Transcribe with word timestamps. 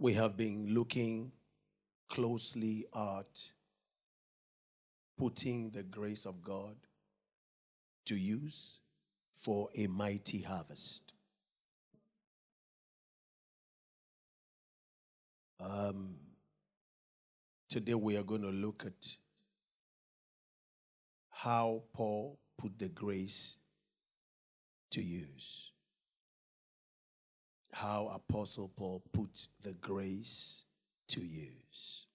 We 0.00 0.12
have 0.12 0.36
been 0.36 0.74
looking 0.74 1.32
closely 2.08 2.86
at 2.94 3.50
putting 5.16 5.70
the 5.70 5.82
grace 5.82 6.24
of 6.24 6.40
God 6.40 6.76
to 8.06 8.14
use 8.14 8.78
for 9.32 9.68
a 9.74 9.88
mighty 9.88 10.40
harvest. 10.40 11.14
Um, 15.58 16.14
today 17.68 17.94
we 17.94 18.16
are 18.16 18.22
going 18.22 18.42
to 18.42 18.50
look 18.50 18.84
at 18.86 19.16
how 21.28 21.82
Paul 21.92 22.38
put 22.56 22.78
the 22.78 22.88
grace 22.88 23.56
to 24.92 25.02
use. 25.02 25.67
How 27.78 28.08
Apostle 28.12 28.72
Paul 28.76 29.04
put 29.12 29.46
the 29.62 29.72
grace 29.74 30.64
to 31.10 31.20
use. 31.20 32.06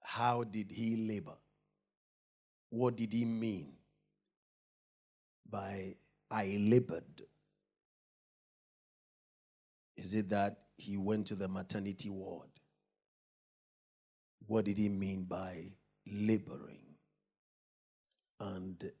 How 0.00 0.44
did 0.44 0.70
he 0.70 0.96
labor? 0.96 1.36
What 2.70 2.94
did 2.94 3.12
he 3.12 3.24
mean 3.24 3.72
by 5.50 5.96
I 6.30 6.56
labored? 6.60 7.22
Is 9.96 10.14
it 10.14 10.28
that 10.30 10.58
he 10.76 10.96
went 10.96 11.26
to 11.26 11.34
the 11.34 11.48
maternity 11.48 12.08
ward? 12.08 12.50
What 14.46 14.64
did 14.64 14.78
he 14.78 14.88
mean 14.88 15.24
by 15.24 15.64
laboring? 16.06 16.94
And 18.38 18.92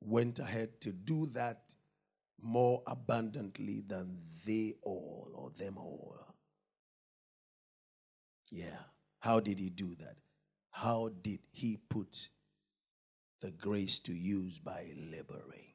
went 0.00 0.38
ahead 0.38 0.80
to 0.80 0.92
do 0.92 1.26
that 1.26 1.74
more 2.42 2.82
abundantly 2.86 3.82
than 3.86 4.18
they 4.46 4.74
all 4.82 5.30
or 5.34 5.50
them 5.58 5.76
all. 5.76 6.16
Yeah. 8.50 8.78
How 9.20 9.40
did 9.40 9.58
he 9.58 9.68
do 9.68 9.94
that? 9.96 10.16
How 10.70 11.10
did 11.22 11.40
he 11.50 11.76
put 11.76 12.28
the 13.40 13.50
grace 13.50 13.98
to 14.00 14.12
use 14.12 14.58
by 14.58 14.86
laboring? 15.10 15.74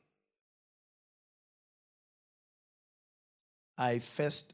I 3.77 4.00
first 4.00 4.53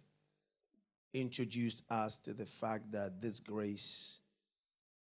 introduced 1.13 1.83
us 1.89 2.17
to 2.17 2.33
the 2.33 2.45
fact 2.45 2.91
that 2.91 3.21
this 3.21 3.39
grace 3.39 4.19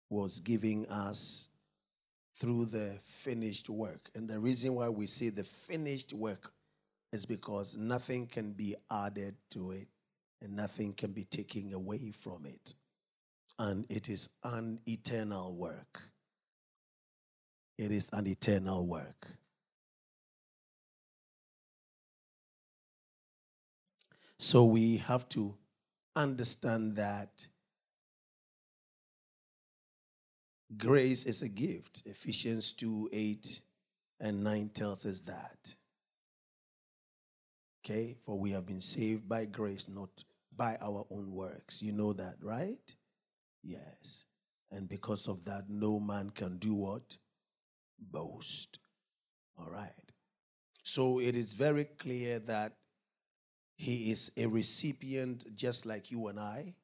was 0.08 0.40
giving 0.40 0.86
us 0.86 1.48
through 2.38 2.66
the 2.66 2.98
finished 3.02 3.68
work. 3.68 4.10
And 4.14 4.28
the 4.28 4.38
reason 4.38 4.74
why 4.74 4.88
we 4.88 5.06
say 5.06 5.28
the 5.30 5.44
finished 5.44 6.12
work 6.12 6.52
is 7.12 7.26
because 7.26 7.76
nothing 7.76 8.26
can 8.26 8.52
be 8.52 8.76
added 8.90 9.34
to 9.50 9.72
it 9.72 9.88
and 10.40 10.54
nothing 10.54 10.92
can 10.92 11.12
be 11.12 11.24
taken 11.24 11.72
away 11.72 12.12
from 12.12 12.46
it. 12.46 12.74
And 13.58 13.86
it 13.88 14.08
is 14.08 14.28
an 14.44 14.78
eternal 14.86 15.54
work. 15.54 16.00
It 17.76 17.90
is 17.90 18.08
an 18.12 18.26
eternal 18.26 18.86
work. 18.86 19.26
So 24.38 24.64
we 24.64 24.98
have 24.98 25.28
to 25.30 25.54
understand 26.14 26.94
that 26.96 27.48
grace 30.76 31.24
is 31.24 31.42
a 31.42 31.48
gift. 31.48 32.02
Ephesians 32.04 32.72
2 32.72 33.10
8 33.12 33.60
and 34.20 34.44
9 34.44 34.70
tells 34.74 35.06
us 35.06 35.20
that. 35.20 35.74
Okay, 37.84 38.16
for 38.24 38.38
we 38.38 38.50
have 38.50 38.66
been 38.66 38.80
saved 38.80 39.28
by 39.28 39.46
grace, 39.46 39.86
not 39.88 40.10
by 40.54 40.76
our 40.80 41.06
own 41.10 41.32
works. 41.32 41.80
You 41.80 41.92
know 41.92 42.12
that, 42.12 42.36
right? 42.42 42.94
Yes. 43.62 44.24
And 44.70 44.88
because 44.88 45.28
of 45.28 45.44
that, 45.44 45.64
no 45.68 45.98
man 45.98 46.30
can 46.30 46.58
do 46.58 46.74
what? 46.74 47.16
Boast. 47.98 48.80
All 49.56 49.70
right. 49.70 49.92
So 50.82 51.20
it 51.20 51.34
is 51.34 51.54
very 51.54 51.84
clear 51.84 52.38
that 52.40 52.74
he 53.76 54.10
is 54.10 54.32
a 54.36 54.46
recipient, 54.46 55.54
just 55.54 55.86
like 55.86 56.10
you 56.10 56.26
and 56.28 56.38
I, 56.38 56.74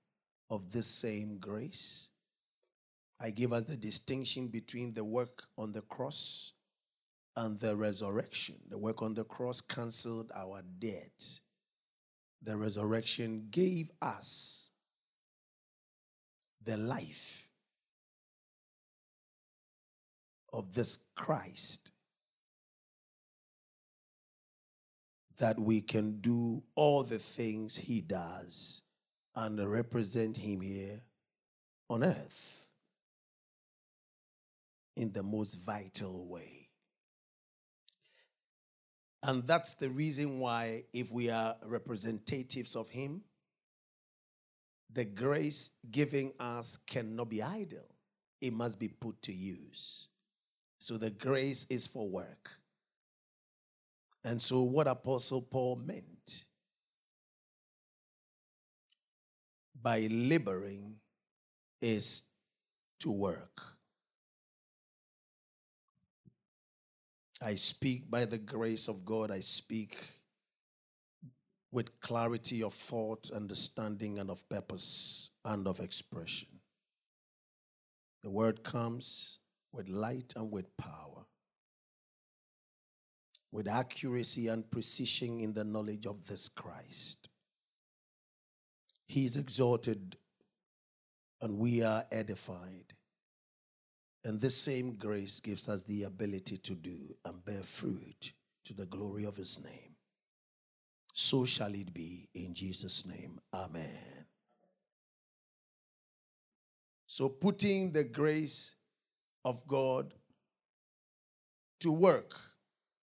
of 0.49 0.73
this 0.73 0.87
same 0.87 1.39
grace. 1.39 2.09
I 3.25 3.31
give 3.31 3.55
us 3.55 3.65
the 3.65 3.79
distinction 3.79 4.49
between 4.49 4.93
the 4.93 5.03
work 5.03 5.45
on 5.57 5.73
the 5.73 5.81
cross 5.81 6.53
and 7.35 7.59
the 7.59 7.75
resurrection. 7.75 8.57
The 8.69 8.77
work 8.77 9.01
on 9.01 9.15
the 9.15 9.25
cross 9.25 9.63
canceled 9.63 10.31
our 10.37 10.61
debt. 10.79 11.41
The 12.43 12.55
resurrection 12.55 13.47
gave 13.51 13.91
us 14.03 14.69
the 16.63 16.77
life 16.77 17.49
of 20.53 20.75
this 20.75 20.99
Christ 21.17 21.93
that 25.39 25.59
we 25.59 25.81
can 25.81 26.21
do 26.21 26.63
all 26.75 27.03
the 27.03 27.19
things 27.19 27.75
he 27.75 28.03
does 28.03 28.83
and 29.35 29.59
represent 29.67 30.37
him 30.37 30.61
here 30.61 31.01
on 31.89 32.05
earth 32.05 32.64
in 34.97 35.13
the 35.13 35.23
most 35.23 35.55
vital 35.57 36.27
way. 36.27 36.69
And 39.23 39.47
that's 39.47 39.75
the 39.75 39.89
reason 39.89 40.39
why, 40.39 40.85
if 40.93 41.11
we 41.11 41.31
are 41.31 41.57
representatives 41.65 42.77
of 42.77 42.91
him, 42.91 43.23
the 44.93 45.05
grace 45.05 45.71
giving 45.91 46.33
us 46.39 46.79
cannot 46.87 47.31
be 47.31 47.43
idle, 47.43 47.89
it 48.41 48.53
must 48.53 48.79
be 48.79 48.89
put 48.89 49.21
to 49.23 49.33
use. 49.33 50.09
So 50.79 50.99
the 50.99 51.11
grace 51.11 51.67
is 51.71 51.87
for 51.87 52.09
work. 52.09 52.51
And 54.23 54.41
so, 54.41 54.63
what 54.63 54.87
Apostle 54.87 55.43
Paul 55.43 55.77
meant 55.77 56.45
by 59.83 60.09
laboring 60.11 60.97
is 61.81 62.23
to 63.01 63.11
work. 63.11 63.74
I 67.43 67.57
speak 67.57 68.11
by 68.11 68.25
the 68.25 68.39
grace 68.39 68.89
of 68.89 69.05
God, 69.05 69.31
I 69.31 69.41
speak 69.41 69.97
with 71.73 72.01
clarity 72.01 72.63
of 72.63 72.73
thought, 72.73 73.31
understanding, 73.33 74.19
and 74.19 74.31
of 74.31 74.49
purpose 74.49 75.31
and 75.45 75.67
of 75.67 75.81
expression. 75.81 76.49
The 78.23 78.31
word 78.31 78.63
comes 78.63 79.39
with 79.73 79.89
light 79.89 80.33
and 80.37 80.51
with 80.51 80.75
power 80.77 81.27
with 83.55 83.69
accuracy 83.69 84.49
and 84.49 84.69
precision 84.69 85.39
in 85.39 85.53
the 85.53 85.63
knowledge 85.63 86.07
of 86.07 86.27
this 86.27 86.49
Christ. 86.49 87.29
He 89.07 89.27
is 89.27 89.37
exalted 89.37 90.17
and 91.41 91.57
we 91.57 91.81
are 91.85 92.05
edified. 92.11 92.94
And 94.25 94.41
this 94.41 94.57
same 94.57 94.95
grace 94.95 95.41
gives 95.41 95.69
us 95.69 95.83
the 95.83 96.05
ability 96.05 96.57
to 96.59 96.75
do 96.75 97.15
and 97.25 97.45
bear 97.45 97.63
fruit 97.63 98.33
to 98.65 98.75
the 98.75 98.87
glory 98.87 99.25
of 99.25 99.37
his 99.37 99.63
name. 99.63 99.97
So 101.13 101.45
shall 101.45 101.75
it 101.75 101.93
be 101.93 102.29
in 102.35 102.55
Jesus' 102.55 103.07
name. 103.07 103.39
Amen. 103.53 104.25
So, 107.07 107.29
putting 107.29 107.93
the 107.93 108.03
grace 108.03 108.75
of 109.45 109.65
God 109.69 110.13
to 111.79 111.93
work 111.93 112.35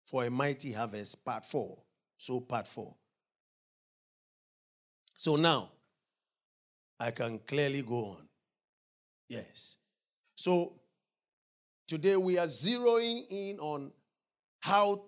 for 0.05 0.25
a 0.25 0.29
mighty 0.29 0.71
harvest, 0.73 1.25
part 1.25 1.43
four. 1.43 1.79
So, 2.17 2.39
part 2.39 2.67
four. 2.67 2.93
So 5.17 5.37
now, 5.37 5.71
I 6.99 7.09
can 7.09 7.39
clearly 7.39 7.81
go 7.81 8.05
on. 8.05 8.27
Yes. 9.27 9.77
So, 10.35 10.73
today 11.87 12.15
we 12.15 12.37
are 12.37 12.47
zeroing 12.47 13.25
in 13.29 13.59
on 13.59 13.91
how, 14.59 15.05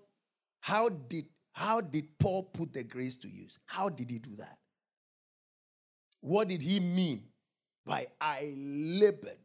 how, 0.61 0.89
did, 0.89 1.25
how 1.53 1.81
did 1.81 2.05
Paul 2.19 2.43
put 2.43 2.73
the 2.73 2.83
grace 2.83 3.17
to 3.17 3.29
use? 3.29 3.59
How 3.65 3.89
did 3.89 4.09
he 4.09 4.19
do 4.19 4.35
that? 4.37 4.57
What 6.21 6.47
did 6.49 6.61
he 6.61 6.79
mean 6.79 7.23
by 7.85 8.07
I 8.19 8.53
labored? 8.55 9.37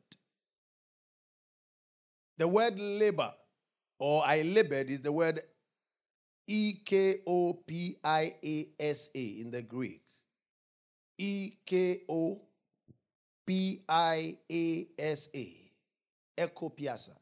The 2.38 2.48
word 2.48 2.78
labor 2.78 3.32
or 3.98 4.22
I 4.26 4.42
labored 4.42 4.90
is 4.90 5.00
the 5.00 5.12
word 5.12 5.40
E 6.48 6.74
K 6.84 7.16
O 7.26 7.54
P 7.66 7.96
I 8.02 8.34
A 8.44 8.66
S 8.80 9.10
A 9.14 9.24
in 9.40 9.50
the 9.50 9.62
Greek. 9.62 10.02
E 11.18 11.52
K 11.64 12.00
O 12.08 12.40
P 13.46 13.82
I 13.88 14.36
A 14.50 14.86
S 14.98 15.28
A. 15.34 15.56
Ekopiasa. 16.36 17.21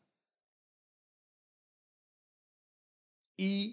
E 3.41 3.73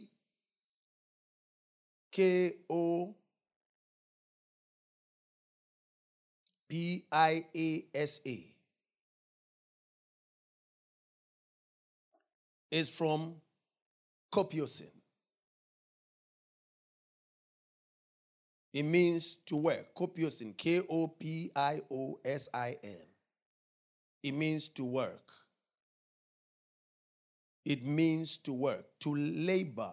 K 2.10 2.54
O 2.70 3.14
P 6.70 7.04
I 7.12 7.46
A 7.54 7.84
S 7.94 8.22
A. 8.26 8.54
Is 12.72 12.90
from 12.90 13.36
Kopiosin. 14.34 14.90
It 18.74 18.84
means 18.84 19.36
to 19.48 19.58
work. 19.58 19.94
Kopiosin. 19.94 20.56
K 20.56 20.82
O 20.90 21.10
P 21.10 21.52
I 21.54 21.82
O 21.92 22.20
S 22.24 22.48
I 22.54 22.76
N. 22.82 23.02
It 24.24 24.32
means 24.34 24.70
to 24.70 24.86
work. 24.86 25.34
It 27.68 27.86
means 27.86 28.38
to 28.38 28.54
work, 28.54 28.86
to 29.02 29.14
labor, 29.14 29.92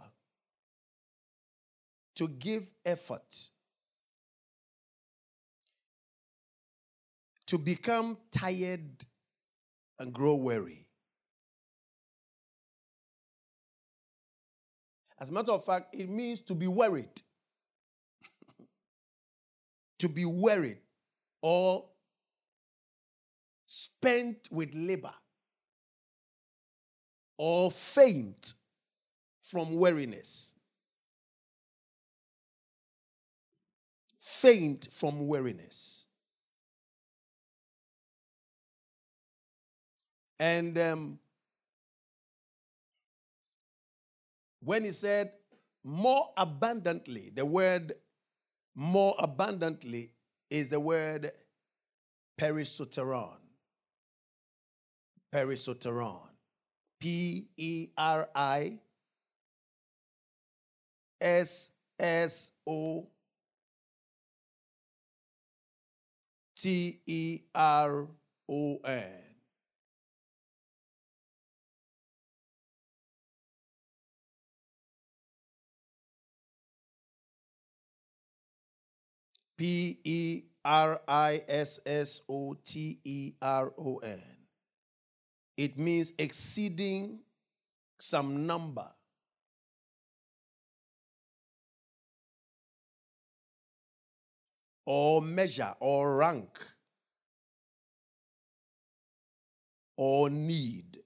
to 2.15 2.29
give 2.29 2.71
effort, 2.87 3.49
to 7.47 7.59
become 7.59 8.17
tired 8.31 9.05
and 9.99 10.13
grow 10.13 10.35
weary. 10.35 10.87
As 15.19 15.31
a 15.31 15.33
matter 15.33 15.51
of 15.51 15.65
fact, 15.65 15.97
it 15.97 16.09
means 16.09 16.41
to 16.43 16.55
be 16.55 16.69
worried. 16.69 17.23
to 19.99 20.09
be 20.09 20.25
worried 20.25 20.79
or 21.43 21.87
spent 23.67 24.49
with 24.53 24.73
labor 24.77 25.15
or 27.37 27.71
faint 27.71 28.55
from 29.43 29.77
weariness. 29.77 30.55
Faint 34.19 34.89
from 34.93 35.27
weariness. 35.27 36.07
And 40.39 40.79
um, 40.79 41.19
when 44.61 44.85
he 44.85 44.91
said 44.91 45.33
more 45.85 46.31
abundantly, 46.37 47.31
the 47.35 47.47
word 47.47 47.93
more 48.75 49.15
abundantly 49.19 50.11
is 50.51 50.69
the 50.69 50.81
word 50.81 51.31
perissoteron. 52.39 53.39
Perissoteron. 55.33 56.34
P 57.05 57.51
E 57.59 57.89
R 57.99 58.31
I 58.35 58.79
S 61.21 61.71
S 62.01 62.51
O 62.67 63.07
T 66.57 67.03
E 67.05 67.41
R 67.55 68.09
O 68.49 68.79
N. 68.87 69.03
P 79.59 79.99
E 80.05 80.43
R 80.65 81.03
I 81.07 81.43
S 81.49 81.81
S 81.85 82.23
O 82.31 82.55
T 82.65 82.99
E 83.05 83.35
R 83.43 83.75
O 83.77 83.99
N. 83.99 84.34
It 85.57 85.79
means 85.79 86.13
exceeding 86.19 87.21
some 87.99 88.47
number. 88.47 88.89
Or 94.87 95.23
measure, 95.23 95.75
or 95.81 96.17
rank, 96.17 96.59
or 99.97 100.29
need. 100.29 100.99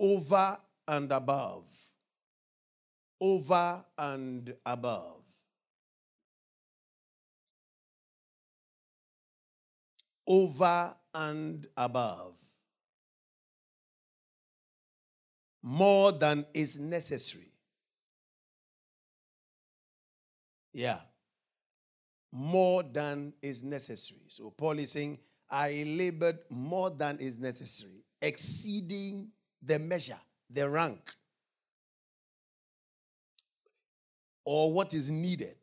Over 0.00 0.58
and 0.86 1.12
above. 1.12 1.64
Over 3.20 3.84
and 3.98 4.54
above. 4.64 5.27
Over 10.28 10.94
and 11.14 11.66
above. 11.76 12.34
More 15.62 16.12
than 16.12 16.46
is 16.54 16.78
necessary. 16.78 17.50
Yeah. 20.72 21.00
More 22.30 22.82
than 22.82 23.32
is 23.42 23.64
necessary. 23.64 24.26
So 24.28 24.50
Paul 24.50 24.78
is 24.78 24.92
saying, 24.92 25.18
I 25.50 25.82
labored 25.86 26.40
more 26.50 26.90
than 26.90 27.18
is 27.18 27.38
necessary, 27.38 28.04
exceeding 28.20 29.28
the 29.62 29.78
measure, 29.78 30.20
the 30.50 30.68
rank, 30.68 31.14
or 34.44 34.72
what 34.74 34.92
is 34.92 35.10
needed. 35.10 35.56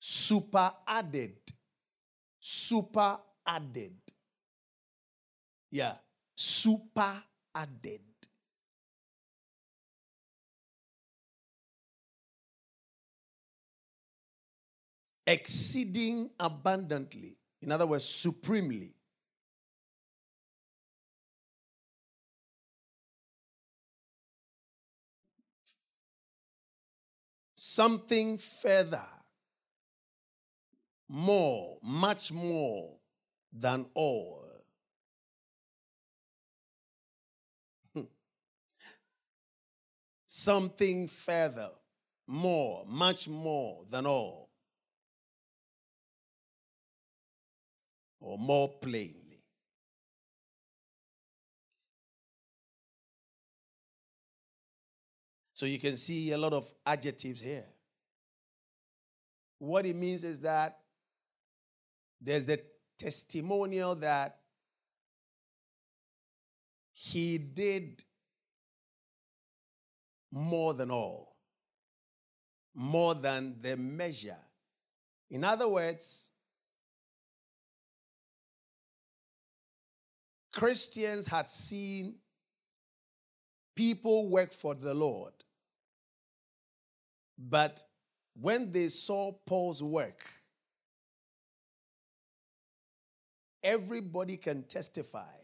Super 0.00 0.72
added 0.86 1.36
super 2.48 3.18
added. 3.46 3.92
Yeah, 5.70 5.96
super 6.34 7.22
added. 7.54 8.00
Exceeding 15.26 16.30
abundantly. 16.40 17.36
In 17.60 17.70
other 17.70 17.86
words, 17.86 18.06
supremely. 18.06 18.94
Something 27.56 28.38
further 28.38 29.17
more, 31.08 31.78
much 31.82 32.32
more 32.32 32.96
than 33.52 33.86
all. 33.94 34.44
Hmm. 37.94 38.02
Something 40.26 41.08
further, 41.08 41.70
more, 42.26 42.84
much 42.86 43.28
more 43.28 43.84
than 43.90 44.06
all. 44.06 44.50
Or 48.20 48.36
more 48.36 48.68
plainly. 48.68 49.28
So 55.54 55.66
you 55.66 55.78
can 55.78 55.96
see 55.96 56.30
a 56.32 56.38
lot 56.38 56.52
of 56.52 56.72
adjectives 56.86 57.40
here. 57.40 57.64
What 59.58 59.86
it 59.86 59.96
means 59.96 60.22
is 60.22 60.38
that 60.40 60.78
there's 62.20 62.44
the 62.44 62.60
testimonial 62.98 63.94
that 63.96 64.38
he 66.92 67.38
did 67.38 68.04
more 70.32 70.74
than 70.74 70.90
all, 70.90 71.36
more 72.74 73.14
than 73.14 73.56
the 73.60 73.76
measure 73.76 74.36
In 75.30 75.44
other 75.44 75.68
words, 75.68 76.30
Christians 80.52 81.26
had 81.26 81.48
seen 81.48 82.16
people 83.76 84.28
work 84.28 84.52
for 84.52 84.74
the 84.74 84.94
Lord. 84.94 85.32
But 87.38 87.84
when 88.34 88.72
they 88.72 88.88
saw 88.88 89.32
Paul's 89.46 89.82
work, 89.82 90.24
everybody 93.68 94.36
can 94.38 94.62
testify 94.62 95.36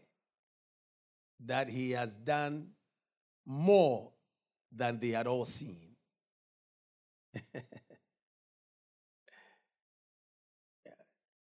that 1.45 1.69
he 1.69 1.91
has 1.91 2.15
done 2.15 2.69
more 3.45 4.11
than 4.75 4.99
they 4.99 5.09
had 5.09 5.27
all 5.27 5.45
seen. 5.45 5.95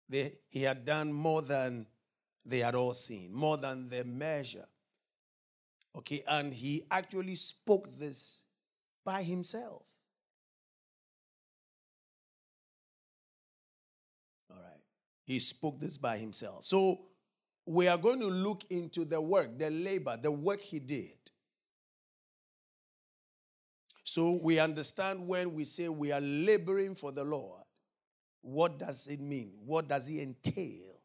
they, 0.10 0.34
he 0.50 0.62
had 0.62 0.86
done 0.86 1.12
more 1.12 1.42
than 1.42 1.88
they 2.46 2.60
had 2.60 2.76
all 2.76 2.94
seen, 2.94 3.34
more 3.34 3.58
than 3.58 3.90
the 3.90 4.04
measure. 4.04 4.68
Okay, 5.98 6.22
and 6.28 6.54
he 6.54 6.84
actually 6.92 7.34
spoke 7.34 7.90
this 7.98 8.44
by 9.04 9.24
himself. 9.24 9.89
He 15.30 15.38
spoke 15.38 15.80
this 15.80 15.96
by 15.96 16.18
himself. 16.18 16.66
So 16.66 17.02
we 17.64 17.88
are 17.88 18.00
going 18.00 18.20
to 18.20 18.26
look 18.26 18.64
into 18.72 19.06
the 19.06 19.22
work, 19.22 19.60
the 19.60 19.70
labor, 19.70 20.18
the 20.20 20.32
work 20.32 20.60
he 20.60 20.80
did. 20.80 21.20
So 24.04 24.40
we 24.42 24.58
understand 24.58 25.28
when 25.28 25.54
we 25.54 25.66
say 25.66 25.88
we 25.88 26.12
are 26.12 26.20
laboring 26.20 26.96
for 26.96 27.12
the 27.12 27.24
Lord, 27.24 27.62
what 28.42 28.80
does 28.80 29.06
it 29.06 29.22
mean? 29.22 29.52
What 29.64 29.88
does 29.88 30.10
it 30.10 30.20
entail? 30.20 31.00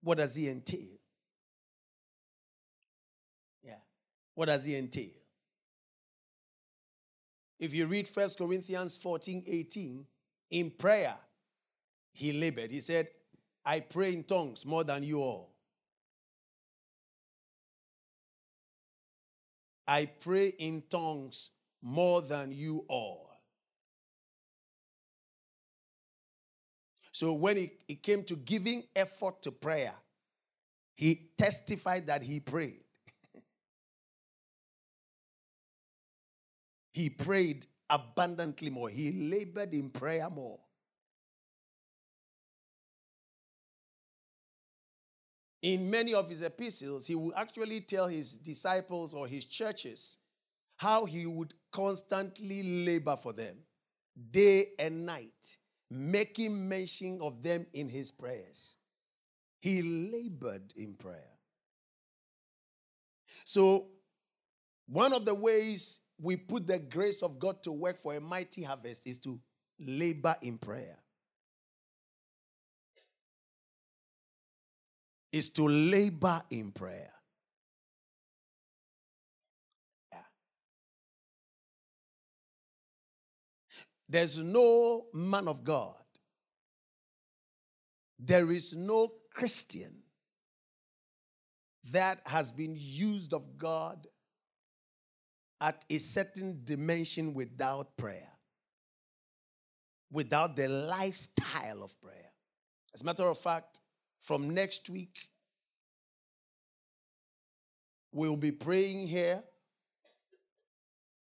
What 0.00 0.18
does 0.18 0.36
it 0.36 0.48
entail? 0.48 1.00
Yeah. 3.60 3.80
What 4.36 4.46
does 4.46 4.64
it 4.68 4.76
entail? 4.76 5.18
If 7.58 7.74
you 7.74 7.86
read 7.86 8.08
1 8.08 8.28
Corinthians 8.38 8.94
14 8.94 9.42
18, 9.48 10.06
in 10.52 10.70
prayer, 10.70 11.16
he 12.18 12.32
labored. 12.32 12.72
He 12.72 12.80
said, 12.80 13.06
I 13.64 13.78
pray 13.78 14.12
in 14.12 14.24
tongues 14.24 14.66
more 14.66 14.82
than 14.82 15.04
you 15.04 15.20
all. 15.20 15.54
I 19.86 20.06
pray 20.06 20.48
in 20.48 20.82
tongues 20.90 21.50
more 21.80 22.20
than 22.20 22.50
you 22.50 22.84
all. 22.88 23.30
So 27.12 27.34
when 27.34 27.56
it, 27.56 28.02
came 28.02 28.24
to 28.24 28.34
giving 28.34 28.82
effort 28.96 29.40
to 29.42 29.52
prayer, 29.52 29.94
he 30.96 31.30
testified 31.38 32.08
that 32.08 32.24
he 32.24 32.40
prayed. 32.40 32.80
he 36.92 37.10
prayed 37.10 37.64
abundantly 37.88 38.70
more. 38.70 38.88
He 38.88 39.12
labored 39.12 39.72
in 39.72 39.90
prayer 39.90 40.28
more. 40.28 40.58
In 45.74 45.90
many 45.90 46.14
of 46.14 46.30
his 46.30 46.40
epistles, 46.40 47.06
he 47.06 47.14
will 47.14 47.34
actually 47.36 47.82
tell 47.82 48.06
his 48.06 48.32
disciples 48.32 49.12
or 49.12 49.26
his 49.26 49.44
churches 49.44 50.16
how 50.76 51.04
he 51.04 51.26
would 51.26 51.52
constantly 51.70 52.86
labor 52.86 53.16
for 53.16 53.34
them 53.34 53.54
day 54.30 54.68
and 54.78 55.04
night, 55.04 55.58
making 55.90 56.66
mention 56.66 57.20
of 57.20 57.42
them 57.42 57.66
in 57.74 57.90
his 57.90 58.10
prayers. 58.10 58.76
He 59.60 59.82
labored 59.82 60.72
in 60.74 60.94
prayer. 60.94 61.36
So, 63.44 63.88
one 64.86 65.12
of 65.12 65.26
the 65.26 65.34
ways 65.34 66.00
we 66.18 66.36
put 66.36 66.66
the 66.66 66.78
grace 66.78 67.22
of 67.22 67.38
God 67.38 67.62
to 67.64 67.72
work 67.72 67.98
for 67.98 68.14
a 68.14 68.20
mighty 68.20 68.62
harvest 68.62 69.06
is 69.06 69.18
to 69.18 69.38
labor 69.78 70.34
in 70.40 70.56
prayer. 70.56 70.96
Is 75.32 75.50
to 75.50 75.68
labor 75.68 76.42
in 76.50 76.72
prayer. 76.72 77.12
Yeah. 80.12 80.18
There's 84.08 84.38
no 84.38 85.06
man 85.12 85.48
of 85.48 85.64
God, 85.64 85.94
there 88.18 88.50
is 88.50 88.74
no 88.76 89.12
Christian 89.32 90.02
that 91.92 92.20
has 92.26 92.52
been 92.52 92.74
used 92.76 93.32
of 93.32 93.56
God 93.56 94.06
at 95.60 95.84
a 95.90 95.98
certain 95.98 96.60
dimension 96.64 97.34
without 97.34 97.96
prayer, 97.96 98.30
without 100.10 100.56
the 100.56 100.68
lifestyle 100.68 101.82
of 101.82 102.00
prayer. 102.00 102.32
As 102.94 103.02
a 103.02 103.04
matter 103.04 103.26
of 103.26 103.38
fact, 103.38 103.80
from 104.18 104.50
next 104.50 104.90
week, 104.90 105.28
we'll 108.12 108.36
be 108.36 108.52
praying 108.52 109.06
here 109.06 109.42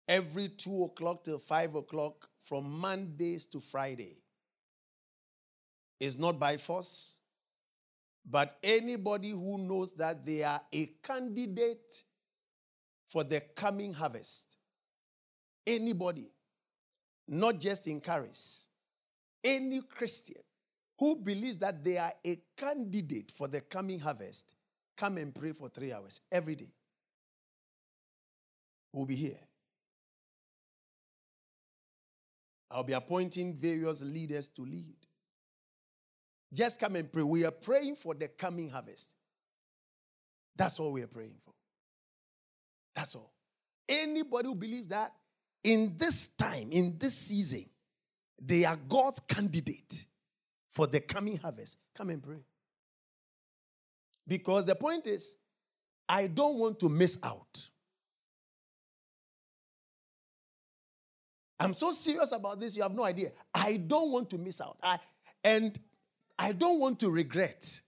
every 0.08 0.50
two 0.50 0.84
o'clock 0.84 1.24
till 1.24 1.40
five 1.40 1.76
o'clock 1.76 2.28
from 2.42 2.70
Mondays 2.70 3.46
to 3.46 3.60
Friday. 3.60 4.22
It's 6.00 6.18
not 6.18 6.40
by 6.40 6.58
force, 6.58 7.18
but 8.30 8.58
anybody 8.62 9.32
who 9.32 9.58
knows 9.58 9.94
that 9.94 10.26
they 10.26 10.44
are 10.44 10.62
a 10.72 10.86
candidate 11.02 12.04
for 13.08 13.24
the 13.24 13.40
coming 13.56 13.94
harvest, 13.94 14.58
anybody, 15.66 16.30
not 17.28 17.60
just 17.60 17.88
in 17.88 18.02
Charis, 18.02 18.68
any 19.44 19.82
Christian 19.82 20.42
who 21.00 21.16
believes 21.16 21.60
that 21.60 21.84
they 21.84 21.98
are 21.98 22.14
a 22.26 22.38
candidate 22.56 23.32
for 23.36 23.48
the 23.48 23.62
coming 23.62 24.00
harvest, 24.00 24.56
come 24.96 25.18
and 25.18 25.34
pray 25.34 25.52
for 25.52 25.70
three 25.70 25.92
hours 25.92 26.22
every 26.32 26.56
day. 26.56 26.72
We'll 28.92 29.06
be 29.06 29.16
here. 29.16 29.40
I'll 32.70 32.84
be 32.84 32.94
appointing 32.94 33.56
various 33.56 34.02
leaders 34.02 34.48
to 34.50 34.64
lead. 34.64 34.96
Just 36.54 36.80
come 36.80 36.96
and 36.96 37.12
pray. 37.12 37.24
We 37.24 37.46
are 37.46 37.52
praying 37.52 37.96
for 37.96 38.14
the 38.14 38.28
coming 38.28 38.70
harvest. 38.70 39.16
That's 40.56 40.80
all 40.80 40.92
we 40.92 41.02
are 41.02 41.08
praying 41.08 41.36
for. 41.44 41.54
That's 42.96 43.16
all. 43.16 43.34
Anybody 43.90 44.48
who 44.48 44.56
believes 44.56 44.88
that 44.88 45.12
in 45.64 45.96
this 45.98 46.28
time, 46.28 46.70
in 46.72 46.98
this 47.00 47.16
season, 47.16 47.66
they 48.40 48.66
are 48.66 48.76
God's 48.76 49.20
candidate 49.22 50.06
for 50.74 50.88
the 50.88 51.00
coming 51.00 51.38
harvest, 51.38 51.78
come 51.96 52.10
and 52.10 52.22
pray. 52.22 52.44
Because 54.28 54.66
the 54.66 54.76
point 54.76 55.08
is, 55.08 55.36
I 56.10 56.28
don't 56.28 56.58
want 56.58 56.80
to 56.80 56.90
miss 56.90 57.18
out. 57.24 57.70
I'm 61.60 61.74
so 61.74 61.92
serious 61.92 62.32
about 62.32 62.60
this, 62.60 62.76
you 62.76 62.82
have 62.84 62.94
no 62.94 63.06
idea. 63.06 63.30
I 63.54 63.78
don't 63.78 64.12
want 64.12 64.30
to 64.32 64.38
miss 64.38 64.60
out. 64.60 64.78
I, 64.82 64.98
and 65.44 65.78
I 66.38 66.52
don't 66.52 66.80
want 66.80 67.00
to 67.02 67.10
regret. 67.10 67.82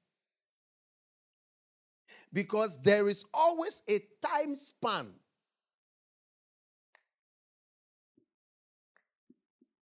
Because 2.31 2.79
there 2.81 3.09
is 3.09 3.25
always 3.33 3.81
a 3.89 3.99
time 4.21 4.55
span. 4.55 5.07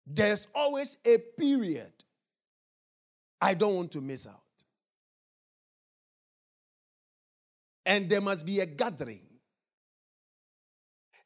There's 0.07 0.49
always 0.54 0.97
a 1.04 1.18
period 1.18 1.92
I 3.40 3.54
don't 3.54 3.75
want 3.76 3.92
to 3.92 4.00
miss 4.00 4.26
out. 4.26 4.42
And 7.87 8.09
there 8.09 8.21
must 8.21 8.45
be 8.45 8.61
a 8.61 8.66
gathering. 8.66 9.23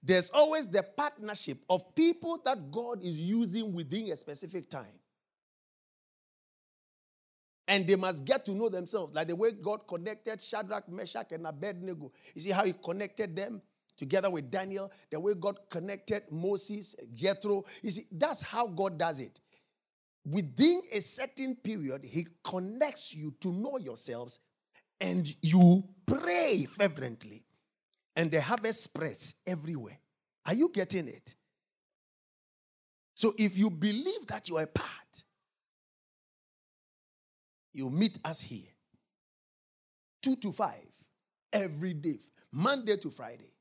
There's 0.03 0.31
always 0.31 0.67
the 0.67 0.83
partnership 0.83 1.59
of 1.71 1.95
people 1.95 2.41
that 2.45 2.71
God 2.71 3.03
is 3.05 3.19
using 3.19 3.73
within 3.73 4.11
a 4.11 4.17
specific 4.17 4.69
time. 4.69 4.99
And 7.69 7.87
they 7.87 7.97
must 7.97 8.25
get 8.25 8.45
to 8.47 8.53
know 8.53 8.69
themselves, 8.69 9.15
like 9.15 9.29
the 9.29 9.37
way 9.37 9.53
God 9.53 9.87
connected 9.87 10.41
Shadrach, 10.41 10.89
Meshach, 10.89 11.31
and 11.33 11.47
Abednego. 11.47 12.13
You 12.35 12.43
see 12.43 12.51
how 12.51 12.65
He 12.65 12.73
connected 12.73 13.37
them 13.37 13.63
together 13.97 14.29
with 14.29 14.51
Daniel, 14.51 14.91
the 15.11 15.21
way 15.21 15.35
God 15.35 15.59
connected 15.71 16.25
Moses, 16.31 16.97
Jethro. 17.13 17.65
You 17.83 17.91
see, 17.91 18.07
that's 18.11 18.43
how 18.43 18.67
God 18.67 18.99
does 18.99 19.21
it 19.21 19.41
within 20.25 20.83
a 20.93 21.01
certain 21.01 21.57
period, 21.57 22.05
He 22.05 22.27
connects 22.45 23.15
you 23.15 23.35
to 23.41 23.53
know 23.53 23.79
yourselves 23.79 24.41
and 25.01 25.35
you 25.43 25.85
pray 26.07 26.67
fervently. 26.69 27.45
And 28.15 28.31
the 28.31 28.43
harvest 28.43 28.83
spreads 28.83 29.37
everywhere. 29.47 29.99
Are 30.45 30.55
you 30.55 30.71
getting 30.73 31.09
it? 31.09 31.35
So 33.15 33.35
if 33.39 33.57
you 33.57 33.71
believe 33.71 34.27
that 34.29 34.49
you 34.49 34.59
are 34.59 34.65
a 34.65 34.67
part, 34.67 34.87
You 37.73 37.89
meet 37.91 38.19
us 38.25 38.41
here. 38.41 38.69
Two 40.23 40.37
to 40.37 40.53
five 40.53 40.87
every 41.53 41.95
day, 41.95 42.21
Monday 42.53 42.97
to 42.99 43.11
Friday. 43.11 43.53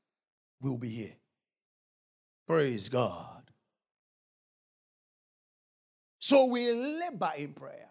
We'll 0.60 0.78
be 0.78 0.88
here. 0.88 1.16
Praise 2.46 2.88
God. 2.88 3.41
So 6.32 6.46
we 6.46 6.72
labor 6.72 7.30
in 7.36 7.52
prayer. 7.52 7.90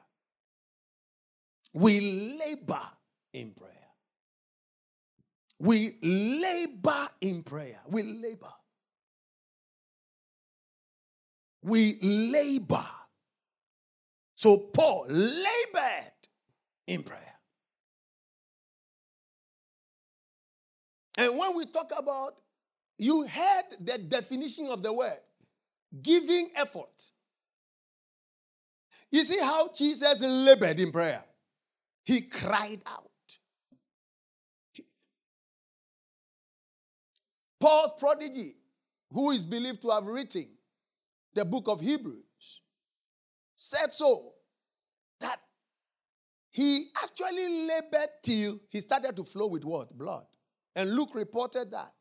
We 1.74 2.39
labor 2.39 2.81
in 3.33 3.51
prayer. 3.51 3.71
We 5.60 5.91
labor 6.01 7.07
in 7.21 7.43
prayer. 7.43 7.79
We 7.88 8.01
labor. 8.01 8.51
We 11.62 12.00
labor. 12.01 12.83
So 14.33 14.57
Paul 14.57 15.05
labored 15.07 16.12
in 16.88 17.03
prayer. 17.03 17.36
And 21.19 21.38
when 21.38 21.55
we 21.55 21.67
talk 21.67 21.91
about, 21.95 22.38
you 22.98 23.27
heard 23.27 23.65
the 23.79 24.00
definition 24.00 24.67
of 24.69 24.81
the 24.81 24.91
word 24.91 25.19
giving 26.01 26.50
effort. 26.55 27.12
You 29.12 29.24
see 29.24 29.39
how 29.39 29.70
Jesus 29.74 30.22
labored 30.22 30.80
in 30.80 30.91
prayer? 30.91 31.24
He 32.03 32.22
cried 32.22 32.82
out. 32.86 33.10
Paul's 37.60 37.91
prodigy, 38.00 38.56
who 39.12 39.32
is 39.32 39.46
believed 39.46 39.82
to 39.84 39.91
have 39.91 40.06
written 40.06 40.48
the 41.34 41.46
book 41.46 41.68
of 41.68 41.80
Hebrews, 41.80 42.62
said 43.56 43.94
so 43.94 44.32
that 45.20 45.39
he 46.50 46.88
actually 47.03 47.68
labored 47.68 48.10
till 48.24 48.60
he 48.68 48.82
started 48.82 49.15
to 49.15 49.24
flow 49.24 49.48
with 49.48 49.63
what? 49.63 49.96
Blood. 49.96 50.25
And 50.75 50.96
Luke 50.96 51.13
reported 51.13 51.70
that 51.72 51.94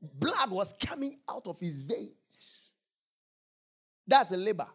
blood 0.00 0.50
was 0.50 0.72
coming 0.80 1.16
out 1.28 1.46
of 1.46 1.58
his 1.58 1.82
veins. 1.82 2.74
That's 4.06 4.30
a 4.30 4.36
labor. 4.36 4.68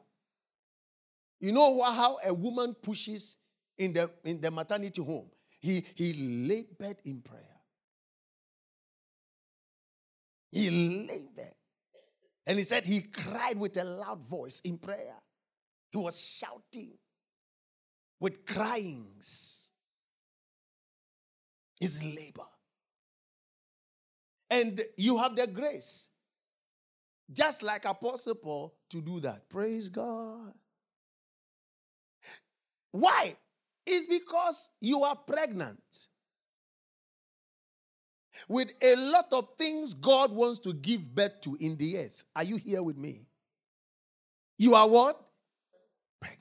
You 1.42 1.52
know 1.52 1.82
how 1.82 2.20
a 2.24 2.34
woman 2.34 2.76
pushes 2.76 3.38
in 3.78 3.94
the, 3.94 4.10
in 4.24 4.40
the 4.40 4.52
maternity 4.52 5.04
home? 5.04 5.30
He, 5.60 5.84
he 5.96 6.14
labored 6.48 6.98
in 7.04 7.22
prayer. 7.22 7.42
He 10.52 10.70
labored. 11.08 11.56
And 12.46 12.58
he 12.58 12.64
said 12.64 12.86
he 12.86 13.02
cried 13.02 13.58
with 13.58 13.76
a 13.78 13.84
loud 13.84 14.24
voice 14.24 14.62
in 14.64 14.78
prayer. 14.78 15.16
He 15.92 15.98
was 15.98 16.20
shouting 16.20 16.94
with 18.20 18.46
cryings. 18.46 19.70
His 21.80 22.04
labor. 22.04 22.48
And 24.52 24.80
you 24.98 25.18
have 25.18 25.36
the 25.36 25.48
grace, 25.48 26.10
just 27.32 27.64
like 27.64 27.86
Apostle 27.86 28.36
Paul, 28.36 28.76
to 28.92 29.02
do 29.02 29.20
that. 29.22 29.50
Praise 29.50 29.90
God. 29.90 30.54
Why? 32.92 33.36
It's 33.86 34.08
because 34.08 34.70
you 34.80 35.04
are 35.04 35.16
pregnant 35.16 35.80
with 38.48 38.74
a 38.82 38.96
lot 38.96 39.26
of 39.32 39.48
things 39.58 39.94
God 39.94 40.32
wants 40.32 40.60
to 40.60 40.74
give 40.74 41.14
birth 41.14 41.42
to 41.42 41.58
in 41.60 41.78
the 41.78 42.00
earth. 42.00 42.24
Are 42.36 42.44
you 42.44 42.58
here 42.58 42.84
with 42.84 42.98
me? 42.98 43.26
You 44.58 44.76
are 44.76 44.88
what? 44.88 45.20
Pregnant. 46.20 46.40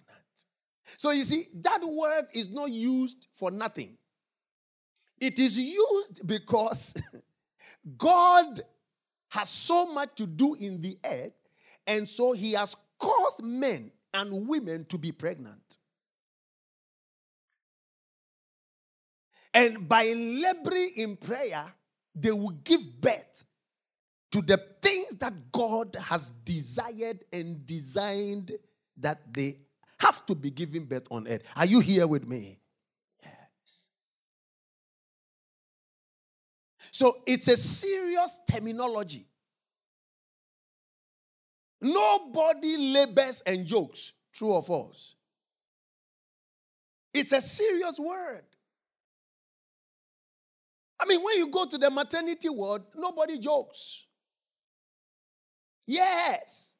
So 0.97 1.11
you 1.11 1.25
see, 1.25 1.45
that 1.63 1.81
word 1.83 2.27
is 2.35 2.51
not 2.51 2.71
used 2.71 3.29
for 3.37 3.51
nothing. 3.51 3.97
It 5.21 5.39
is 5.39 5.59
used 5.59 6.27
because 6.27 6.95
God 7.99 8.61
has 9.29 9.49
so 9.49 9.87
much 9.87 10.17
to 10.17 10.27
do 10.27 10.55
in 10.55 10.81
the 10.81 10.99
earth, 11.05 11.33
and 11.87 12.09
so 12.09 12.33
he 12.33 12.53
has 12.53 12.77
caused 12.99 13.45
men 13.45 13.93
and 14.13 14.49
women 14.49 14.85
to 14.87 14.99
be 14.99 15.13
pregnant. 15.13 15.79
And 19.53 19.89
by 19.89 20.05
laboring 20.05 20.93
in 20.97 21.17
prayer, 21.17 21.65
they 22.15 22.33
will 22.33 22.51
give 22.65 23.01
birth 23.01 23.45
to 24.33 24.43
the 24.43 24.57
things 24.81 25.17
that 25.17 25.51
God 25.51 25.97
has 26.01 26.31
desired 26.45 27.25
and 27.33 27.67
designed 27.67 28.53
that 28.99 29.33
they 29.33 29.57
have 29.99 30.25
to 30.27 30.35
be 30.35 30.51
given 30.51 30.85
birth 30.85 31.07
on 31.11 31.27
earth. 31.27 31.43
Are 31.57 31.67
you 31.67 31.81
here 31.81 32.07
with 32.07 32.27
me? 32.27 32.61
Yes. 33.23 33.89
So 36.93 37.19
it's 37.27 37.49
a 37.49 37.57
serious 37.57 38.37
terminology. 38.51 39.27
Nobody 41.81 42.77
labors 42.77 43.43
and 43.47 43.67
jokes, 43.67 44.13
true 44.33 44.53
or 44.53 44.63
false. 44.63 45.15
It's 47.13 47.33
a 47.33 47.41
serious 47.41 47.99
word. 47.99 48.45
I 51.01 51.07
mean, 51.07 51.23
when 51.23 51.39
you 51.39 51.49
go 51.49 51.65
to 51.65 51.79
the 51.79 51.91
maternity 51.91 52.49
ward, 52.49 52.83
nobody 52.95 53.39
jokes. 53.39 54.05
Yes. 55.87 56.75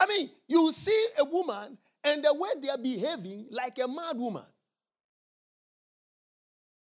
I 0.00 0.06
mean, 0.06 0.30
you 0.48 0.72
see 0.72 1.06
a 1.18 1.24
woman 1.24 1.78
and 2.02 2.24
the 2.24 2.34
way 2.34 2.48
they 2.60 2.68
are 2.68 2.78
behaving 2.78 3.46
like 3.50 3.78
a 3.78 3.86
mad 3.86 4.16
woman. 4.16 4.42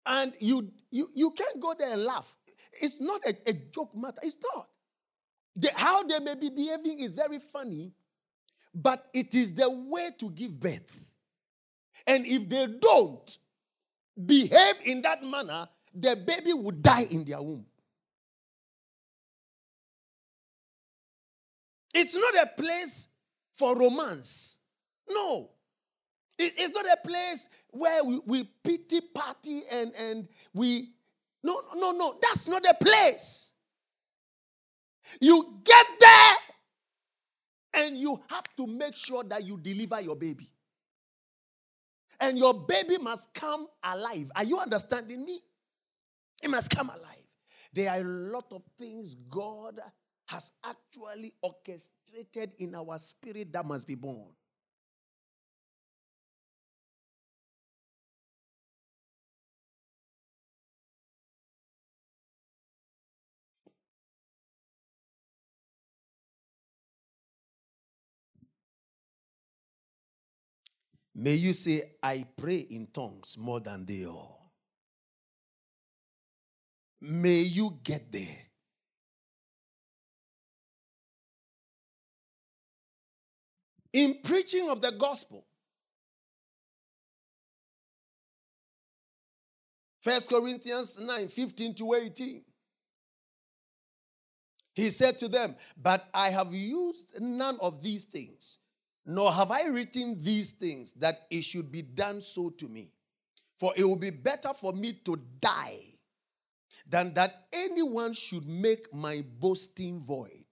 And 0.06 0.32
you 0.38 0.70
you, 0.90 1.08
you 1.14 1.30
can't 1.30 1.60
go 1.60 1.74
there 1.78 1.92
and 1.92 2.02
laugh. 2.02 2.36
It's 2.80 3.00
not 3.00 3.24
a, 3.26 3.34
a 3.46 3.52
joke 3.52 3.96
matter. 3.96 4.20
It's 4.22 4.36
not. 4.54 4.68
The, 5.56 5.70
how 5.74 6.02
they 6.02 6.20
may 6.20 6.34
be 6.36 6.50
behaving 6.50 7.00
is 7.00 7.14
very 7.14 7.38
funny, 7.38 7.92
but 8.74 9.06
it 9.12 9.34
is 9.34 9.54
the 9.54 9.68
way 9.68 10.10
to 10.18 10.30
give 10.30 10.58
birth. 10.58 11.10
And 12.06 12.26
if 12.26 12.48
they 12.48 12.66
don't 12.66 13.38
behave 14.26 14.76
in 14.84 15.02
that 15.02 15.22
manner, 15.24 15.68
the 15.94 16.16
baby 16.16 16.52
would 16.52 16.82
die 16.82 17.06
in 17.10 17.24
their 17.24 17.42
womb. 17.42 17.64
It's 21.92 22.14
not 22.14 22.34
a 22.42 22.46
place 22.60 23.08
for 23.52 23.76
romance. 23.76 24.58
No. 25.08 25.50
it's 26.38 26.72
not 26.72 26.86
a 26.86 26.96
place 27.06 27.48
where 27.70 28.04
we, 28.04 28.20
we 28.26 28.44
pity 28.64 29.00
party 29.00 29.62
and, 29.70 29.92
and 29.98 30.28
we. 30.54 30.90
No, 31.42 31.60
no, 31.74 31.92
no. 31.92 32.18
That's 32.22 32.46
not 32.48 32.64
a 32.64 32.74
place. 32.74 33.52
You 35.20 35.60
get 35.64 35.86
there 35.98 36.34
and 37.74 37.98
you 37.98 38.20
have 38.28 38.44
to 38.56 38.66
make 38.66 38.94
sure 38.96 39.24
that 39.24 39.44
you 39.44 39.58
deliver 39.58 40.00
your 40.00 40.16
baby. 40.16 40.48
And 42.20 42.38
your 42.38 42.54
baby 42.54 42.98
must 42.98 43.32
come 43.32 43.66
alive. 43.82 44.30
Are 44.36 44.44
you 44.44 44.58
understanding 44.58 45.24
me? 45.24 45.40
It 46.40 46.48
must 46.50 46.70
come 46.70 46.88
alive. 46.88 47.26
There 47.72 47.90
are 47.90 48.00
a 48.00 48.04
lot 48.04 48.52
of 48.52 48.62
things 48.78 49.14
God 49.14 49.78
has 50.28 50.52
actually 50.64 51.32
orchestrated 51.42 52.54
in 52.58 52.74
our 52.74 52.98
spirit 52.98 53.52
that 53.52 53.66
must 53.66 53.86
be 53.86 53.94
born. 53.94 54.28
May 71.14 71.34
you 71.34 71.52
say, 71.52 71.82
I 72.02 72.24
pray 72.36 72.58
in 72.70 72.86
tongues 72.86 73.36
more 73.36 73.60
than 73.60 73.84
they 73.84 74.06
all. 74.06 74.39
May 77.00 77.40
you 77.40 77.78
get 77.82 78.12
there. 78.12 78.26
In 83.92 84.18
preaching 84.22 84.70
of 84.70 84.80
the 84.80 84.92
gospel, 84.92 85.46
First 90.02 90.30
Corinthians 90.30 90.98
9 90.98 91.28
15 91.28 91.74
to 91.74 91.94
18. 91.94 92.42
He 94.74 94.90
said 94.90 95.18
to 95.18 95.28
them, 95.28 95.56
But 95.76 96.08
I 96.14 96.30
have 96.30 96.54
used 96.54 97.20
none 97.20 97.58
of 97.60 97.82
these 97.82 98.04
things, 98.04 98.58
nor 99.04 99.32
have 99.32 99.50
I 99.50 99.64
written 99.66 100.16
these 100.22 100.52
things 100.52 100.92
that 100.92 101.26
it 101.30 101.42
should 101.44 101.70
be 101.70 101.82
done 101.82 102.20
so 102.20 102.50
to 102.50 102.68
me. 102.68 102.92
For 103.58 103.74
it 103.76 103.84
will 103.84 103.96
be 103.96 104.10
better 104.10 104.54
for 104.54 104.72
me 104.72 104.92
to 105.04 105.16
die 105.40 105.89
than 106.90 107.14
that 107.14 107.46
anyone 107.52 108.12
should 108.12 108.46
make 108.46 108.92
my 108.92 109.24
boasting 109.38 110.00
void. 110.00 110.44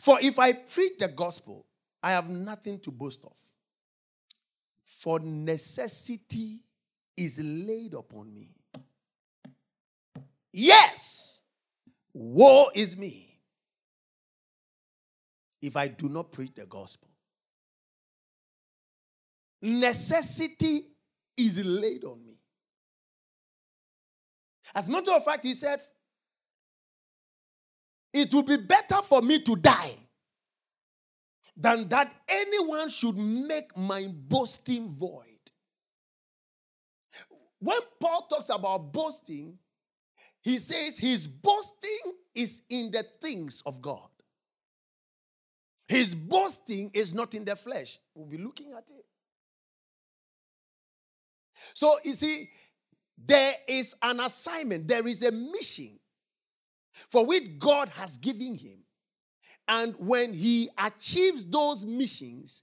For 0.00 0.18
if 0.22 0.38
I 0.38 0.52
preach 0.52 0.92
the 0.98 1.08
gospel, 1.08 1.66
I 2.02 2.12
have 2.12 2.30
nothing 2.30 2.80
to 2.80 2.90
boast 2.90 3.24
of. 3.24 3.36
For 4.84 5.20
necessity 5.20 6.60
is 7.16 7.38
laid 7.38 7.94
upon 7.94 8.32
me. 8.32 8.50
Yes, 10.52 11.40
woe 12.14 12.70
is 12.74 12.96
me 12.96 13.40
if 15.60 15.76
I 15.76 15.88
do 15.88 16.08
not 16.08 16.32
preach 16.32 16.54
the 16.54 16.66
gospel. 16.66 17.08
Necessity 19.60 20.86
is 21.36 21.64
laid 21.64 22.04
on 22.04 22.24
me. 22.24 22.27
As 24.74 24.88
a 24.88 24.90
matter 24.90 25.12
of 25.12 25.24
fact, 25.24 25.44
he 25.44 25.54
said, 25.54 25.80
It 28.12 28.32
would 28.34 28.46
be 28.46 28.56
better 28.56 29.02
for 29.02 29.22
me 29.22 29.40
to 29.40 29.56
die 29.56 29.96
than 31.56 31.88
that 31.88 32.14
anyone 32.28 32.88
should 32.88 33.16
make 33.16 33.76
my 33.76 34.06
boasting 34.08 34.88
void. 34.88 35.24
When 37.58 37.78
Paul 38.00 38.28
talks 38.30 38.48
about 38.48 38.92
boasting, 38.92 39.58
he 40.42 40.58
says 40.58 40.96
his 40.96 41.26
boasting 41.26 42.12
is 42.34 42.62
in 42.68 42.90
the 42.92 43.04
things 43.20 43.62
of 43.66 43.82
God. 43.82 44.08
His 45.88 46.14
boasting 46.14 46.90
is 46.94 47.12
not 47.12 47.34
in 47.34 47.44
the 47.44 47.56
flesh. 47.56 47.98
We'll 48.14 48.26
be 48.26 48.38
looking 48.38 48.72
at 48.72 48.88
it. 48.90 49.04
So, 51.74 51.98
you 52.04 52.12
see, 52.12 52.50
there 53.26 53.54
is 53.66 53.94
an 54.02 54.20
assignment, 54.20 54.88
there 54.88 55.06
is 55.06 55.22
a 55.22 55.32
mission 55.32 55.98
for 57.08 57.26
which 57.26 57.58
God 57.58 57.88
has 57.90 58.16
given 58.16 58.54
him. 58.54 58.78
And 59.66 59.94
when 59.98 60.32
he 60.32 60.70
achieves 60.82 61.44
those 61.44 61.84
missions, 61.84 62.62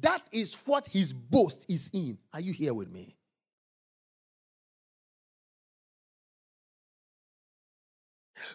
that 0.00 0.22
is 0.32 0.54
what 0.64 0.86
his 0.86 1.12
boast 1.12 1.66
is 1.68 1.90
in. 1.92 2.18
Are 2.32 2.40
you 2.40 2.52
here 2.52 2.74
with 2.74 2.90
me? 2.90 3.16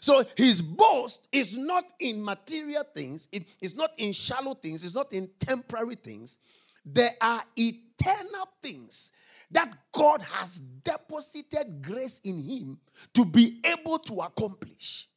So 0.01 0.23
his 0.37 0.61
boast 0.61 1.27
is 1.31 1.57
not 1.57 1.83
in 1.99 2.23
material 2.23 2.83
things, 2.95 3.27
it 3.31 3.45
is 3.59 3.75
not 3.75 3.91
in 3.97 4.11
shallow 4.13 4.53
things, 4.53 4.83
it's 4.83 4.93
not 4.93 5.11
in 5.13 5.29
temporary 5.39 5.95
things. 5.95 6.37
There 6.85 7.11
are 7.21 7.41
eternal 7.57 8.49
things 8.61 9.11
that 9.51 9.71
God 9.91 10.21
has 10.21 10.61
deposited 10.83 11.81
grace 11.81 12.19
in 12.23 12.41
him 12.41 12.79
to 13.13 13.25
be 13.25 13.61
able 13.65 13.99
to 13.99 14.15
accomplish. 14.21 15.07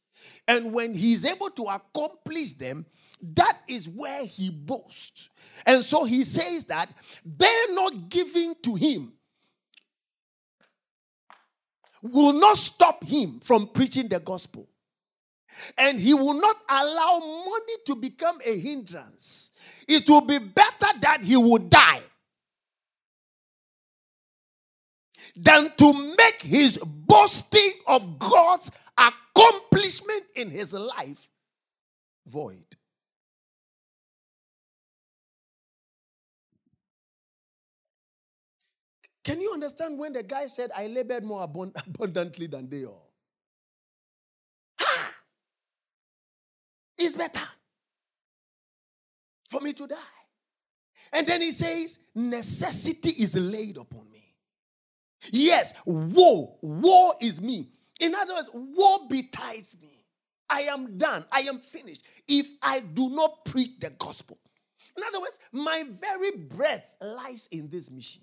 And 0.47 0.73
when 0.73 0.93
he's 0.93 1.25
able 1.25 1.49
to 1.49 1.63
accomplish 1.63 2.53
them, 2.53 2.85
that 3.35 3.59
is 3.67 3.87
where 3.87 4.25
he 4.25 4.49
boasts. 4.49 5.29
And 5.65 5.83
so 5.83 6.03
he 6.03 6.23
says 6.23 6.65
that 6.65 6.89
they're 7.23 7.73
not 7.73 8.09
giving 8.09 8.55
to 8.63 8.75
him 8.75 9.13
will 12.03 12.33
not 12.33 12.57
stop 12.57 13.03
him 13.03 13.39
from 13.39 13.67
preaching 13.67 14.09
the 14.09 14.19
gospel. 14.19 14.67
And 15.77 15.99
he 15.99 16.13
will 16.13 16.33
not 16.33 16.57
allow 16.67 17.19
money 17.19 17.73
to 17.85 17.95
become 17.95 18.39
a 18.45 18.59
hindrance. 18.59 19.51
It 19.87 20.09
will 20.09 20.21
be 20.21 20.39
better 20.39 20.87
that 21.01 21.23
he 21.23 21.37
would 21.37 21.69
die 21.69 22.01
than 25.35 25.71
to 25.77 25.93
make 26.17 26.41
his 26.41 26.77
boasting 26.77 27.71
of 27.87 28.19
God's 28.19 28.69
accomplishment 28.97 30.23
in 30.35 30.49
his 30.49 30.73
life 30.73 31.29
void. 32.27 32.65
Can 39.23 39.39
you 39.39 39.51
understand 39.53 39.97
when 39.97 40.13
the 40.13 40.23
guy 40.23 40.47
said, 40.47 40.69
I 40.75 40.87
labored 40.87 41.23
more 41.23 41.43
abundantly 41.43 42.47
than 42.47 42.69
they 42.69 42.85
all? 42.85 43.11
Ha! 44.79 45.13
It's 46.97 47.15
better 47.15 47.47
for 49.49 49.61
me 49.61 49.73
to 49.73 49.87
die. 49.87 49.95
And 51.13 51.25
then 51.25 51.41
he 51.41 51.51
says, 51.51 51.99
Necessity 52.15 53.21
is 53.21 53.35
laid 53.35 53.77
upon. 53.77 54.02
Yes, 55.31 55.73
woe, 55.85 56.57
woe 56.61 57.13
is 57.21 57.41
me. 57.41 57.69
In 57.99 58.15
other 58.15 58.33
words, 58.33 58.49
woe 58.53 59.07
betides 59.07 59.77
me. 59.81 60.03
I 60.49 60.61
am 60.63 60.97
done. 60.97 61.25
I 61.31 61.41
am 61.41 61.59
finished. 61.59 62.03
If 62.27 62.47
I 62.61 62.81
do 62.81 63.09
not 63.09 63.45
preach 63.45 63.79
the 63.79 63.91
gospel. 63.91 64.37
In 64.97 65.03
other 65.07 65.19
words, 65.19 65.39
my 65.51 65.83
very 65.89 66.31
breath 66.37 66.93
lies 67.01 67.47
in 67.51 67.69
this 67.69 67.89
mission. 67.89 68.21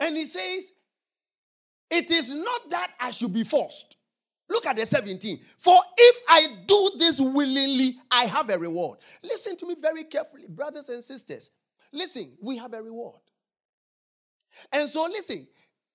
And 0.00 0.16
he 0.16 0.24
says, 0.24 0.72
It 1.90 2.10
is 2.10 2.34
not 2.34 2.70
that 2.70 2.92
I 2.98 3.10
should 3.10 3.32
be 3.32 3.44
forced. 3.44 3.96
Look 4.48 4.66
at 4.66 4.74
the 4.74 4.84
17. 4.84 5.38
For 5.58 5.76
if 5.96 6.22
I 6.28 6.48
do 6.66 6.90
this 6.98 7.20
willingly, 7.20 7.96
I 8.10 8.24
have 8.24 8.50
a 8.50 8.58
reward. 8.58 8.98
Listen 9.22 9.56
to 9.58 9.66
me 9.66 9.76
very 9.80 10.04
carefully, 10.04 10.46
brothers 10.48 10.88
and 10.88 11.04
sisters. 11.04 11.50
Listen, 11.92 12.32
we 12.42 12.56
have 12.56 12.74
a 12.74 12.82
reward. 12.82 13.20
And 14.72 14.88
so, 14.88 15.04
listen, 15.04 15.46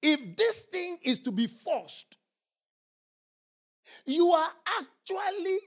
if 0.01 0.37
this 0.37 0.65
thing 0.71 0.97
is 1.03 1.19
to 1.19 1.31
be 1.31 1.47
forced, 1.47 2.17
you 4.05 4.27
are 4.29 4.49
actually 4.79 5.57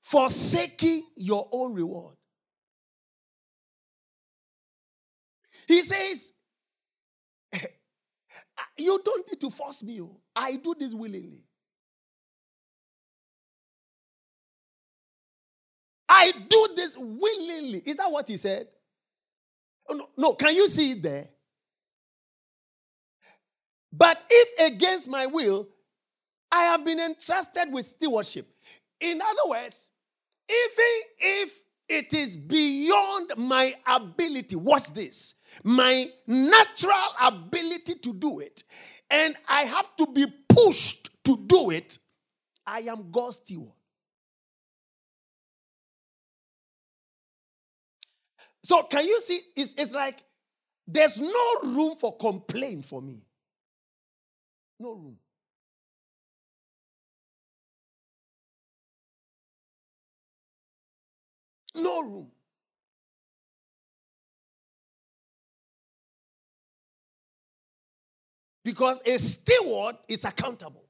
forsaking 0.00 1.02
your 1.16 1.48
own 1.52 1.74
reward. 1.74 2.16
He 5.70 5.84
says, 5.84 6.32
eh, 7.52 7.58
ah, 8.58 8.68
You 8.76 9.00
don't 9.04 9.28
need 9.28 9.40
to 9.40 9.50
force 9.50 9.84
me. 9.84 10.00
Oh. 10.00 10.20
I 10.34 10.56
do 10.56 10.74
this 10.76 10.92
willingly. 10.92 11.44
I 16.08 16.32
do 16.48 16.68
this 16.74 16.96
willingly. 16.98 17.82
Is 17.86 17.94
that 17.94 18.10
what 18.10 18.26
he 18.26 18.36
said? 18.36 18.66
Oh, 19.88 19.94
no, 19.94 20.08
no, 20.16 20.34
can 20.34 20.56
you 20.56 20.66
see 20.66 20.90
it 20.90 21.02
there? 21.04 21.28
But 23.92 24.20
if 24.28 24.72
against 24.72 25.08
my 25.08 25.26
will, 25.26 25.68
I 26.50 26.62
have 26.64 26.84
been 26.84 26.98
entrusted 26.98 27.72
with 27.72 27.84
stewardship. 27.86 28.48
In 28.98 29.20
other 29.22 29.50
words, 29.50 29.88
even 30.48 31.00
if 31.20 31.62
it 31.88 32.12
is 32.12 32.36
beyond 32.36 33.34
my 33.36 33.76
ability, 33.86 34.56
watch 34.56 34.88
this 34.92 35.36
my 35.64 36.06
natural 36.26 36.92
ability 37.20 37.96
to 37.96 38.14
do 38.14 38.40
it, 38.40 38.64
and 39.10 39.36
I 39.48 39.62
have 39.62 39.94
to 39.96 40.06
be 40.06 40.26
pushed 40.48 41.10
to 41.24 41.36
do 41.46 41.70
it, 41.70 41.98
I 42.66 42.80
am 42.80 43.10
God's 43.10 43.36
steward. 43.36 43.72
So, 48.62 48.82
can 48.84 49.06
you 49.06 49.20
see? 49.20 49.40
It's, 49.56 49.74
it's 49.74 49.92
like 49.92 50.22
there's 50.86 51.20
no 51.20 51.54
room 51.64 51.96
for 51.96 52.16
complaint 52.16 52.84
for 52.84 53.00
me. 53.00 53.22
No 54.78 54.94
room. 54.94 55.18
No 61.74 62.00
room. 62.02 62.30
Because 68.64 69.02
a 69.06 69.18
steward 69.18 69.96
is 70.08 70.24
accountable. 70.24 70.84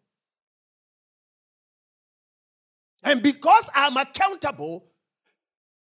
And 3.02 3.22
because 3.22 3.70
I'm 3.74 3.96
accountable, 3.96 4.86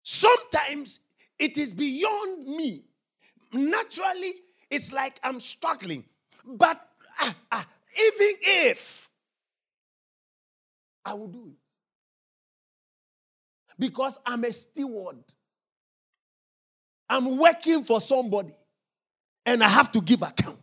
sometimes 0.03 0.99
it 1.37 1.57
is 1.57 1.73
beyond 1.73 2.47
me. 2.47 2.85
Naturally, 3.51 4.31
it's 4.69 4.91
like 4.91 5.19
I'm 5.23 5.39
struggling. 5.39 6.05
But 6.45 6.79
uh, 7.21 7.31
uh, 7.51 7.63
even 7.97 8.35
if 8.41 9.09
I 11.03 11.13
will 11.13 11.27
do 11.27 11.47
it, 11.47 11.57
because 13.79 14.17
I'm 14.25 14.43
a 14.43 14.51
steward, 14.51 15.23
I'm 17.09 17.37
working 17.37 17.83
for 17.83 17.99
somebody, 17.99 18.53
and 19.45 19.63
I 19.63 19.67
have 19.67 19.91
to 19.93 20.01
give 20.01 20.21
account. 20.21 20.58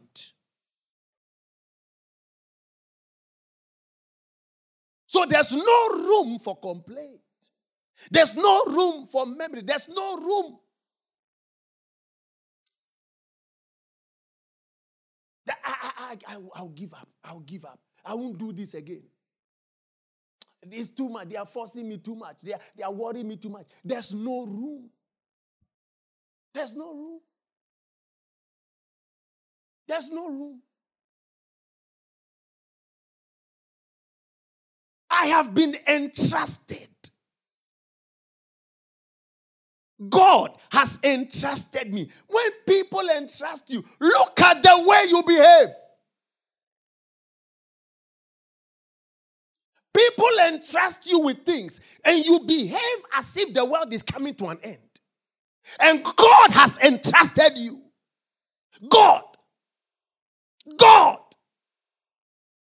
So 5.16 5.24
there's 5.24 5.52
no 5.52 5.88
room 5.94 6.38
for 6.38 6.58
complaint. 6.58 7.20
There's 8.10 8.36
no 8.36 8.64
room 8.66 9.06
for 9.06 9.24
memory. 9.24 9.62
There's 9.62 9.88
no 9.88 10.16
room. 10.18 10.58
I, 15.48 15.54
I, 15.64 16.16
I, 16.28 16.36
I'll 16.54 16.68
give 16.68 16.92
up. 16.92 17.08
I'll 17.24 17.40
give 17.40 17.64
up. 17.64 17.80
I 18.04 18.12
won't 18.12 18.36
do 18.36 18.52
this 18.52 18.74
again. 18.74 19.04
It's 20.70 20.90
too 20.90 21.08
much. 21.08 21.30
They 21.30 21.36
are 21.36 21.46
forcing 21.46 21.88
me 21.88 21.96
too 21.96 22.14
much. 22.14 22.42
They 22.42 22.52
are, 22.52 22.60
they 22.76 22.82
are 22.82 22.92
worrying 22.92 23.28
me 23.28 23.36
too 23.36 23.48
much. 23.48 23.64
There's 23.82 24.12
no 24.12 24.44
room. 24.44 24.90
There's 26.52 26.76
no 26.76 26.92
room. 26.92 27.20
There's 29.88 30.10
no 30.10 30.28
room. 30.28 30.60
I 35.18 35.26
have 35.26 35.54
been 35.54 35.74
entrusted. 35.88 36.88
God 40.08 40.56
has 40.70 40.98
entrusted 41.02 41.92
me. 41.92 42.08
When 42.26 42.50
people 42.68 43.08
entrust 43.16 43.70
you, 43.70 43.82
look 43.98 44.40
at 44.40 44.62
the 44.62 44.84
way 44.86 45.04
you 45.08 45.22
behave. 45.26 45.74
People 49.94 50.28
entrust 50.48 51.06
you 51.06 51.20
with 51.20 51.38
things, 51.46 51.80
and 52.04 52.22
you 52.22 52.40
behave 52.40 52.98
as 53.16 53.34
if 53.38 53.54
the 53.54 53.64
world 53.64 53.94
is 53.94 54.02
coming 54.02 54.34
to 54.34 54.48
an 54.48 54.58
end. 54.62 54.78
And 55.80 56.04
God 56.04 56.50
has 56.50 56.78
entrusted 56.84 57.56
you. 57.56 57.80
God. 58.88 59.24
God 60.76 61.18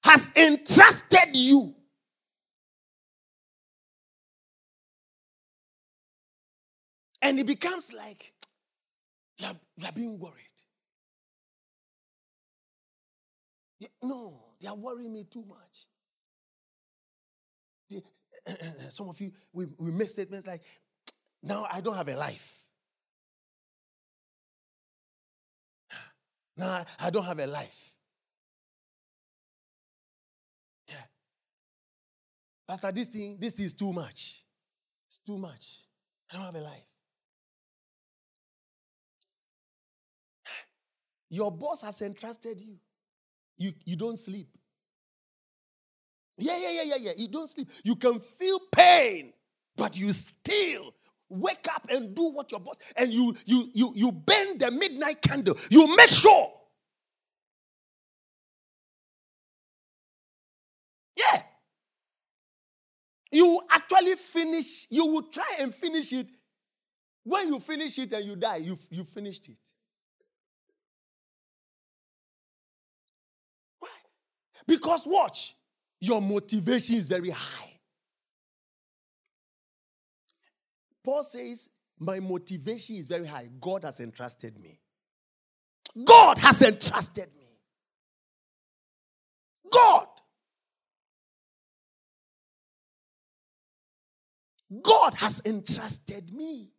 has 0.04 0.30
entrusted 0.36 1.36
you. 1.36 1.74
And 7.24 7.40
it 7.40 7.48
becomes 7.48 7.94
like 7.94 8.34
you 9.40 9.48
are, 9.48 9.56
you 9.78 9.88
are 9.88 9.92
being 9.94 10.20
worried. 10.20 10.36
no, 14.02 14.34
they 14.62 14.68
are 14.68 14.76
worrying 14.76 15.14
me 15.14 15.26
too 15.30 15.46
much. 15.48 15.88
some 18.90 19.10
of 19.10 19.20
you, 19.22 19.32
we, 19.54 19.68
we 19.78 19.92
make 19.92 20.10
statements 20.10 20.46
like, 20.46 20.64
now 21.42 21.66
I 21.72 21.80
don't 21.82 21.96
have 21.96 22.10
a 22.10 22.16
life. 22.16 22.60
Now 26.58 26.86
I 27.00 27.10
don't 27.10 27.26
have 27.26 27.40
a 27.40 27.48
life. 27.48 27.96
Yeah. 30.88 30.96
Pastor, 32.68 32.92
this 32.92 33.08
thing, 33.08 33.38
this 33.40 33.60
is 33.60 33.74
too 33.74 33.92
much. 33.92 34.44
It's 35.08 35.20
too 35.26 35.38
much. 35.38 35.80
I 36.32 36.36
don't 36.36 36.46
have 36.46 36.56
a 36.56 36.62
life. 36.62 36.93
Your 41.34 41.52
boss 41.52 41.82
has 41.82 42.00
entrusted 42.04 42.62
you. 42.62 42.76
You, 43.58 43.72
you 43.86 43.96
don't 43.96 44.18
sleep. 44.18 44.48
Yeah, 46.38 46.56
yeah, 46.60 46.70
yeah, 46.70 46.84
yeah, 46.84 46.96
yeah. 47.00 47.12
You 47.18 47.28
don't 47.28 47.48
sleep. 47.48 47.70
You 47.84 47.96
can 47.96 48.20
feel 48.20 48.60
pain, 48.72 49.34
but 49.76 49.98
you 49.98 50.12
still 50.12 50.94
wake 51.30 51.68
up 51.74 51.88
and 51.90 52.14
do 52.14 52.30
what 52.34 52.52
your 52.52 52.60
boss 52.60 52.78
and 52.96 53.12
you 53.12 53.34
you 53.46 53.68
you 53.74 53.92
you 53.96 54.12
bend 54.12 54.60
the 54.60 54.70
midnight 54.70 55.24
candle. 55.24 55.58
You 55.72 55.96
make 55.96 56.10
sure. 56.10 56.54
Yeah. 61.18 61.42
You 63.32 63.60
actually 63.72 64.14
finish, 64.18 64.86
you 64.92 65.08
will 65.08 65.24
try 65.24 65.58
and 65.62 65.74
finish 65.74 66.14
it. 66.14 66.30
When 67.24 67.48
you 67.48 67.60
finish 67.60 67.98
it 67.98 68.14
and 68.14 68.24
you 68.24 68.36
die, 68.36 68.58
you 68.58 68.78
you 68.92 69.04
finished 69.04 69.50
it. 69.50 69.58
Because 74.68 75.04
watch, 75.06 75.56
your 76.00 76.22
motivation 76.22 76.98
is 76.98 77.08
very 77.08 77.30
high. 77.30 77.80
Paul 81.04 81.24
says, 81.24 81.70
My 82.00 82.20
motivation 82.20 82.96
is 82.98 83.08
very 83.08 83.26
high. 83.26 83.50
God 83.60 83.84
has 83.84 84.00
entrusted 84.00 84.58
me. 84.60 84.80
God 86.06 86.38
has 86.38 86.62
entrusted 86.62 87.30
me. 87.38 87.60
God. 89.72 90.08
God 94.82 95.14
has 95.16 95.42
entrusted 95.46 96.34
me. 96.34 96.72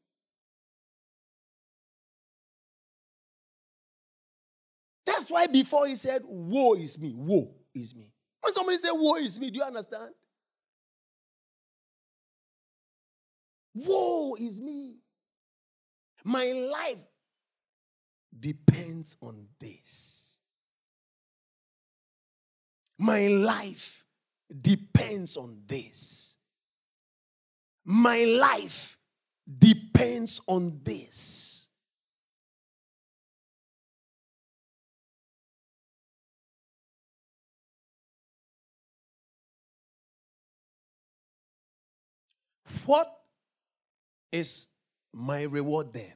That's 5.06 5.30
why 5.30 5.46
before 5.46 5.86
he 5.86 5.94
said, 5.94 6.22
Woe 6.24 6.74
is 6.74 6.98
me, 6.98 7.14
woe 7.16 7.54
is 7.74 7.94
me. 7.94 8.12
When 8.40 8.52
somebody 8.52 8.78
say, 8.78 8.88
Woe 8.92 9.16
is 9.16 9.38
me, 9.38 9.50
do 9.50 9.58
you 9.58 9.64
understand? 9.64 10.10
Woe 13.74 14.34
is 14.40 14.60
me. 14.60 14.98
My 16.24 16.44
life 16.52 17.06
depends 18.38 19.16
on 19.20 19.46
this. 19.60 20.38
My 22.98 23.26
life 23.26 24.04
depends 24.60 25.36
on 25.36 25.62
this. 25.66 26.36
My 27.84 28.24
life 28.24 28.96
depends 29.58 30.40
on 30.46 30.80
this. 30.82 31.63
What 42.86 43.12
is 44.30 44.66
my 45.12 45.44
reward 45.44 45.92
then? 45.92 46.12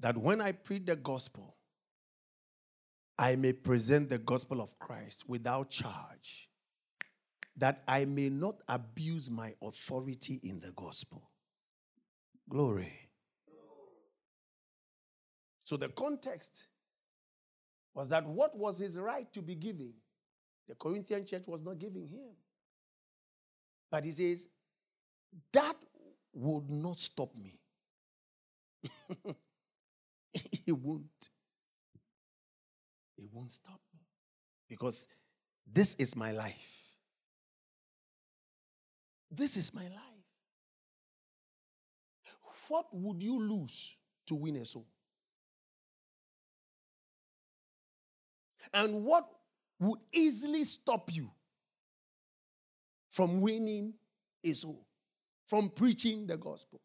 That 0.00 0.16
when 0.16 0.40
I 0.40 0.52
preach 0.52 0.86
the 0.86 0.96
gospel, 0.96 1.56
I 3.18 3.36
may 3.36 3.52
present 3.52 4.10
the 4.10 4.18
gospel 4.18 4.60
of 4.60 4.78
Christ 4.78 5.24
without 5.26 5.70
charge, 5.70 6.50
that 7.56 7.82
I 7.88 8.04
may 8.04 8.28
not 8.28 8.56
abuse 8.68 9.30
my 9.30 9.54
authority 9.62 10.40
in 10.42 10.60
the 10.60 10.72
gospel. 10.72 11.30
Glory. 12.48 12.92
So 15.64 15.76
the 15.76 15.88
context 15.88 16.66
was 17.94 18.08
that 18.10 18.26
what 18.26 18.56
was 18.56 18.78
his 18.78 18.98
right 18.98 19.32
to 19.32 19.40
be 19.40 19.54
giving, 19.54 19.94
the 20.68 20.74
Corinthian 20.74 21.24
church 21.24 21.46
was 21.46 21.62
not 21.62 21.78
giving 21.78 22.06
him. 22.06 22.34
But 23.90 24.04
he 24.04 24.12
says, 24.12 24.48
that 25.52 25.76
would 26.32 26.70
not 26.70 26.98
stop 26.98 27.34
me. 27.36 27.58
it 30.66 30.72
won't. 30.76 31.30
It 33.16 33.28
won't 33.32 33.50
stop 33.50 33.80
me. 33.94 34.00
Because 34.68 35.08
this 35.66 35.94
is 35.96 36.14
my 36.16 36.32
life. 36.32 36.76
This 39.30 39.56
is 39.56 39.74
my 39.74 39.82
life. 39.82 39.90
What 42.68 42.86
would 42.92 43.22
you 43.22 43.38
lose 43.40 43.96
to 44.26 44.34
win 44.34 44.56
a 44.56 44.64
soul? 44.64 44.86
And 48.74 49.04
what 49.04 49.28
would 49.78 50.00
easily 50.12 50.64
stop 50.64 51.14
you 51.14 51.30
from 53.08 53.40
winning 53.40 53.94
a 54.44 54.52
soul? 54.52 54.85
From 55.46 55.70
preaching 55.70 56.26
the 56.26 56.36
gospel. 56.36 56.80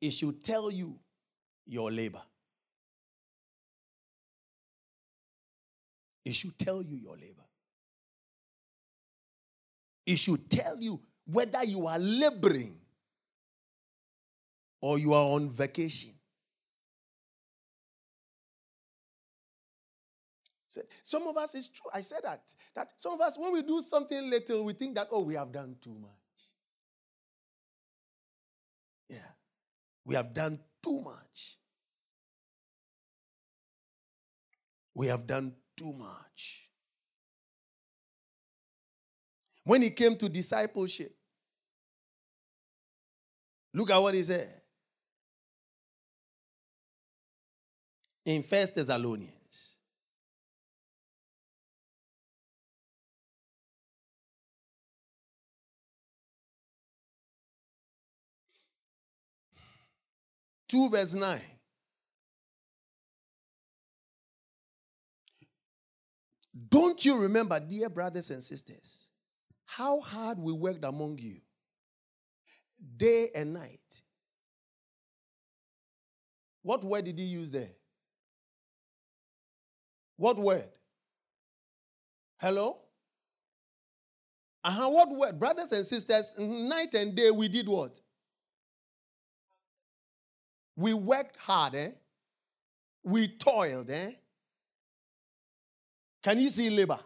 It 0.00 0.12
should 0.12 0.42
tell 0.42 0.70
you 0.70 0.98
your 1.66 1.90
labor. 1.90 2.22
It 6.24 6.34
should 6.34 6.58
tell 6.58 6.82
you 6.82 6.96
your 6.96 7.16
labor. 7.16 7.44
It 10.06 10.16
should 10.18 10.50
tell 10.50 10.78
you 10.80 11.00
whether 11.26 11.64
you 11.64 11.86
are 11.86 11.98
laboring 11.98 12.76
or 14.80 14.98
you 14.98 15.14
are 15.14 15.30
on 15.30 15.48
vacation. 15.48 16.13
Some 21.02 21.26
of 21.26 21.36
us, 21.36 21.54
it's 21.54 21.68
true. 21.68 21.90
I 21.92 22.00
said 22.00 22.20
that. 22.22 22.42
That 22.74 22.92
some 22.96 23.12
of 23.12 23.20
us, 23.20 23.38
when 23.38 23.52
we 23.52 23.62
do 23.62 23.80
something 23.82 24.30
little, 24.30 24.64
we 24.64 24.72
think 24.72 24.94
that, 24.94 25.08
oh, 25.10 25.22
we 25.22 25.34
have 25.34 25.52
done 25.52 25.76
too 25.80 25.96
much. 26.00 26.10
Yeah. 29.08 29.30
We 30.04 30.14
have 30.14 30.34
done 30.34 30.58
too 30.82 31.00
much. 31.00 31.58
We 34.94 35.08
have 35.08 35.26
done 35.26 35.54
too 35.76 35.92
much. 35.92 36.68
When 39.64 39.82
it 39.82 39.96
came 39.96 40.16
to 40.16 40.28
discipleship, 40.28 41.16
look 43.72 43.90
at 43.90 43.98
what 43.98 44.14
he 44.14 44.22
said 44.22 44.60
in 48.24 48.42
First 48.42 48.74
Thessalonians. 48.74 49.33
Two 60.68 60.88
verse 60.88 61.14
nine. 61.14 61.40
Don't 66.68 67.04
you 67.04 67.20
remember, 67.20 67.58
dear 67.58 67.88
brothers 67.88 68.30
and 68.30 68.42
sisters, 68.42 69.10
how 69.64 70.00
hard 70.00 70.38
we 70.38 70.52
worked 70.52 70.84
among 70.84 71.18
you, 71.18 71.40
day 72.96 73.28
and 73.34 73.52
night? 73.54 74.02
What 76.62 76.84
word 76.84 77.04
did 77.04 77.18
he 77.18 77.24
use 77.24 77.50
there? 77.50 77.70
What 80.16 80.38
word? 80.38 80.68
Hello? 82.38 82.78
Uh-huh, 84.62 84.88
what 84.88 85.10
word? 85.10 85.38
Brothers 85.38 85.72
and 85.72 85.84
sisters, 85.84 86.34
night 86.38 86.94
and 86.94 87.14
day 87.14 87.30
we 87.30 87.48
did 87.48 87.68
what? 87.68 88.00
We 90.76 90.92
worked 90.94 91.36
hard, 91.36 91.74
eh? 91.74 91.90
We 93.02 93.28
toiled, 93.28 93.90
eh? 93.90 94.12
Can 96.22 96.40
you 96.40 96.50
see 96.50 96.70
labor? 96.70 96.98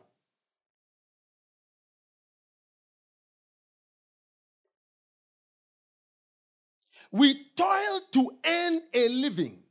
We 7.10 7.34
toiled 7.56 8.02
to 8.12 8.30
earn 8.46 8.80
a 8.94 9.08
living 9.08 9.62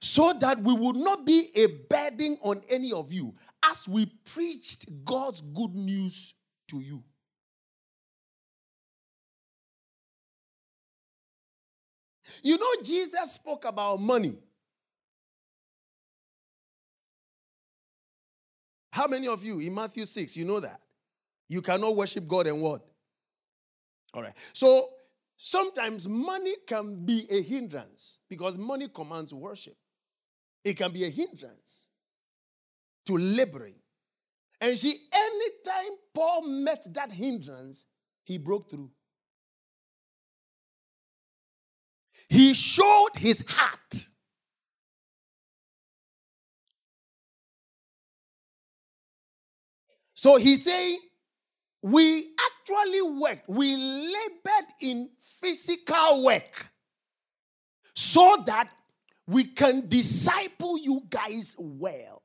so 0.00 0.32
that 0.40 0.58
we 0.60 0.72
would 0.72 0.96
not 0.96 1.26
be 1.26 1.48
a 1.54 1.66
burden 1.66 2.38
on 2.42 2.60
any 2.70 2.92
of 2.92 3.12
you 3.12 3.34
as 3.64 3.88
we 3.88 4.06
preached 4.06 4.86
God's 5.04 5.40
good 5.40 5.74
news 5.74 6.34
to 6.68 6.80
you. 6.80 7.02
You 12.42 12.58
know, 12.58 12.82
Jesus 12.82 13.32
spoke 13.32 13.64
about 13.64 14.00
money. 14.00 14.38
How 18.92 19.06
many 19.06 19.28
of 19.28 19.44
you 19.44 19.58
in 19.60 19.74
Matthew 19.74 20.04
6, 20.04 20.36
you 20.36 20.44
know 20.44 20.60
that? 20.60 20.80
You 21.48 21.62
cannot 21.62 21.96
worship 21.96 22.26
God 22.26 22.46
and 22.46 22.60
what? 22.60 22.82
All 24.14 24.22
right. 24.22 24.34
So 24.52 24.90
sometimes 25.36 26.08
money 26.08 26.52
can 26.66 27.04
be 27.04 27.26
a 27.30 27.42
hindrance 27.42 28.18
because 28.28 28.58
money 28.58 28.88
commands 28.88 29.32
worship. 29.32 29.76
It 30.64 30.74
can 30.76 30.92
be 30.92 31.04
a 31.04 31.08
hindrance 31.08 31.88
to 33.06 33.16
laboring. 33.16 33.76
And 34.60 34.76
see, 34.76 34.94
anytime 35.12 35.96
Paul 36.14 36.42
met 36.42 36.92
that 36.92 37.10
hindrance, 37.10 37.86
he 38.24 38.36
broke 38.38 38.70
through. 38.70 38.90
He 42.30 42.54
showed 42.54 43.10
his 43.16 43.42
heart. 43.46 44.06
So 50.14 50.36
he's 50.36 50.64
saying, 50.64 51.00
we 51.82 52.28
actually 52.46 53.02
worked, 53.18 53.48
we 53.48 53.74
labored 53.76 54.70
in 54.80 55.10
physical 55.18 56.24
work 56.24 56.68
so 57.94 58.36
that 58.46 58.70
we 59.26 59.44
can 59.44 59.88
disciple 59.88 60.78
you 60.78 61.02
guys 61.10 61.56
well. 61.58 62.22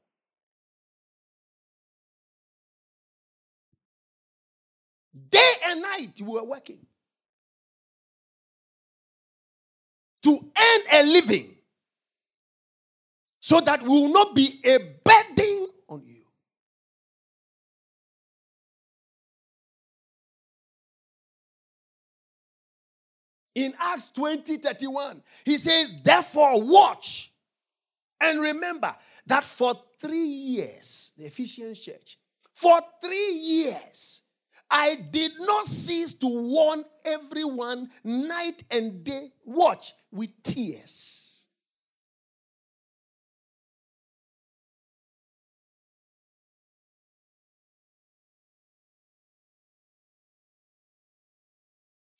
Day 5.29 5.51
and 5.67 5.81
night, 5.81 6.13
we 6.19 6.27
were 6.27 6.43
working 6.43 6.85
to 10.25 10.31
earn 10.31 10.81
a 10.91 11.03
living 11.05 11.53
so 13.39 13.61
that 13.61 13.79
we 13.83 13.89
will 13.89 14.11
not 14.11 14.33
be 14.33 14.59
a 14.65 14.79
burden 15.03 15.67
on 15.87 16.01
you. 16.03 16.23
In 23.53 23.75
Acts 23.79 24.09
20 24.13 24.57
31, 24.57 25.21
he 25.45 25.59
says, 25.59 25.93
Therefore, 26.03 26.59
watch 26.63 27.31
and 28.19 28.41
remember 28.41 28.95
that 29.27 29.43
for 29.43 29.75
three 29.99 30.17
years, 30.17 31.11
the 31.15 31.25
Ephesians 31.25 31.79
church, 31.79 32.17
for 32.51 32.81
three 32.99 33.31
years, 33.31 34.23
I 34.77 34.95
did 34.95 35.31
not 35.39 35.67
cease 35.67 36.13
to 36.15 36.27
warn 36.27 36.83
everyone 37.05 37.89
night 38.03 38.61
and 38.69 39.05
day, 39.05 39.31
watch, 39.45 39.93
with 40.11 40.31
tears. 40.43 41.47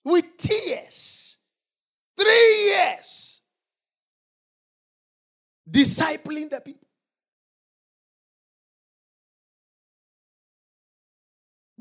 With 0.05 0.37
tears. 0.37 1.37
Three 2.15 2.69
years. 2.69 3.41
Discipling 5.69 6.49
the 6.51 6.61
people. 6.61 6.84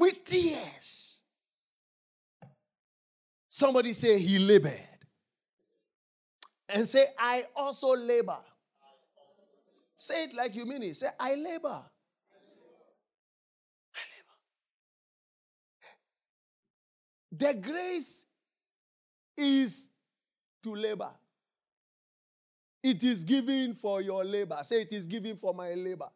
With 0.05 0.25
tears. 0.25 1.21
Somebody 3.49 3.93
say 3.95 4.19
he 4.19 4.39
labored. 4.39 4.79
And 6.69 6.87
say, 6.89 7.05
I 7.19 7.45
also 7.57 7.97
labor. 7.97 8.39
Say 9.97 10.25
it 10.25 10.35
like 10.35 10.55
you 10.55 10.67
mean 10.67 10.83
it. 10.83 10.97
Say, 10.97 11.07
I 11.19 11.35
labor. 11.37 11.69
I 11.69 11.85
labor. 14.13 14.35
The 17.33 17.55
grace 17.61 18.27
is 19.37 19.89
to 20.65 20.75
labor. 20.75 21.13
It 22.83 23.03
is 23.05 23.25
given 23.25 23.75
for 23.75 24.03
your 24.03 24.23
labor. 24.25 24.59
Say, 24.65 24.83
it 24.83 24.93
is 24.93 25.07
given 25.07 25.37
for 25.37 25.55
my 25.55 25.73
labor. 25.73 26.11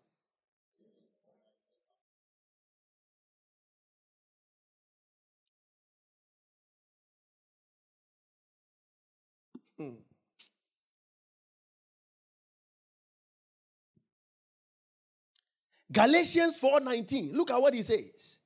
Hmm. 9.79 9.91
Galatians 15.91 16.59
4:19. 16.59 17.33
Look 17.33 17.51
at 17.51 17.61
what 17.61 17.75
he 17.75 17.83
says. 17.83 18.39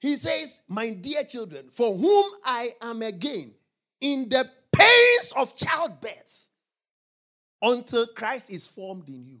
He 0.00 0.16
says, 0.16 0.62
"My 0.68 0.90
dear 0.90 1.24
children, 1.24 1.68
for 1.68 1.94
whom 1.94 2.32
I 2.44 2.74
am 2.80 3.02
again 3.02 3.54
in 4.00 4.28
the 4.28 4.50
pains 4.72 5.32
of 5.36 5.56
childbirth 5.56 6.48
until 7.60 8.06
Christ 8.08 8.50
is 8.50 8.66
formed 8.66 9.08
in 9.08 9.26
you." 9.26 9.40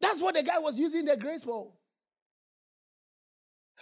That's 0.00 0.20
what 0.20 0.34
the 0.34 0.42
guy 0.42 0.58
was 0.58 0.78
using 0.78 1.04
the 1.04 1.16
grace 1.16 1.44
for. 1.44 1.72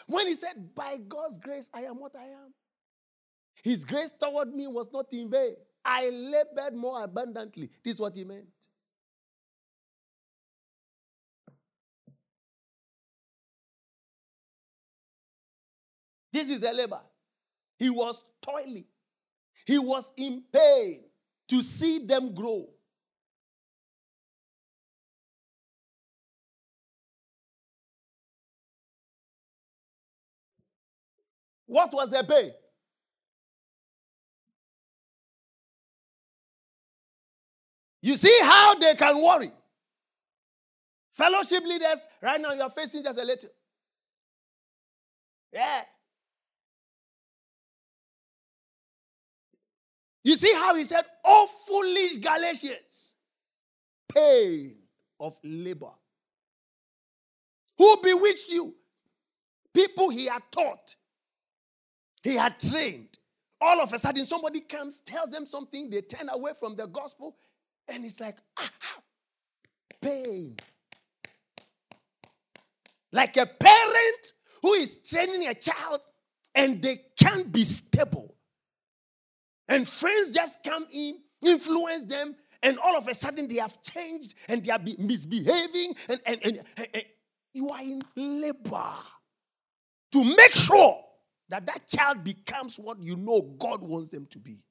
When 0.06 0.26
he 0.26 0.34
said, 0.34 0.74
By 0.74 0.98
God's 1.08 1.38
grace, 1.38 1.68
I 1.72 1.82
am 1.82 2.00
what 2.00 2.14
I 2.16 2.24
am. 2.24 2.54
His 3.62 3.84
grace 3.84 4.12
toward 4.20 4.48
me 4.48 4.66
was 4.66 4.88
not 4.92 5.06
in 5.12 5.30
vain. 5.30 5.54
I 5.84 6.10
labored 6.10 6.74
more 6.74 7.02
abundantly. 7.02 7.70
This 7.82 7.94
is 7.94 8.00
what 8.00 8.14
he 8.14 8.24
meant. 8.24 8.46
This 16.32 16.50
is 16.50 16.60
the 16.60 16.72
labor. 16.72 17.00
He 17.78 17.90
was 17.90 18.24
toiling, 18.42 18.86
he 19.66 19.78
was 19.78 20.12
in 20.16 20.42
pain 20.52 21.04
to 21.48 21.62
see 21.62 22.04
them 22.04 22.34
grow. 22.34 22.68
What 31.68 31.92
was 31.92 32.10
their 32.10 32.24
pay? 32.24 32.50
You 38.00 38.16
see 38.16 38.36
how 38.42 38.74
they 38.76 38.94
can 38.94 39.22
worry. 39.22 39.52
Fellowship 41.12 41.62
leaders, 41.64 42.06
right 42.22 42.40
now 42.40 42.52
you're 42.52 42.70
facing 42.70 43.02
just 43.02 43.18
a 43.18 43.24
little. 43.24 43.50
Yeah. 45.52 45.82
You 50.24 50.36
see 50.36 50.52
how 50.54 50.74
he 50.74 50.84
said, 50.84 51.04
Oh, 51.24 51.48
foolish 51.66 52.16
Galatians, 52.16 53.14
pain 54.14 54.76
of 55.20 55.38
labor. 55.44 55.90
Who 57.76 57.96
bewitched 58.02 58.50
you? 58.50 58.74
People 59.74 60.08
he 60.10 60.26
had 60.26 60.42
taught, 60.50 60.96
he 62.22 62.34
had 62.34 62.58
trained. 62.60 63.18
All 63.60 63.80
of 63.80 63.92
a 63.92 63.98
sudden, 63.98 64.24
somebody 64.24 64.60
comes, 64.60 65.00
tells 65.00 65.30
them 65.30 65.44
something, 65.44 65.90
they 65.90 66.00
turn 66.00 66.28
away 66.28 66.52
from 66.58 66.76
the 66.76 66.86
gospel, 66.86 67.36
and 67.88 68.04
it's 68.04 68.20
like, 68.20 68.36
ah, 68.58 68.70
pain. 70.00 70.56
Like 73.12 73.36
a 73.36 73.46
parent 73.46 74.32
who 74.62 74.72
is 74.74 74.98
training 74.98 75.48
a 75.48 75.54
child 75.54 76.00
and 76.54 76.82
they 76.82 77.00
can't 77.18 77.50
be 77.50 77.64
stable. 77.64 78.34
And 79.68 79.86
friends 79.88 80.30
just 80.30 80.62
come 80.62 80.86
in, 80.92 81.20
influence 81.44 82.04
them, 82.04 82.34
and 82.62 82.78
all 82.78 82.96
of 82.96 83.06
a 83.08 83.14
sudden 83.14 83.48
they 83.48 83.56
have 83.56 83.80
changed 83.82 84.34
and 84.48 84.64
they 84.64 84.70
are 84.70 84.80
misbehaving, 84.98 85.94
and, 86.08 86.20
and, 86.26 86.40
and, 86.44 86.60
and 86.94 87.04
you 87.52 87.70
are 87.70 87.80
in 87.80 88.02
labor 88.16 88.92
to 90.12 90.24
make 90.24 90.52
sure 90.52 91.04
that 91.48 91.66
that 91.66 91.86
child 91.88 92.24
becomes 92.24 92.78
what 92.78 93.00
you 93.00 93.16
know 93.16 93.42
God 93.58 93.82
wants 93.82 94.10
them 94.10 94.26
to 94.30 94.38
be. 94.38 94.62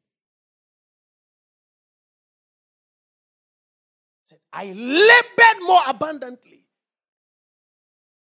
Said, 4.23 4.39
I 4.51 4.65
labored 4.73 5.63
more 5.65 5.81
abundantly. 5.87 6.67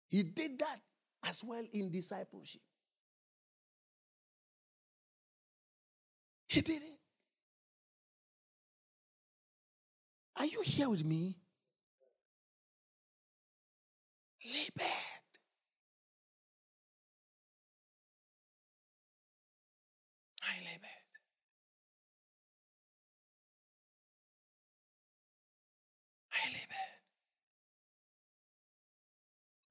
He 0.08 0.22
did 0.22 0.58
that 0.58 0.80
as 1.24 1.42
well 1.42 1.64
in 1.72 1.90
discipleship. 1.90 2.60
He 6.48 6.60
did 6.60 6.82
it. 6.82 6.98
Are 10.36 10.46
you 10.46 10.60
here 10.62 10.90
with 10.90 11.04
me? 11.04 11.36
Labored. 14.44 15.13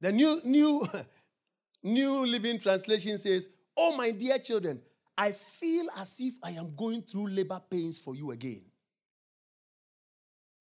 The 0.03 0.11
new 0.11 0.41
new 0.43 0.85
new 1.83 2.25
living 2.25 2.59
translation 2.59 3.17
says, 3.17 3.47
"Oh 3.77 3.95
my 3.95 4.11
dear 4.11 4.37
children, 4.37 4.81
I 5.17 5.31
feel 5.31 5.87
as 5.95 6.17
if 6.19 6.33
I 6.43 6.51
am 6.51 6.73
going 6.75 7.03
through 7.03 7.27
labor 7.27 7.61
pains 7.69 7.99
for 7.99 8.13
you 8.13 8.31
again. 8.31 8.65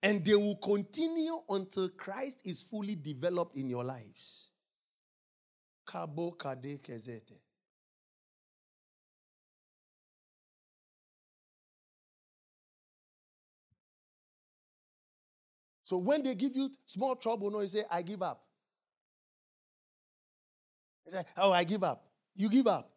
And 0.00 0.24
they 0.24 0.36
will 0.36 0.54
continue 0.54 1.40
until 1.48 1.88
Christ 1.88 2.42
is 2.44 2.62
fully 2.62 2.94
developed 2.94 3.56
in 3.56 3.68
your 3.68 3.82
lives. 3.82 4.50
So 15.82 15.98
when 15.98 16.22
they 16.22 16.36
give 16.36 16.54
you 16.54 16.70
small 16.84 17.16
trouble, 17.16 17.50
no, 17.50 17.60
you 17.60 17.68
say, 17.68 17.82
I 17.90 18.02
give 18.02 18.22
up. 18.22 18.44
Oh, 21.36 21.52
I 21.52 21.64
give 21.64 21.82
up. 21.82 22.06
You 22.34 22.48
give 22.48 22.66
up. 22.66 22.90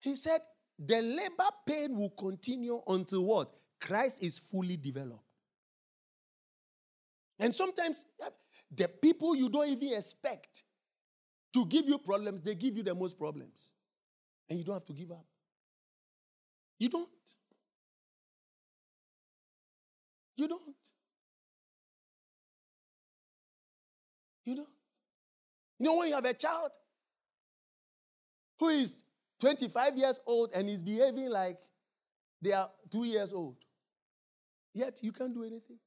He 0.00 0.14
said, 0.16 0.40
the 0.78 1.00
labor 1.02 1.50
pain 1.66 1.96
will 1.96 2.10
continue 2.10 2.80
until 2.86 3.24
what? 3.24 3.52
Christ 3.80 4.22
is 4.22 4.38
fully 4.38 4.76
developed. 4.76 5.24
And 7.38 7.54
sometimes 7.54 8.04
the 8.74 8.88
people 8.88 9.34
you 9.34 9.48
don't 9.48 9.68
even 9.68 9.94
expect 9.94 10.64
to 11.54 11.66
give 11.66 11.88
you 11.88 11.98
problems, 11.98 12.40
they 12.42 12.54
give 12.54 12.76
you 12.76 12.82
the 12.82 12.94
most 12.94 13.18
problems. 13.18 13.72
And 14.48 14.58
you 14.58 14.64
don't 14.64 14.74
have 14.74 14.84
to 14.84 14.92
give 14.92 15.10
up. 15.10 15.24
You 16.78 16.88
don't. 16.88 17.08
You 20.36 20.48
don't. 20.48 20.76
You 24.44 24.56
don't. 24.56 24.75
You 25.78 25.86
know 25.86 25.96
when 25.96 26.08
you 26.08 26.14
have 26.14 26.24
a 26.24 26.34
child 26.34 26.70
who 28.58 28.68
is 28.68 28.96
25 29.40 29.96
years 29.96 30.20
old 30.26 30.50
and 30.54 30.68
is 30.68 30.82
behaving 30.82 31.30
like 31.30 31.58
they 32.40 32.52
are 32.52 32.70
two 32.90 33.04
years 33.04 33.32
old. 33.32 33.56
Yet 34.74 35.00
you 35.02 35.12
can't 35.12 35.34
do 35.34 35.42
anything. 35.42 35.78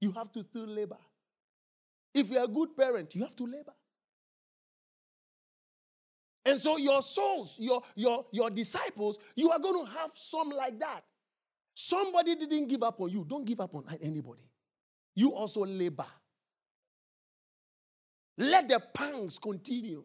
You 0.00 0.12
have 0.12 0.32
to 0.32 0.42
still 0.42 0.66
labor. 0.66 0.98
If 2.14 2.30
you're 2.30 2.44
a 2.44 2.48
good 2.48 2.76
parent, 2.76 3.14
you 3.14 3.22
have 3.22 3.36
to 3.36 3.44
labor. 3.44 3.74
And 6.44 6.58
so 6.58 6.78
your 6.78 7.02
souls, 7.02 7.56
your, 7.58 7.82
your, 7.94 8.24
your 8.32 8.50
disciples, 8.50 9.18
you 9.36 9.50
are 9.50 9.58
going 9.58 9.84
to 9.84 9.92
have 9.92 10.10
some 10.14 10.50
like 10.50 10.78
that. 10.80 11.02
Somebody 11.74 12.34
didn't 12.34 12.66
give 12.68 12.82
up 12.82 13.00
on 13.00 13.10
you. 13.10 13.24
Don't 13.28 13.44
give 13.44 13.60
up 13.60 13.74
on 13.74 13.84
anybody. 14.02 14.42
You 15.14 15.34
also 15.34 15.64
labor. 15.64 16.06
Let 18.40 18.70
the 18.70 18.80
pangs 18.94 19.38
continue. 19.38 20.02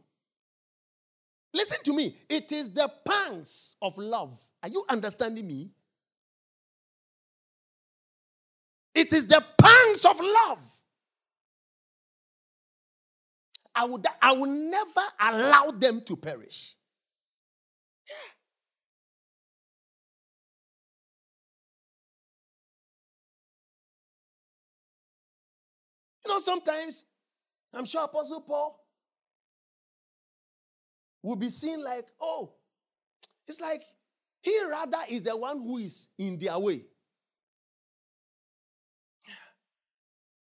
Listen 1.54 1.78
to 1.86 1.94
me. 1.96 2.18
It 2.28 2.52
is 2.52 2.70
the 2.70 2.92
pangs 3.06 3.78
of 3.82 3.98
love. 3.98 4.38
Are 4.62 4.68
you 4.68 4.84
understanding 4.90 5.48
me? 5.48 5.72
It 8.94 9.14
is 9.14 9.26
the 9.26 9.42
pangs 9.58 10.04
of 10.04 10.20
love. 10.20 10.62
I 13.74 13.86
would, 13.86 14.06
I 14.22 14.34
will 14.34 14.52
never 14.52 15.02
allow 15.20 15.72
them 15.72 16.02
to 16.02 16.18
perish. 16.18 16.76
You 26.26 26.34
know, 26.34 26.40
sometimes, 26.40 27.06
I'm 27.76 27.86
sure 27.86 28.05
Apostle 28.05 28.41
Paul 28.41 28.80
will 31.21 31.36
be 31.36 31.49
seen 31.49 31.84
like, 31.84 32.05
oh, 32.21 32.53
it's 33.47 33.59
like 33.59 33.84
he 34.41 34.57
rather 34.69 34.97
is 35.09 35.23
the 35.23 35.36
one 35.36 35.59
who 35.59 35.80
is 35.80 36.07
in 36.17 36.38
their 36.38 36.57
way. 36.57 36.86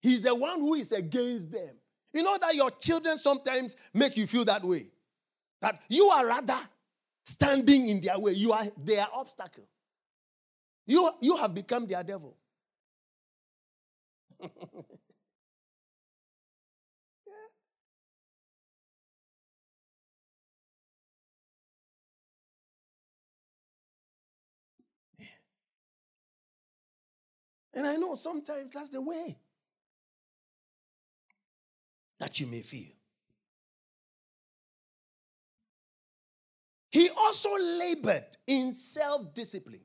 He's 0.00 0.20
the 0.20 0.34
one 0.34 0.60
who 0.60 0.74
is 0.74 0.92
against 0.92 1.50
them. 1.50 1.74
You 2.12 2.22
know 2.22 2.36
that 2.38 2.54
your 2.54 2.70
children 2.70 3.16
sometimes 3.16 3.74
make 3.92 4.16
you 4.16 4.26
feel 4.26 4.44
that 4.44 4.62
way. 4.62 4.90
That 5.60 5.80
you 5.88 6.04
are 6.04 6.26
rather 6.26 6.58
standing 7.24 7.88
in 7.88 8.00
their 8.00 8.18
way. 8.18 8.32
You 8.32 8.52
are 8.52 8.64
their 8.76 9.06
obstacle. 9.12 9.64
You, 10.86 11.10
you 11.20 11.36
have 11.38 11.54
become 11.54 11.86
their 11.86 12.04
devil. 12.04 12.36
And 27.74 27.86
I 27.86 27.96
know 27.96 28.14
sometimes 28.14 28.72
that's 28.72 28.90
the 28.90 29.00
way 29.00 29.36
that 32.20 32.38
you 32.38 32.46
may 32.46 32.60
feel. 32.60 32.92
He 36.90 37.08
also 37.18 37.50
labored 37.58 38.24
in 38.46 38.72
self 38.72 39.34
discipline. 39.34 39.80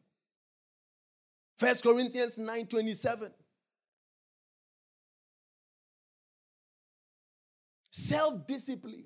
1 1.59 1.75
Corinthians 1.83 2.37
9 2.37 2.67
27. 2.67 3.31
Self 7.89 8.45
discipline. 8.45 9.05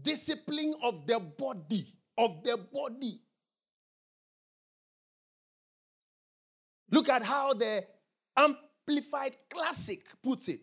Discipline 0.00 0.74
of 0.82 1.06
the 1.06 1.18
body. 1.18 1.86
Of 2.16 2.44
the 2.44 2.56
body. 2.72 3.20
Look 6.92 7.08
at 7.08 7.22
how 7.22 7.54
the 7.54 7.84
Amplified 8.36 9.36
Classic 9.50 10.06
puts 10.22 10.48
it. 10.48 10.60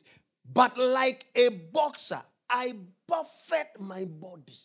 But 0.51 0.77
like 0.77 1.25
a 1.35 1.49
boxer 1.73 2.21
I 2.49 2.73
buffet 3.07 3.79
my 3.79 4.05
body. 4.05 4.57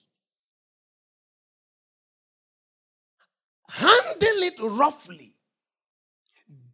Handle 3.68 4.42
it 4.42 4.58
roughly. 4.60 5.32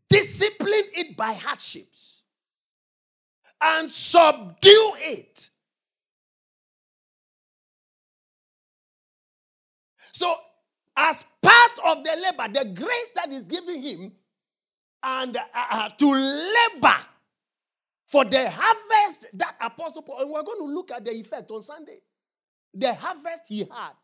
Discipline 0.08 0.90
it 0.96 1.16
by 1.16 1.32
hardships. 1.32 2.22
And 3.62 3.90
subdue 3.90 4.92
it. 4.98 5.50
So, 10.12 10.34
as 10.96 11.24
part 11.40 11.70
of 11.86 12.04
the 12.04 12.16
labor, 12.16 12.52
the 12.52 12.64
grace 12.74 13.10
that 13.14 13.30
is 13.32 13.46
giving 13.46 13.82
him, 13.82 14.12
and 15.02 15.36
uh, 15.36 15.40
uh, 15.54 15.88
to 15.90 16.12
labor 16.12 16.96
for 18.06 18.24
the 18.24 18.50
harvest 18.50 19.26
that 19.34 19.54
Apostle 19.60 20.02
Paul, 20.02 20.22
and 20.22 20.30
we're 20.30 20.42
going 20.42 20.58
to 20.58 20.74
look 20.74 20.90
at 20.90 21.04
the 21.04 21.12
effect 21.12 21.50
on 21.50 21.62
Sunday. 21.62 21.98
The 22.74 22.94
harvest 22.94 23.44
he 23.48 23.60
had. 23.60 23.94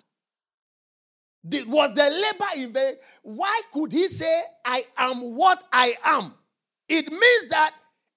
Did, 1.48 1.68
was 1.68 1.92
the 1.94 2.10
labor 2.10 2.66
in 2.66 2.72
vain? 2.72 2.94
Why 3.22 3.60
could 3.72 3.92
he 3.92 4.08
say, 4.08 4.42
I 4.64 4.84
am 4.98 5.18
what 5.36 5.62
I 5.72 5.94
am? 6.04 6.34
It 6.88 7.10
means 7.10 7.46
that 7.50 7.72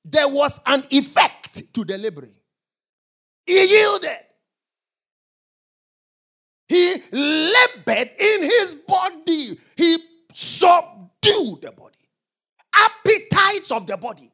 there 0.05 0.27
was 0.27 0.59
an 0.65 0.84
effect 0.89 1.73
to 1.73 1.84
the 1.84 1.97
laboring. 1.97 2.34
He 3.45 3.65
yielded. 3.65 4.17
He 6.67 6.95
labored 7.11 8.11
in 8.19 8.43
his 8.43 8.75
body. 8.75 9.59
He 9.75 9.97
subdued 10.34 11.61
the 11.61 11.73
body. 11.75 11.99
Appetites 13.39 13.71
of 13.71 13.87
the 13.87 13.97
body. 13.97 14.31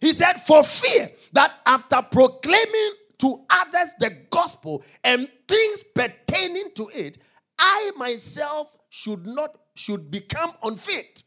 He 0.00 0.12
said, 0.12 0.34
For 0.34 0.62
fear 0.62 1.10
that 1.32 1.52
after 1.66 2.00
proclaiming 2.10 2.92
to 3.18 3.44
others 3.50 3.94
the 3.98 4.10
gospel 4.30 4.84
and 5.02 5.28
things 5.48 5.82
pertaining 5.94 6.70
to 6.76 6.88
it, 6.94 7.18
I 7.58 7.90
myself 7.96 8.76
should 8.90 9.26
not 9.26 9.56
should 9.74 10.10
become 10.10 10.52
unfit. 10.62 11.24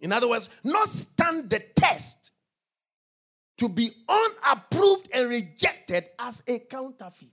In 0.00 0.12
other 0.12 0.28
words, 0.28 0.48
not 0.64 0.88
stand 0.88 1.48
the 1.50 1.60
test 1.76 2.32
to 3.58 3.68
be 3.68 3.90
unapproved 4.08 5.08
and 5.14 5.28
rejected 5.30 6.06
as 6.18 6.42
a 6.48 6.58
counterfeit. 6.58 7.30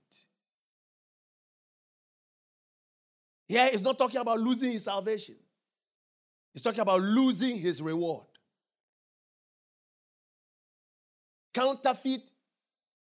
Here, 3.47 3.65
yeah, 3.65 3.71
he's 3.71 3.81
not 3.81 3.97
talking 3.97 4.21
about 4.21 4.39
losing 4.39 4.71
his 4.71 4.83
salvation. 4.83 5.35
He's 6.53 6.61
talking 6.61 6.79
about 6.79 7.01
losing 7.01 7.57
his 7.57 7.81
reward. 7.81 8.25
Counterfeit 11.53 12.21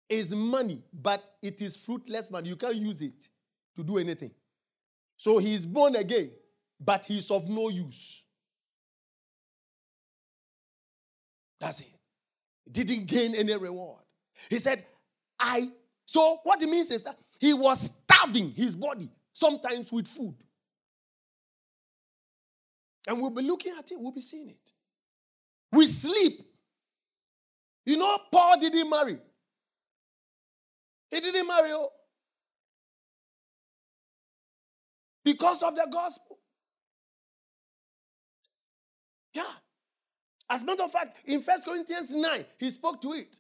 is 0.09 0.35
money, 0.35 0.83
but 0.93 1.23
it 1.43 1.61
is 1.61 1.77
fruitless 1.77 2.31
money. 2.31 2.49
You 2.49 2.57
can't 2.57 2.77
use 2.77 3.03
it 3.03 3.29
to 3.75 3.83
do 3.83 3.99
anything. 3.99 4.31
So 5.17 5.39
he 5.39 5.55
is 5.55 5.67
born 5.67 5.97
again, 5.97 6.31
but 6.79 7.05
he's 7.05 7.31
of 7.31 7.49
no 7.49 7.69
use. 7.69 8.23
That's 11.59 11.81
it. 11.81 11.93
Didn't 12.71 13.07
gain 13.07 13.35
any 13.35 13.57
reward. 13.57 14.03
He 14.51 14.59
said, 14.59 14.85
I. 15.39 15.69
So 16.05 16.39
what 16.45 16.63
it 16.63 16.69
means 16.69 16.91
is 16.91 17.03
that 17.03 17.17
he 17.39 17.55
was 17.55 17.91
starving 18.07 18.51
his 18.51 18.77
body, 18.77 19.11
sometimes 19.33 19.91
with 19.91 20.07
food. 20.07 20.35
And 23.07 23.21
we'll 23.21 23.31
be 23.31 23.43
looking 23.43 23.73
at 23.79 23.91
it, 23.91 23.99
we'll 24.01 24.13
be 24.13 24.21
seeing 24.21 24.49
it. 24.49 24.73
We 25.73 25.87
sleep. 25.87 26.41
You 27.85 27.97
know, 27.97 28.19
Paul 28.33 28.59
didn't 28.61 28.91
marry. 28.91 29.19
He 31.11 31.21
didn't 31.21 31.47
marry. 31.47 31.71
Oh. 31.73 31.91
Because 35.25 35.63
of 35.63 35.75
the 35.75 35.87
gospel. 35.91 36.39
Yeah. 39.33 39.43
As 40.49 40.63
a 40.63 40.67
matter 40.67 40.85
of 40.85 40.93
fact, 40.93 41.19
in 41.27 41.43
First 41.43 41.65
Corinthians 41.65 42.15
9, 42.15 42.45
he 42.59 42.71
spoke 42.71 43.01
to 43.03 43.13
it. 43.13 43.39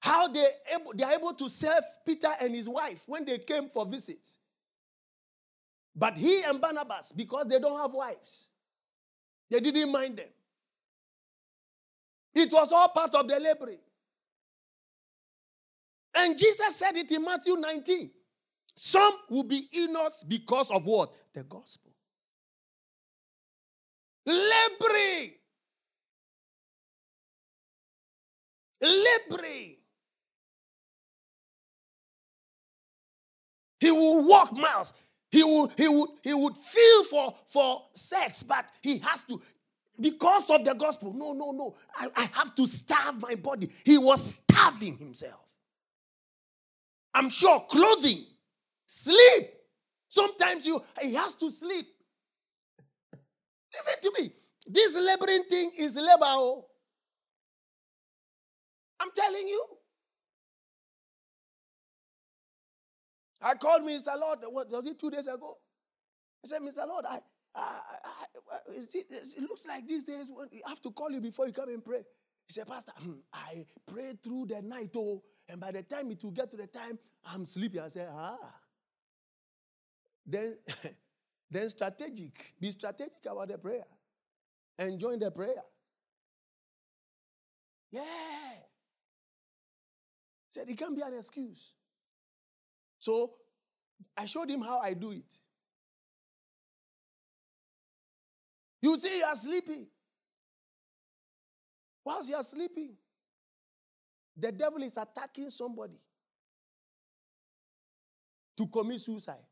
How 0.00 0.28
they, 0.28 0.46
able, 0.74 0.92
they 0.94 1.04
are 1.04 1.14
able 1.14 1.32
to 1.32 1.48
serve 1.48 1.82
Peter 2.04 2.28
and 2.40 2.54
his 2.54 2.68
wife 2.68 3.04
when 3.06 3.24
they 3.24 3.38
came 3.38 3.68
for 3.68 3.86
visits. 3.86 4.38
But 5.96 6.18
he 6.18 6.42
and 6.42 6.60
Barnabas, 6.60 7.12
because 7.12 7.46
they 7.46 7.58
don't 7.58 7.80
have 7.80 7.92
wives, 7.92 8.48
they 9.50 9.60
didn't 9.60 9.92
mind 9.92 10.16
them. 10.16 10.28
It 12.34 12.52
was 12.52 12.72
all 12.72 12.88
part 12.88 13.14
of 13.14 13.28
the 13.28 13.38
laboring. 13.38 13.78
And 16.16 16.38
Jesus 16.38 16.76
said 16.76 16.96
it 16.96 17.10
in 17.10 17.24
Matthew 17.24 17.56
19. 17.56 18.10
Some 18.76 19.12
will 19.30 19.44
be 19.44 19.68
eunuchs 19.70 20.24
because 20.24 20.70
of 20.70 20.84
what? 20.84 21.12
The 21.32 21.44
gospel. 21.44 21.92
Laboring. 24.26 25.32
Laboring. 28.80 29.76
He 33.80 33.90
will 33.90 34.26
walk 34.26 34.52
miles. 34.52 34.94
He 35.34 35.42
would, 35.42 35.72
he 35.76 35.88
would, 35.88 36.10
he 36.22 36.32
would 36.32 36.56
feel 36.56 37.04
for, 37.04 37.34
for 37.48 37.82
sex, 37.92 38.44
but 38.44 38.66
he 38.80 38.98
has 38.98 39.24
to, 39.24 39.42
because 40.00 40.48
of 40.48 40.64
the 40.64 40.74
gospel. 40.74 41.12
No, 41.12 41.32
no, 41.32 41.50
no. 41.50 41.74
I, 41.96 42.06
I 42.14 42.28
have 42.34 42.54
to 42.54 42.68
starve 42.68 43.20
my 43.20 43.34
body. 43.34 43.68
He 43.84 43.98
was 43.98 44.32
starving 44.48 44.96
himself. 44.96 45.44
I'm 47.12 47.28
sure 47.30 47.66
clothing, 47.68 48.26
sleep. 48.86 49.50
Sometimes 50.08 50.68
you 50.68 50.80
he 51.02 51.14
has 51.14 51.34
to 51.34 51.50
sleep. 51.50 51.86
Listen 53.72 54.02
to 54.02 54.22
me. 54.22 54.30
This 54.68 54.94
laboring 54.94 55.42
thing 55.50 55.72
is 55.80 55.96
labor. 55.96 56.12
Oh. 56.22 56.66
I'm 59.00 59.10
telling 59.16 59.48
you. 59.48 59.64
I 63.44 63.54
called 63.54 63.82
Mr. 63.82 64.18
Lord, 64.18 64.38
what 64.48 64.70
was 64.70 64.86
it 64.86 64.98
two 64.98 65.10
days 65.10 65.26
ago? 65.26 65.58
I 66.42 66.48
said, 66.48 66.62
Mr. 66.62 66.88
Lord, 66.88 67.04
I, 67.06 67.20
I, 67.54 67.78
I, 68.02 68.56
it, 68.68 69.06
it, 69.10 69.42
looks 69.42 69.66
like 69.66 69.86
these 69.86 70.04
days 70.04 70.30
you 70.50 70.62
have 70.66 70.80
to 70.80 70.90
call 70.90 71.10
you 71.10 71.20
before 71.20 71.46
you 71.46 71.52
come 71.52 71.68
and 71.68 71.84
pray. 71.84 72.02
He 72.48 72.54
said, 72.54 72.66
Pastor, 72.66 72.92
hmm, 72.96 73.12
I 73.34 73.66
prayed 73.86 74.22
through 74.22 74.46
the 74.46 74.62
night, 74.62 74.90
oh, 74.96 75.22
and 75.46 75.60
by 75.60 75.72
the 75.72 75.82
time 75.82 76.10
it 76.10 76.24
will 76.24 76.30
get 76.30 76.50
to 76.52 76.56
the 76.56 76.66
time 76.66 76.98
I'm 77.26 77.44
sleepy, 77.44 77.78
I 77.78 77.88
said, 77.88 78.08
ah. 78.10 78.38
Then, 80.26 80.56
then 81.50 81.68
strategic. 81.68 82.54
Be 82.58 82.70
strategic 82.70 83.12
about 83.30 83.48
the 83.48 83.58
prayer. 83.58 83.84
And 84.78 84.98
join 84.98 85.18
the 85.18 85.30
prayer. 85.30 85.62
Yeah. 87.92 88.02
Said 90.48 90.68
it 90.68 90.78
can't 90.78 90.96
be 90.96 91.02
an 91.02 91.14
excuse. 91.16 91.74
So 93.04 93.34
I 94.16 94.24
showed 94.24 94.48
him 94.48 94.62
how 94.62 94.78
I 94.78 94.94
do 94.94 95.10
it. 95.10 95.30
You 98.80 98.96
see, 98.96 99.18
you 99.18 99.24
are 99.24 99.36
sleeping. 99.36 99.88
Whilst 102.02 102.30
you 102.30 102.36
are 102.36 102.42
sleeping, 102.42 102.94
the 104.34 104.50
devil 104.50 104.82
is 104.82 104.96
attacking 104.96 105.50
somebody 105.50 106.00
to 108.56 108.66
commit 108.68 109.00
suicide. 109.00 109.44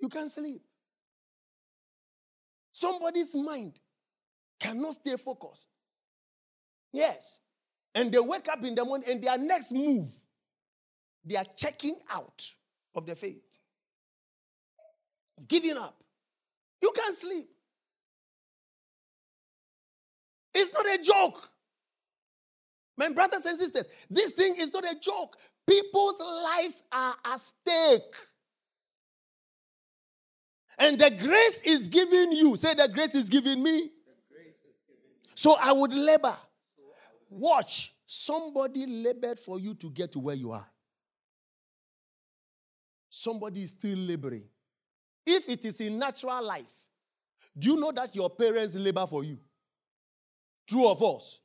You 0.00 0.08
can't 0.08 0.30
sleep. 0.30 0.62
Somebody's 2.72 3.34
mind 3.34 3.78
cannot 4.58 4.94
stay 4.94 5.18
focused. 5.18 5.68
Yes. 6.94 7.40
And 7.94 8.12
they 8.12 8.18
wake 8.18 8.48
up 8.48 8.64
in 8.64 8.74
the 8.74 8.84
morning 8.84 9.08
and 9.10 9.22
their 9.22 9.38
next 9.38 9.72
move, 9.72 10.08
they 11.24 11.36
are 11.36 11.44
checking 11.56 11.96
out 12.10 12.46
of 12.94 13.06
the 13.06 13.14
faith, 13.14 13.42
giving 15.48 15.76
up. 15.76 16.02
You 16.82 16.92
can't 16.94 17.16
sleep. 17.16 17.48
It's 20.54 20.72
not 20.72 20.86
a 20.86 21.02
joke. 21.02 21.48
My 22.96 23.10
brothers 23.10 23.44
and 23.46 23.58
sisters, 23.58 23.86
this 24.08 24.32
thing 24.32 24.56
is 24.56 24.72
not 24.72 24.84
a 24.84 24.94
joke. 24.98 25.36
People's 25.66 26.20
lives 26.20 26.82
are 26.92 27.14
at 27.24 27.40
stake. 27.40 28.14
And 30.78 30.98
the 30.98 31.10
grace 31.10 31.62
is 31.62 31.88
giving 31.88 32.32
you. 32.32 32.56
Say, 32.56 32.74
the 32.74 32.88
grace 32.88 33.14
is 33.14 33.28
giving 33.28 33.62
me. 33.62 33.90
So 35.34 35.56
I 35.60 35.72
would 35.72 35.92
labor. 35.92 36.34
Watch. 37.30 37.94
Somebody 38.04 38.86
labored 38.86 39.38
for 39.38 39.60
you 39.60 39.72
to 39.74 39.88
get 39.88 40.10
to 40.12 40.18
where 40.18 40.34
you 40.34 40.50
are. 40.50 40.66
Somebody 43.08 43.62
is 43.62 43.70
still 43.70 43.98
laboring. 43.98 44.44
If 45.24 45.48
it 45.48 45.64
is 45.64 45.80
in 45.80 45.98
natural 45.98 46.42
life, 46.44 46.86
do 47.56 47.68
you 47.68 47.76
know 47.76 47.92
that 47.92 48.14
your 48.14 48.30
parents 48.30 48.74
labor 48.74 49.06
for 49.06 49.22
you? 49.22 49.38
True 50.68 50.86
or 50.86 50.96
false? 50.96 51.40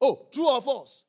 Oh, 0.00 0.28
true 0.32 0.48
or 0.48 0.60
false? 0.62 1.04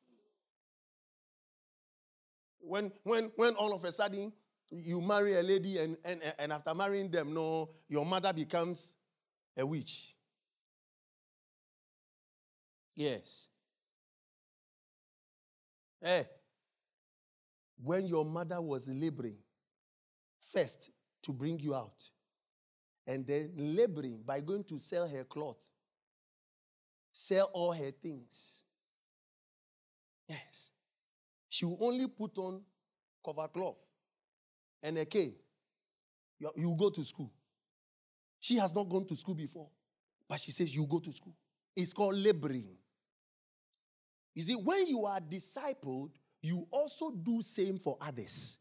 When, 2.60 2.92
when, 3.04 3.32
when 3.36 3.56
all 3.56 3.74
of 3.74 3.84
a 3.84 3.92
sudden 3.92 4.32
you 4.72 5.02
marry 5.02 5.36
a 5.36 5.42
lady 5.44 5.78
and, 5.80 5.98
and, 6.06 6.22
and 6.38 6.52
after 6.52 6.74
marrying 6.74 7.10
them, 7.10 7.34
no, 7.34 7.70
your 7.88 8.06
mother 8.06 8.34
becomes 8.34 8.94
a 9.58 9.66
witch. 9.66 10.16
Yes. 12.96 13.49
Hey, 16.02 16.26
when 17.84 18.06
your 18.08 18.26
mother 18.26 18.62
was 18.62 18.88
laboring, 18.88 19.38
first 20.54 20.90
to 21.24 21.34
bring 21.34 21.60
you 21.60 21.76
out, 21.76 22.10
and 23.06 23.26
then 23.26 23.52
laboring 23.56 24.22
by 24.26 24.40
going 24.40 24.64
to 24.66 24.78
sell 24.78 25.08
her 25.08 25.24
cloth, 25.24 25.58
sell 27.12 27.50
all 27.54 27.74
her 27.74 27.92
things. 27.92 28.64
Yes. 30.28 30.70
She 31.50 31.66
will 31.66 31.78
only 31.82 32.08
put 32.08 32.38
on 32.38 32.62
cover 33.26 33.48
cloth 33.48 33.84
and 34.84 34.98
a 34.98 35.06
cane. 35.06 35.36
You, 36.40 36.52
you 36.56 36.76
go 36.78 36.90
to 36.90 37.04
school. 37.04 37.32
She 38.40 38.56
has 38.58 38.74
not 38.74 38.88
gone 38.88 39.06
to 39.08 39.16
school 39.16 39.36
before, 39.36 39.68
but 40.28 40.40
she 40.40 40.52
says 40.52 40.74
you 40.74 40.86
go 40.86 41.00
to 41.00 41.12
school. 41.12 41.36
It's 41.76 41.92
called 41.92 42.16
laboring. 42.16 42.79
You 44.40 44.46
see, 44.46 44.56
when 44.56 44.88
you 44.88 45.04
are 45.04 45.20
discipled, 45.20 46.12
you 46.42 46.66
also 46.72 47.12
do 47.12 47.42
same 47.42 47.78
for 47.78 47.98
others. 48.00 48.58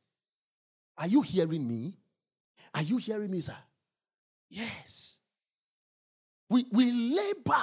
Are 0.96 1.06
you 1.06 1.22
hearing 1.22 1.68
me? 1.68 1.96
Are 2.74 2.82
you 2.82 2.96
hearing 2.96 3.30
me, 3.30 3.38
sir? 3.38 3.54
Yes. 4.50 5.20
We, 6.50 6.66
we 6.72 6.90
labor. 6.90 7.62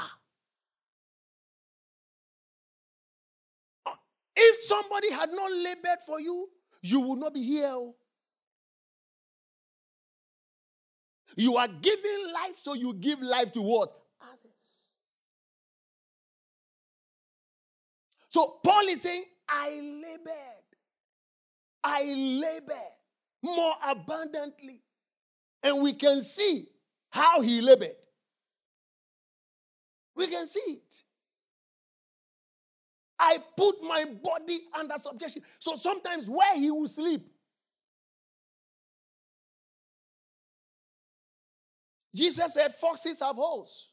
If 4.33 4.55
somebody 4.63 5.11
had 5.11 5.31
not 5.33 5.51
labored 5.51 6.01
for 6.07 6.21
you, 6.21 6.47
you 6.83 7.01
would 7.01 7.19
not 7.19 7.33
be 7.33 7.43
here. 7.43 7.67
Oh. 7.67 7.95
You 11.35 11.57
are 11.57 11.67
giving 11.67 12.31
life, 12.33 12.55
so 12.61 12.75
you 12.75 12.93
give 12.93 13.21
life 13.21 13.51
to 13.51 13.61
what? 13.61 13.91
So 18.35 18.59
Paul 18.61 18.81
is 18.89 19.01
saying, 19.01 19.23
I 19.47 19.69
labored. 20.03 20.65
I 21.81 22.03
labored 22.03 22.93
more 23.41 23.71
abundantly. 23.87 24.81
And 25.63 25.81
we 25.81 25.93
can 25.93 26.19
see 26.19 26.65
how 27.11 27.39
he 27.39 27.61
labored. 27.61 27.95
We 30.17 30.27
can 30.27 30.45
see 30.47 30.59
it. 30.59 31.01
I 33.17 33.37
put 33.55 33.81
my 33.81 34.03
body 34.21 34.59
under 34.77 34.95
subjection. 34.97 35.41
So 35.57 35.77
sometimes 35.77 36.29
where 36.29 36.57
he 36.57 36.69
will 36.69 36.89
sleep, 36.89 37.25
Jesus 42.13 42.53
said, 42.53 42.75
Foxes 42.75 43.21
have 43.21 43.37
holes, 43.37 43.87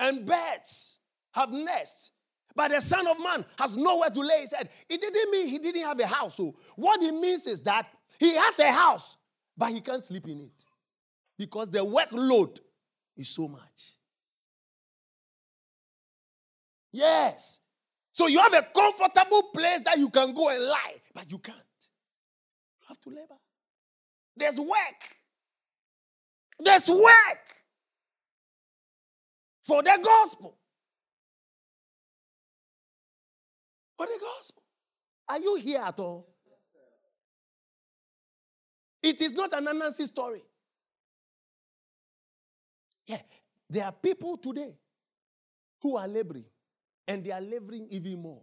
and 0.00 0.26
birds 0.26 0.96
have 1.32 1.50
nests. 1.50 2.10
But 2.54 2.70
the 2.70 2.80
Son 2.80 3.06
of 3.06 3.18
Man 3.18 3.44
has 3.58 3.76
nowhere 3.76 4.10
to 4.10 4.20
lay 4.20 4.42
his 4.42 4.52
head. 4.52 4.68
It 4.88 5.00
didn't 5.00 5.30
mean 5.30 5.48
he 5.48 5.58
didn't 5.58 5.84
have 5.84 5.98
a 6.00 6.06
house. 6.06 6.36
So 6.36 6.54
what 6.76 7.02
it 7.02 7.12
means 7.12 7.46
is 7.46 7.60
that 7.62 7.86
he 8.18 8.34
has 8.34 8.58
a 8.58 8.70
house, 8.70 9.16
but 9.56 9.70
he 9.70 9.80
can't 9.80 10.02
sleep 10.02 10.28
in 10.28 10.40
it 10.40 10.64
because 11.38 11.70
the 11.70 11.78
workload 11.78 12.60
is 13.16 13.28
so 13.28 13.48
much. 13.48 13.96
Yes. 16.92 17.60
So 18.12 18.26
you 18.26 18.38
have 18.40 18.52
a 18.52 18.66
comfortable 18.74 19.44
place 19.54 19.80
that 19.82 19.96
you 19.96 20.10
can 20.10 20.34
go 20.34 20.50
and 20.50 20.62
lie, 20.64 20.96
but 21.14 21.30
you 21.30 21.38
can't. 21.38 21.56
You 21.56 22.86
have 22.88 23.00
to 23.00 23.08
labor. 23.08 23.38
There's 24.36 24.60
work. 24.60 25.16
There's 26.58 26.88
work 26.88 27.56
for 29.62 29.82
the 29.82 29.98
gospel. 30.02 30.58
For 34.02 34.08
the 34.08 34.18
gospel. 34.18 34.62
Are 35.28 35.38
you 35.38 35.54
here 35.62 35.80
at 35.80 36.00
all? 36.00 36.26
It 39.00 39.20
is 39.20 39.30
not 39.32 39.52
an 39.52 39.66
Anansi 39.66 40.06
story. 40.08 40.42
Yeah, 43.06 43.20
there 43.70 43.84
are 43.84 43.92
people 43.92 44.38
today 44.38 44.74
who 45.80 45.96
are 45.96 46.08
laboring, 46.08 46.46
and 47.06 47.22
they 47.24 47.30
are 47.30 47.40
laboring 47.40 47.86
even 47.90 48.20
more. 48.20 48.42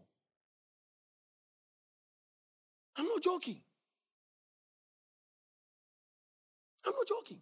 I'm 2.95 3.05
not 3.05 3.22
joking. 3.22 3.62
I'm 6.86 6.93
not 6.93 7.05
joking. 7.05 7.41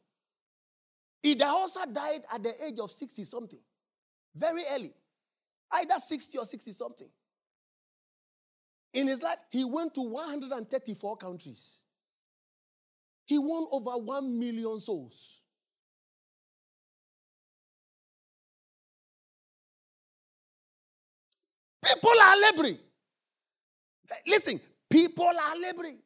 Idahosa 1.23 1.93
died 1.93 2.21
at 2.33 2.41
the 2.41 2.65
age 2.65 2.79
of 2.79 2.91
60 2.91 3.23
something, 3.25 3.61
very 4.33 4.63
early, 4.73 4.93
either 5.73 5.99
60 5.99 6.35
or 6.39 6.45
60 6.45 6.71
something. 6.71 7.09
In 8.93 9.07
his 9.07 9.21
life, 9.21 9.37
he 9.51 9.63
went 9.63 9.93
to 9.95 10.01
134 10.01 11.17
countries. 11.17 11.79
He 13.25 13.37
won 13.37 13.65
over 13.71 13.91
1 13.91 14.39
million 14.39 14.79
souls. 14.79 15.41
People 21.83 22.21
are 22.21 22.41
laboring. 22.41 22.77
Listen, 24.25 24.59
people 24.89 25.25
are 25.25 25.57
laboring. 25.57 25.99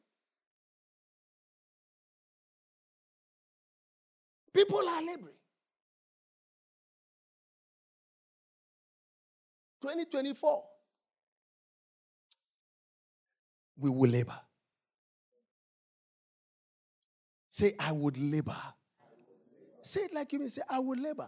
People 4.54 4.80
are 4.88 5.02
laboring. 5.02 5.36
2024. 9.82 10.64
We 13.82 13.90
will 13.90 14.12
labor. 14.12 14.40
Say, 17.50 17.74
I 17.80 17.92
would 17.92 18.18
labor. 18.20 18.56
Say 19.82 20.02
it 20.02 20.14
like 20.14 20.32
you 20.32 20.40
mean, 20.40 20.50
say, 20.50 20.62
I 20.70 20.78
would 20.78 21.00
labor. 21.00 21.28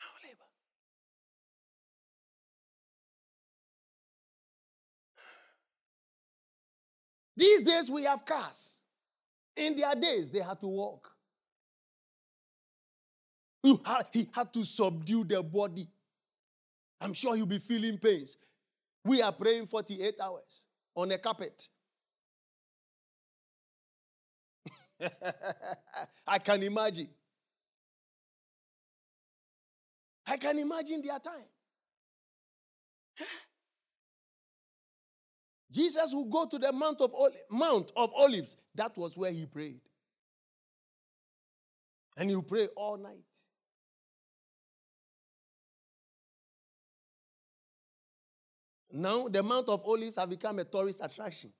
I 0.00 0.06
will 0.14 0.22
labor. 0.26 0.46
These 7.36 7.62
days 7.62 7.90
we 7.90 8.04
have 8.04 8.24
cars. 8.24 8.76
In 9.54 9.76
their 9.76 9.94
days, 9.94 10.30
they 10.30 10.40
had 10.40 10.58
to 10.62 10.66
walk. 10.66 11.12
He 13.62 13.78
had 14.32 14.52
to 14.54 14.64
subdue 14.64 15.24
their 15.24 15.42
body. 15.42 15.86
I'm 17.00 17.12
sure 17.12 17.36
he'll 17.36 17.44
be 17.44 17.58
feeling 17.58 17.98
pains. 17.98 18.38
We 19.06 19.22
are 19.22 19.30
praying 19.30 19.66
48 19.66 20.14
hours 20.20 20.64
on 20.96 21.12
a 21.12 21.18
carpet. 21.18 21.68
I 26.26 26.38
can 26.38 26.60
imagine. 26.64 27.08
I 30.26 30.36
can 30.36 30.58
imagine 30.58 31.02
their 31.02 31.20
time. 31.20 31.46
Jesus 35.70 36.12
will 36.12 36.24
go 36.24 36.46
to 36.46 36.58
the 36.58 36.72
Mount 36.72 37.00
of, 37.00 37.12
Mount 37.48 37.92
of 37.94 38.10
Olives. 38.12 38.56
That 38.74 38.98
was 38.98 39.16
where 39.16 39.30
he 39.30 39.46
prayed. 39.46 39.82
And 42.16 42.28
he 42.28 42.34
will 42.34 42.42
pray 42.42 42.66
all 42.74 42.96
night. 42.96 43.35
Now, 48.96 49.28
the 49.28 49.42
Mount 49.42 49.68
of 49.68 49.82
Olives 49.84 50.16
have 50.16 50.30
become 50.30 50.58
a 50.58 50.64
tourist 50.64 51.00
attraction 51.02 51.52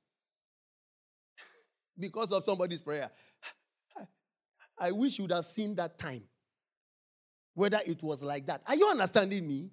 because 1.98 2.32
of 2.32 2.42
somebody's 2.42 2.80
prayer. 2.80 3.10
I 4.78 4.90
wish 4.90 5.18
you 5.18 5.24
would 5.24 5.32
have 5.32 5.44
seen 5.44 5.74
that 5.74 5.98
time, 5.98 6.22
whether 7.52 7.80
it 7.84 8.02
was 8.02 8.22
like 8.22 8.46
that. 8.46 8.62
Are 8.66 8.74
you 8.74 8.88
understanding 8.88 9.46
me? 9.46 9.70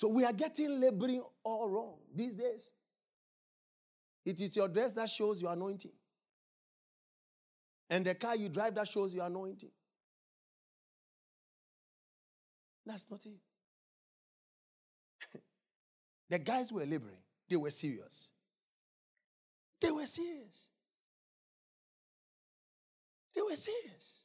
So 0.00 0.08
we 0.08 0.24
are 0.24 0.32
getting 0.32 0.80
laboring 0.80 1.22
all 1.44 1.68
wrong 1.68 1.96
these 2.16 2.34
days. 2.34 2.72
It 4.24 4.40
is 4.40 4.56
your 4.56 4.66
dress 4.66 4.94
that 4.94 5.10
shows 5.10 5.42
your 5.42 5.52
anointing. 5.52 5.92
And 7.90 8.06
the 8.06 8.14
car 8.14 8.34
you 8.34 8.48
drive 8.48 8.74
that 8.76 8.88
shows 8.88 9.14
your 9.14 9.26
anointing. 9.26 9.68
That's 12.86 13.10
not 13.10 13.20
it. 13.26 13.42
the 16.30 16.38
guys 16.38 16.72
were 16.72 16.86
laboring, 16.86 17.20
they 17.50 17.56
were 17.56 17.68
serious. 17.68 18.30
They 19.82 19.90
were 19.90 20.06
serious. 20.06 20.70
They 23.34 23.42
were 23.42 23.54
serious. 23.54 24.24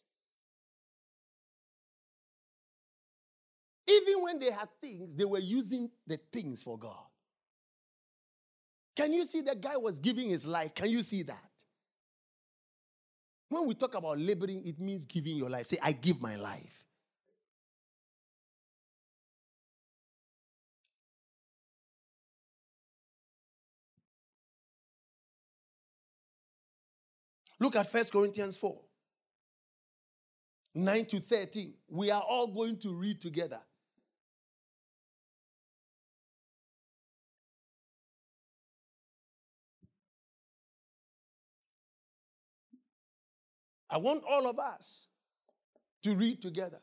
Even 3.88 4.21
when 4.23 4.39
they 4.39 4.51
had 4.51 4.69
things, 4.81 5.15
they 5.15 5.25
were 5.25 5.39
using 5.39 5.89
the 6.07 6.17
things 6.31 6.63
for 6.63 6.77
God. 6.77 7.05
Can 8.95 9.11
you 9.11 9.25
see 9.25 9.41
the 9.41 9.55
guy 9.55 9.77
was 9.77 9.99
giving 9.99 10.29
his 10.29 10.45
life? 10.45 10.73
Can 10.73 10.89
you 10.89 11.01
see 11.01 11.23
that? 11.23 11.49
When 13.49 13.67
we 13.67 13.75
talk 13.75 13.93
about 13.95 14.19
laboring, 14.19 14.65
it 14.65 14.79
means 14.79 15.05
giving 15.05 15.36
your 15.36 15.49
life. 15.49 15.67
Say, 15.67 15.77
I 15.81 15.91
give 15.91 16.21
my 16.21 16.36
life. 16.36 16.86
Look 27.59 27.75
at 27.75 27.89
First 27.91 28.11
Corinthians 28.11 28.57
4 28.57 28.79
9 30.75 31.05
to 31.05 31.19
13. 31.19 31.73
We 31.88 32.11
are 32.11 32.21
all 32.21 32.47
going 32.47 32.77
to 32.79 32.93
read 32.93 33.21
together. 33.21 33.59
I 43.96 43.98
want 43.98 44.24
all 44.30 44.46
of 44.46 44.60
us 44.60 45.08
to 46.04 46.16
read 46.16 46.41
together. 46.41 46.82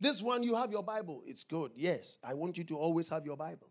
This 0.00 0.20
one, 0.20 0.42
you 0.42 0.56
have 0.56 0.72
your 0.72 0.82
Bible. 0.82 1.22
It's 1.24 1.44
good. 1.44 1.70
Yes, 1.76 2.18
I 2.24 2.34
want 2.34 2.58
you 2.58 2.64
to 2.64 2.76
always 2.76 3.08
have 3.10 3.24
your 3.24 3.36
Bible. 3.36 3.70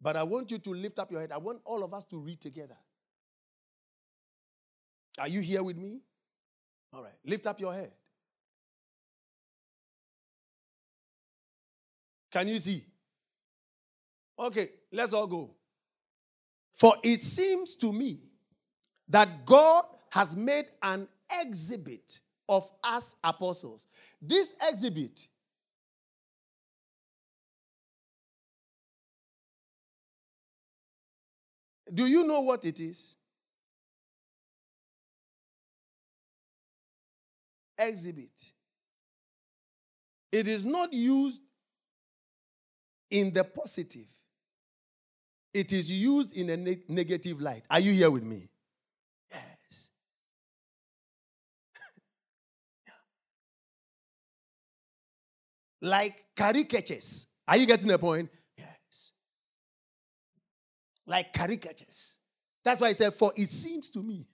But 0.00 0.16
I 0.16 0.22
want 0.22 0.52
you 0.52 0.58
to 0.58 0.70
lift 0.70 1.00
up 1.00 1.10
your 1.10 1.20
head. 1.20 1.32
I 1.32 1.38
want 1.38 1.60
all 1.64 1.82
of 1.82 1.92
us 1.92 2.04
to 2.04 2.20
read 2.20 2.40
together. 2.40 2.76
Are 5.18 5.26
you 5.26 5.40
here 5.40 5.64
with 5.64 5.76
me? 5.76 6.02
All 6.92 7.02
right. 7.02 7.18
Lift 7.24 7.48
up 7.48 7.58
your 7.58 7.74
head. 7.74 7.90
Can 12.30 12.46
you 12.46 12.60
see? 12.60 12.86
Okay, 14.38 14.68
let's 14.92 15.12
all 15.12 15.26
go. 15.26 15.50
For 16.74 16.94
it 17.02 17.22
seems 17.22 17.74
to 17.74 17.92
me 17.92 18.28
that 19.12 19.46
God 19.46 19.84
has 20.10 20.36
made 20.36 20.66
an 20.82 21.08
exhibit 21.40 22.20
of 22.48 22.70
us 22.84 23.14
apostles. 23.24 23.86
This 24.20 24.52
exhibit 24.68 25.28
Do 31.92 32.06
you 32.06 32.26
know 32.26 32.40
what 32.40 32.64
it 32.64 32.80
is? 32.80 33.16
Exhibit. 37.78 38.50
It 40.30 40.48
is 40.48 40.64
not 40.64 40.92
used 40.92 41.42
in 43.10 43.32
the 43.34 43.44
positive, 43.44 44.06
it 45.52 45.70
is 45.72 45.90
used 45.90 46.34
in 46.36 46.48
a 46.48 46.56
ne- 46.56 46.82
negative 46.88 47.40
light. 47.40 47.64
Are 47.68 47.80
you 47.80 47.92
here 47.92 48.10
with 48.10 48.22
me? 48.22 48.48
Yes. 49.30 49.90
Like 55.82 56.24
caricatures. 56.36 57.26
Are 57.46 57.56
you 57.56 57.66
getting 57.66 57.88
the 57.88 57.98
point? 57.98 58.30
Yes. 58.56 59.12
Like 61.06 61.32
caricatures. 61.34 62.16
That's 62.64 62.80
why 62.80 62.88
I 62.88 62.92
said, 62.92 63.12
For 63.12 63.32
it 63.36 63.48
seems 63.48 63.90
to 63.90 64.02
me 64.02 64.28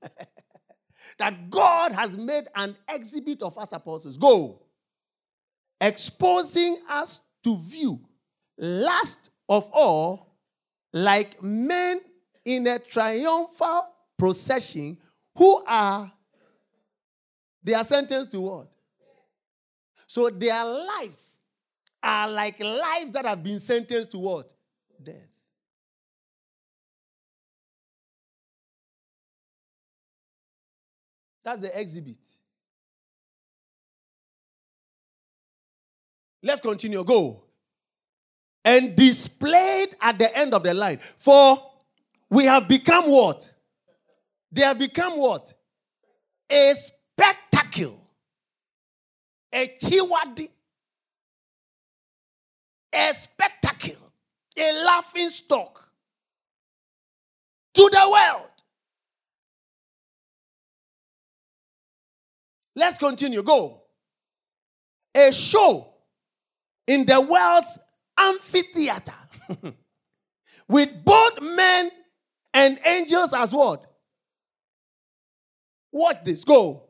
that 1.19 1.51
God 1.51 1.93
has 1.93 2.17
made 2.17 2.45
an 2.55 2.77
exhibit 2.89 3.43
of 3.43 3.57
us 3.59 3.73
apostles. 3.73 4.19
Go. 4.19 4.63
Exposing 5.81 6.77
us 6.91 7.21
to 7.45 7.57
view, 7.57 8.01
last 8.59 9.31
of 9.49 9.71
all, 9.73 10.37
like 10.93 11.43
men 11.43 12.01
in 12.45 12.67
a 12.67 12.79
triumphal 12.79 13.87
procession 14.19 14.99
who 15.37 15.63
are, 15.67 16.13
they 17.63 17.75
are 17.75 17.85
sentenced 17.85 18.33
to 18.33 18.41
what? 18.41 18.69
So 20.09 20.29
their 20.31 20.65
lives 20.65 21.38
are 22.09 22.29
like 22.29 22.59
lives 22.59 23.11
that 23.13 23.27
have 23.27 23.43
been 23.43 23.61
sentenced 23.61 24.11
to 24.13 24.19
what? 24.19 24.53
Death. 25.03 25.29
That's 31.45 31.61
the 31.61 31.79
exhibit. 31.81 32.17
Let's 36.43 36.61
continue. 36.61 37.05
Go. 37.05 37.45
And 38.65 38.97
displayed 38.97 39.95
at 40.01 40.19
the 40.19 40.35
end 40.37 40.55
of 40.55 40.63
the 40.63 40.75
line. 40.75 40.99
For 41.19 41.59
we 42.31 42.45
have 42.45 42.69
become 42.69 43.05
what? 43.05 43.51
They 44.51 44.63
have 44.63 44.79
become 44.79 45.19
what? 45.19 45.53
A 46.51 46.75
spectacle. 46.75 48.01
A 49.53 49.69
chiwadi. 49.81 50.49
A 52.95 53.13
spectacle. 53.15 54.13
A 54.57 54.85
laughing 54.85 55.29
stock. 55.29 55.91
To 57.75 57.89
the 57.93 58.11
world. 58.11 58.51
Let's 62.75 62.99
continue. 62.99 63.43
Go. 63.43 63.83
A 65.17 65.33
show 65.33 65.95
in 66.87 67.05
the 67.05 67.21
world's 67.21 67.79
amphitheater 68.19 69.13
with 70.69 71.05
both 71.05 71.41
men 71.41 71.91
and 72.55 72.79
angels 72.85 73.33
as 73.35 73.53
what? 73.53 73.85
Watch 75.93 76.19
this. 76.25 76.45
Go. 76.45 76.85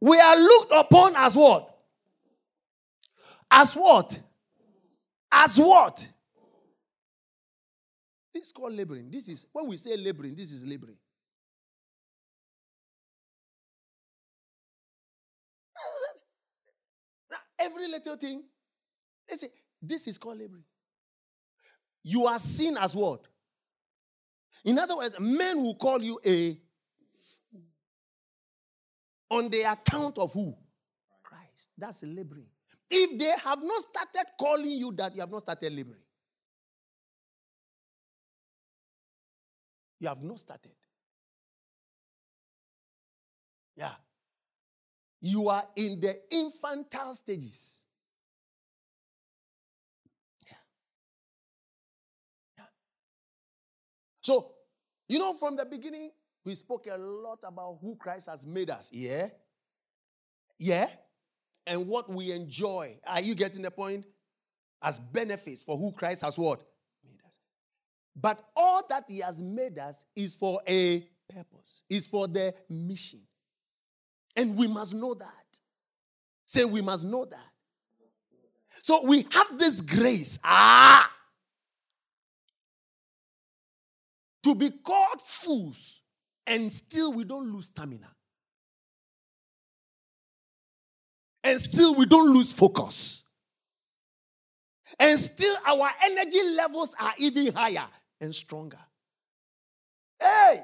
We 0.00 0.18
are 0.18 0.36
looked 0.36 0.72
upon 0.74 1.16
as 1.16 1.36
what? 1.36 1.68
As 3.50 3.74
what? 3.74 4.18
As 5.32 5.56
what? 5.56 6.06
This 8.34 8.44
is 8.44 8.52
called 8.52 8.74
laboring. 8.74 9.10
This 9.10 9.28
is 9.28 9.46
when 9.52 9.66
we 9.66 9.78
say 9.78 9.96
laboring, 9.96 10.34
this 10.34 10.52
is 10.52 10.66
laboring. 10.66 10.96
Every 17.58 17.88
little 17.88 18.16
thing. 18.16 18.44
They 19.28 19.36
say, 19.36 19.48
this 19.80 20.06
is 20.06 20.18
called 20.18 20.38
laboring. 20.38 20.64
You 22.04 22.26
are 22.26 22.38
seen 22.38 22.76
as 22.76 22.94
what? 22.94 23.26
In 24.64 24.78
other 24.78 24.96
words, 24.96 25.18
men 25.18 25.62
will 25.62 25.74
call 25.74 26.02
you 26.02 26.20
a 26.24 26.58
on 29.30 29.48
the 29.48 29.62
account 29.62 30.18
of 30.18 30.32
who? 30.32 30.54
Christ. 31.22 31.70
That's 31.78 32.02
laboring. 32.02 32.48
If 32.94 33.18
they 33.18 33.32
have 33.42 33.62
not 33.62 33.82
started 33.84 34.30
calling 34.38 34.70
you 34.70 34.92
that, 34.92 35.14
you 35.14 35.22
have 35.22 35.30
not 35.30 35.40
started 35.40 35.72
laboring. 35.72 36.02
You 39.98 40.08
have 40.08 40.22
not 40.22 40.40
started. 40.40 40.72
Yeah. 43.76 43.92
You 45.22 45.48
are 45.48 45.64
in 45.76 46.00
the 46.00 46.20
infantile 46.30 47.14
stages. 47.14 47.80
Yeah. 50.46 50.54
Yeah. 52.58 52.64
So, 54.20 54.52
you 55.08 55.18
know, 55.18 55.32
from 55.34 55.56
the 55.56 55.64
beginning, 55.64 56.10
we 56.44 56.56
spoke 56.56 56.88
a 56.88 56.98
lot 56.98 57.38
about 57.44 57.78
who 57.80 57.96
Christ 57.96 58.28
has 58.28 58.44
made 58.44 58.68
us. 58.68 58.90
Yeah? 58.92 59.28
Yeah? 60.58 60.88
And 61.66 61.86
what 61.86 62.12
we 62.12 62.32
enjoy. 62.32 62.98
Are 63.06 63.20
you 63.20 63.34
getting 63.34 63.62
the 63.62 63.70
point? 63.70 64.06
As 64.82 64.98
benefits 64.98 65.62
for 65.62 65.76
who 65.76 65.92
Christ 65.92 66.22
has 66.22 66.36
what? 66.36 66.62
Made 67.04 67.20
us. 67.26 67.38
But 68.16 68.44
all 68.56 68.82
that 68.88 69.04
He 69.08 69.20
has 69.20 69.40
made 69.40 69.78
us 69.78 70.04
is 70.16 70.34
for 70.34 70.60
a 70.68 71.06
purpose, 71.32 71.82
is 71.88 72.06
for 72.06 72.26
the 72.26 72.54
mission. 72.68 73.20
And 74.34 74.56
we 74.56 74.66
must 74.66 74.94
know 74.94 75.14
that. 75.14 75.60
Say, 76.46 76.64
we 76.64 76.80
must 76.80 77.04
know 77.04 77.24
that. 77.24 77.52
So 78.82 79.06
we 79.06 79.26
have 79.30 79.58
this 79.58 79.80
grace. 79.80 80.38
Ah! 80.42 81.10
To 84.42 84.54
be 84.54 84.70
called 84.70 85.20
fools 85.20 86.02
and 86.46 86.70
still 86.70 87.12
we 87.12 87.24
don't 87.24 87.52
lose 87.52 87.66
stamina. 87.66 88.10
And 91.44 91.60
still, 91.60 91.94
we 91.94 92.06
don't 92.06 92.32
lose 92.32 92.52
focus. 92.52 93.24
And 94.98 95.18
still, 95.18 95.54
our 95.66 95.88
energy 96.04 96.42
levels 96.54 96.94
are 97.00 97.12
even 97.18 97.52
higher 97.52 97.86
and 98.20 98.34
stronger. 98.34 98.78
Hey! 100.20 100.62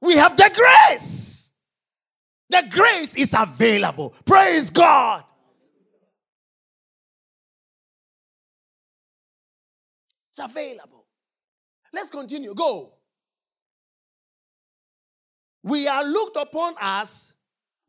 We 0.00 0.14
have 0.16 0.36
the 0.36 0.50
grace. 0.54 1.50
The 2.50 2.64
grace 2.70 3.16
is 3.16 3.34
available. 3.36 4.14
Praise 4.24 4.70
God. 4.70 5.24
It's 10.30 10.38
available. 10.38 11.06
Let's 11.92 12.10
continue. 12.10 12.54
Go. 12.54 12.93
We 15.64 15.88
are 15.88 16.04
looked 16.04 16.36
upon 16.36 16.74
as 16.78 17.32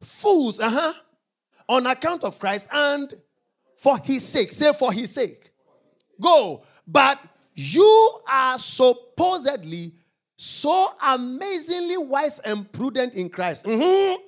fools, 0.01 0.61
uh-huh, 0.61 0.93
on 1.67 1.85
account 1.87 2.23
of 2.23 2.39
Christ 2.39 2.69
and 2.71 3.13
for 3.77 3.97
his 3.99 4.25
sake. 4.25 4.53
Say 4.53 4.71
for 4.71 4.93
his 4.93 5.11
sake. 5.11 5.51
Go. 6.19 6.63
But 6.87 7.19
you 7.53 8.19
are 8.31 8.57
supposedly 8.57 9.93
so 10.37 10.89
amazingly 11.05 11.97
wise 11.97 12.39
and 12.39 12.71
prudent 12.71 13.13
in 13.13 13.29
Christ. 13.29 13.65
Mm-hmm. 13.65 14.21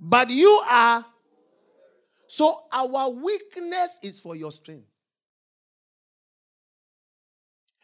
But 0.00 0.30
you 0.30 0.62
are. 0.68 1.06
So 2.26 2.64
our 2.72 3.10
weakness 3.10 4.00
is 4.02 4.18
for 4.18 4.34
your 4.34 4.50
strength. 4.50 4.86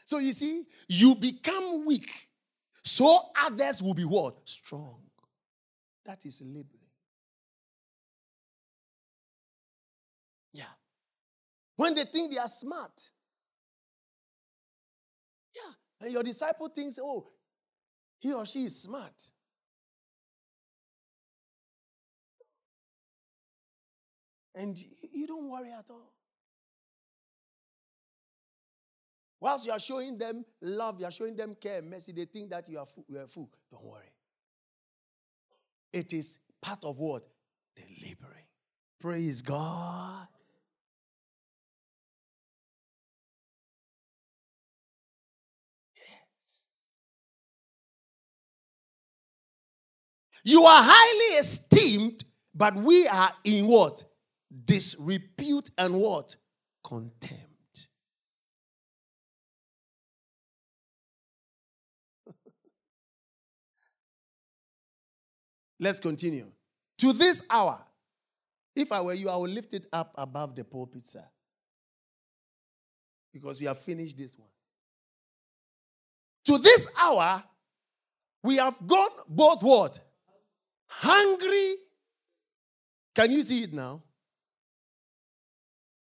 So 0.04 0.18
you 0.18 0.32
see, 0.32 0.64
you 0.88 1.14
become 1.14 1.84
weak, 1.84 2.25
so 2.86 3.30
others 3.42 3.82
will 3.82 3.94
be 3.94 4.04
what? 4.04 4.36
Strong. 4.48 5.00
That 6.04 6.24
is 6.24 6.40
laboring. 6.40 6.88
Yeah. 10.52 10.64
When 11.74 11.94
they 11.94 12.04
think 12.04 12.30
they 12.32 12.38
are 12.38 12.48
smart, 12.48 13.10
Yeah. 15.52 15.72
and 16.00 16.12
your 16.12 16.22
disciple 16.22 16.68
thinks, 16.68 16.96
oh, 17.02 17.28
he 18.18 18.32
or 18.32 18.46
she 18.46 18.64
is 18.66 18.80
smart. 18.82 19.20
And 24.54 24.78
you 25.12 25.26
don't 25.26 25.50
worry 25.50 25.72
at 25.72 25.90
all. 25.90 26.15
Whilst 29.40 29.66
you 29.66 29.72
are 29.72 29.78
showing 29.78 30.16
them 30.16 30.44
love, 30.62 30.98
you 30.98 31.06
are 31.06 31.10
showing 31.10 31.36
them 31.36 31.54
care 31.60 31.82
mercy, 31.82 32.12
they 32.12 32.24
think 32.24 32.50
that 32.50 32.68
you 32.68 32.78
are, 32.78 32.86
fool, 32.86 33.04
you 33.08 33.18
are 33.18 33.24
a 33.24 33.28
fool. 33.28 33.50
Don't 33.70 33.84
worry. 33.84 34.10
It 35.92 36.12
is 36.12 36.38
part 36.60 36.84
of 36.84 36.98
what? 36.98 37.22
The 37.76 37.82
laboring. 38.02 38.44
Praise 38.98 39.42
God. 39.42 40.26
Yes. 45.96 46.04
You 50.44 50.62
are 50.62 50.82
highly 50.82 51.38
esteemed, 51.38 52.24
but 52.54 52.74
we 52.74 53.06
are 53.06 53.30
in 53.44 53.66
what? 53.66 54.02
Disrepute 54.64 55.70
and 55.76 56.00
what? 56.00 56.36
Contempt. 56.82 57.45
Let's 65.78 66.00
continue. 66.00 66.50
To 66.98 67.12
this 67.12 67.42
hour, 67.50 67.84
if 68.74 68.92
I 68.92 69.00
were 69.00 69.14
you, 69.14 69.28
I 69.28 69.36
would 69.36 69.50
lift 69.50 69.74
it 69.74 69.86
up 69.92 70.12
above 70.16 70.54
the 70.54 70.64
pulpit, 70.64 71.06
sir. 71.06 71.24
Because 73.32 73.60
we 73.60 73.66
have 73.66 73.78
finished 73.78 74.16
this 74.16 74.36
one. 74.38 74.48
To 76.46 76.58
this 76.58 76.88
hour, 77.00 77.42
we 78.42 78.56
have 78.56 78.74
gone 78.86 79.10
both 79.28 79.62
what? 79.62 80.00
hungry. 80.88 81.76
Can 83.14 83.32
you 83.32 83.42
see 83.42 83.64
it 83.64 83.72
now? 83.72 84.02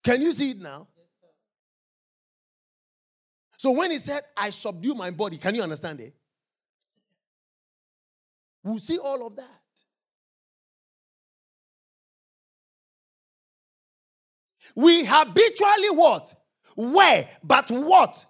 Can 0.04 0.22
you 0.22 0.32
see 0.32 0.50
it 0.50 0.60
now? 0.60 0.86
So 3.58 3.70
when 3.72 3.90
he 3.90 3.98
said, 3.98 4.22
I 4.36 4.50
subdue 4.50 4.94
my 4.94 5.10
body, 5.10 5.38
can 5.38 5.54
you 5.54 5.62
understand 5.62 6.00
it? 6.00 6.14
We'll 8.62 8.78
see 8.78 8.98
all 8.98 9.26
of 9.26 9.36
that. 9.36 9.60
We 14.76 15.04
habitually 15.06 15.90
what? 15.90 16.34
Where? 16.76 17.26
But 17.42 17.70
what? 17.70 18.24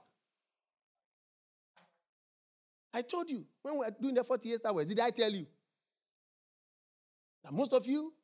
I 2.94 3.02
told 3.02 3.28
you 3.28 3.44
when 3.62 3.74
we 3.74 3.80
were 3.80 3.90
doing 4.00 4.14
the 4.14 4.24
40 4.24 4.48
years 4.48 4.60
hours, 4.64 4.86
did 4.86 5.00
I 5.00 5.10
tell 5.10 5.30
you? 5.30 5.46
That 7.42 7.52
most 7.52 7.72
of 7.72 7.84
you, 7.86 8.14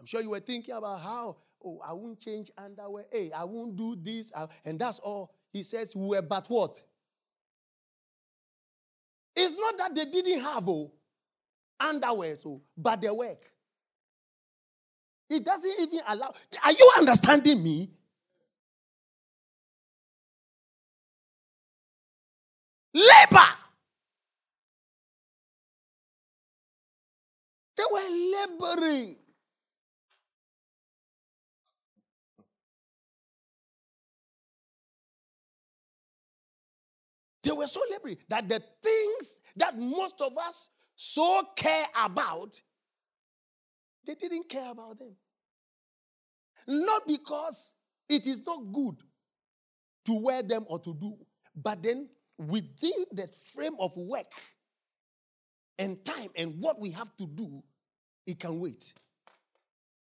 I'm 0.00 0.06
sure 0.06 0.22
you 0.22 0.30
were 0.30 0.40
thinking 0.40 0.74
about 0.74 1.00
how, 1.00 1.36
oh, 1.62 1.80
I 1.86 1.92
won't 1.92 2.20
change 2.20 2.50
underwear. 2.56 3.04
Hey, 3.12 3.30
I 3.36 3.44
won't 3.44 3.76
do 3.76 3.96
this. 4.00 4.32
And 4.64 4.78
that's 4.78 5.00
all. 5.00 5.34
He 5.52 5.62
says, 5.62 5.94
we 5.94 6.06
were 6.06 6.22
but 6.22 6.46
what? 6.46 6.80
It's 9.36 9.56
not 9.58 9.76
that 9.78 9.94
they 9.94 10.04
didn't 10.04 10.40
have 10.40 10.68
oh, 10.68 10.92
underwear, 11.80 12.36
so, 12.36 12.62
but 12.76 13.00
they 13.00 13.10
work. 13.10 13.38
It 15.34 15.44
doesn't 15.44 15.74
even 15.80 16.00
allow. 16.08 16.32
Are 16.64 16.72
you 16.72 16.92
understanding 16.98 17.62
me? 17.62 17.90
Labor. 22.94 23.48
They 27.76 27.84
were 27.92 28.76
laboring. 28.76 29.16
They 37.42 37.52
were 37.52 37.66
so 37.66 37.80
laboring 37.90 38.18
that 38.28 38.48
the 38.48 38.62
things 38.82 39.36
that 39.56 39.78
most 39.78 40.20
of 40.20 40.36
us 40.38 40.68
so 40.96 41.42
care 41.56 41.86
about, 42.02 42.60
they 44.06 44.14
didn't 44.14 44.48
care 44.48 44.70
about 44.70 44.98
them. 44.98 45.14
Not 46.66 47.06
because 47.06 47.74
it 48.08 48.26
is 48.26 48.40
not 48.46 48.72
good 48.72 48.96
to 50.06 50.12
wear 50.14 50.42
them 50.42 50.64
or 50.68 50.78
to 50.80 50.94
do, 50.94 51.16
but 51.56 51.82
then 51.82 52.08
within 52.38 53.04
the 53.12 53.26
frame 53.26 53.74
of 53.78 53.96
work 53.96 54.32
and 55.78 56.02
time 56.04 56.28
and 56.36 56.60
what 56.60 56.80
we 56.80 56.90
have 56.90 57.14
to 57.16 57.26
do, 57.26 57.62
it 58.26 58.38
can 58.38 58.58
wait. 58.58 58.92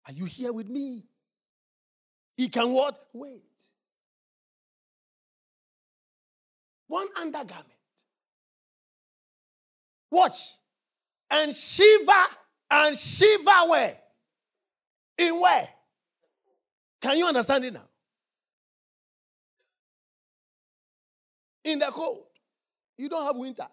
Are 0.06 0.12
you 0.12 0.24
here 0.24 0.52
with 0.52 0.68
me? 0.68 1.04
It 2.38 2.52
can 2.52 2.72
what? 2.72 2.98
Wait. 3.12 3.42
One 6.86 7.08
undergarment. 7.20 7.72
Watch. 10.10 10.52
And 11.30 11.54
shiver 11.54 12.12
and 12.70 12.96
shiver 12.96 13.50
where? 13.68 13.96
In 15.18 15.40
where? 15.40 15.68
Can 17.00 17.18
you 17.18 17.26
understand 17.26 17.64
it 17.64 17.74
now? 17.74 17.88
In 21.64 21.78
the 21.78 21.86
cold. 21.86 22.24
You 22.98 23.08
don't 23.08 23.24
have 23.24 23.36
winter. 23.36 23.66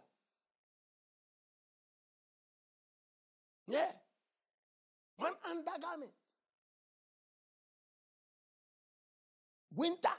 Yeah. 3.68 3.92
One 5.18 5.34
undergarment. 5.50 6.12
Winter. 9.74 10.10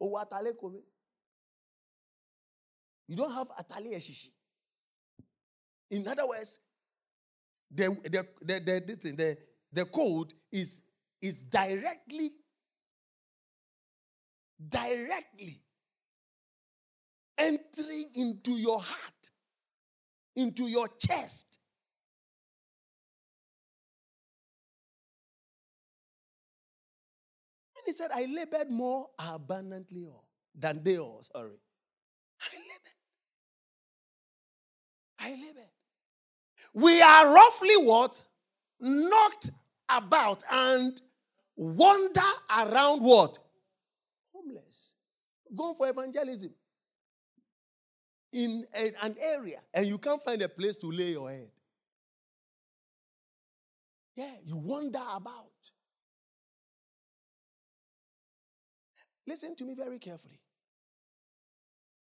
Oh, 0.00 0.18
atale 0.22 0.52
kome. 0.60 0.82
You 3.08 3.16
don't 3.16 3.32
have 3.32 3.48
atale 3.48 3.94
eshishi. 3.96 4.28
In 5.90 6.06
other 6.08 6.26
words, 6.26 6.58
the, 7.70 7.96
the, 8.04 8.26
the, 8.42 8.60
the, 8.60 9.12
the, 9.12 9.36
the, 9.72 9.84
code 9.86 10.32
is, 10.52 10.82
is 11.22 11.44
directly, 11.44 12.32
directly 14.68 15.60
entering 17.38 18.10
into 18.14 18.52
your 18.52 18.80
heart, 18.80 19.30
into 20.34 20.64
your 20.64 20.88
chest. 20.98 21.46
And 27.76 27.82
he 27.86 27.92
said, 27.92 28.10
I 28.14 28.26
labored 28.26 28.70
more 28.70 29.08
abundantly 29.18 30.08
than 30.54 30.82
they 30.82 30.98
all. 30.98 31.22
Sorry. 31.34 31.58
I 32.40 32.56
labored. 32.56 32.94
I 35.18 35.30
labored. 35.30 35.70
we 36.74 37.00
are 37.00 37.34
roughly 37.34 37.76
what? 37.76 38.22
Knocked 38.80 39.50
about 39.88 40.42
and 40.50 41.00
wander 41.56 42.20
around 42.50 43.02
what? 43.02 43.38
Homeless. 44.32 44.92
Go 45.54 45.74
for 45.74 45.88
evangelism 45.88 46.54
in 48.32 48.66
a- 48.74 49.04
an 49.04 49.16
area 49.18 49.62
and 49.72 49.86
you 49.86 49.98
can't 49.98 50.22
find 50.22 50.42
a 50.42 50.48
place 50.48 50.76
to 50.76 50.90
lay 50.90 51.12
your 51.12 51.30
head. 51.30 51.50
Yeah, 54.14 54.38
you 54.44 54.56
wander 54.56 55.04
about. 55.14 55.52
Listen 59.26 59.56
to 59.56 59.64
me 59.64 59.74
very 59.74 59.98
carefully. 59.98 60.40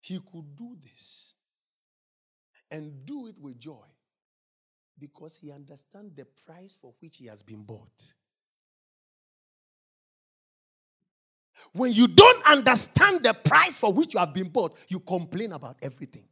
He 0.02 0.20
could 0.20 0.56
do 0.56 0.78
this 0.82 1.34
and 2.72 3.06
do 3.06 3.28
it 3.28 3.38
with 3.38 3.60
joy 3.60 3.88
because 4.98 5.38
he 5.38 5.52
understands 5.52 6.16
the 6.16 6.26
price 6.26 6.76
for 6.76 6.94
which 7.00 7.18
he 7.18 7.26
has 7.28 7.44
been 7.44 7.64
bought. 7.64 8.14
When 11.74 11.92
you 11.94 12.08
don't 12.08 12.46
understand 12.48 13.24
the 13.24 13.34
price 13.34 13.78
for 13.78 13.94
which 13.94 14.14
you 14.14 14.20
have 14.20 14.34
been 14.34 14.50
bought, 14.50 14.78
you 14.88 15.00
complain 15.00 15.52
about 15.52 15.78
everything. 15.82 16.26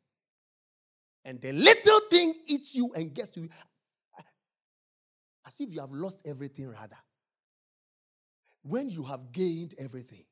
And 1.24 1.42
the 1.42 1.52
little 1.52 2.00
thing 2.10 2.34
eats 2.46 2.74
you 2.74 2.92
and 2.96 3.14
gets 3.14 3.30
to 3.32 3.42
you 3.42 3.50
as 5.46 5.54
if 5.60 5.72
you 5.72 5.80
have 5.80 5.92
lost 5.92 6.20
everything, 6.26 6.70
rather. 6.70 6.98
When 8.64 8.90
you 8.90 9.04
have 9.04 9.32
gained 9.32 9.76
everything. 9.78 10.26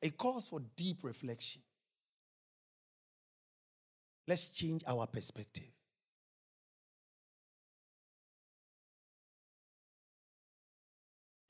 It 0.00 0.16
calls 0.16 0.48
for 0.48 0.60
deep 0.76 0.98
reflection. 1.02 1.62
Let's 4.26 4.50
change 4.50 4.82
our 4.86 5.06
perspective. 5.06 5.64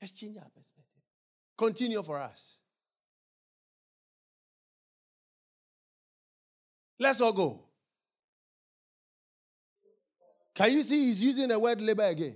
Let's 0.01 0.13
change 0.13 0.37
our 0.37 0.49
perspective. 0.55 0.85
Continue 1.57 2.01
for 2.01 2.17
us. 2.17 2.59
Let's 6.97 7.19
all 7.21 7.33
go. 7.33 7.65
Can 10.55 10.73
you 10.73 10.83
see 10.83 11.05
he's 11.05 11.21
using 11.21 11.47
the 11.49 11.59
word 11.59 11.79
labor 11.81 12.03
again? 12.03 12.35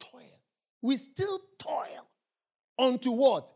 Toil. 0.00 0.40
We 0.82 0.96
still 0.96 1.38
toil 1.58 2.08
unto 2.78 3.10
what? 3.10 3.55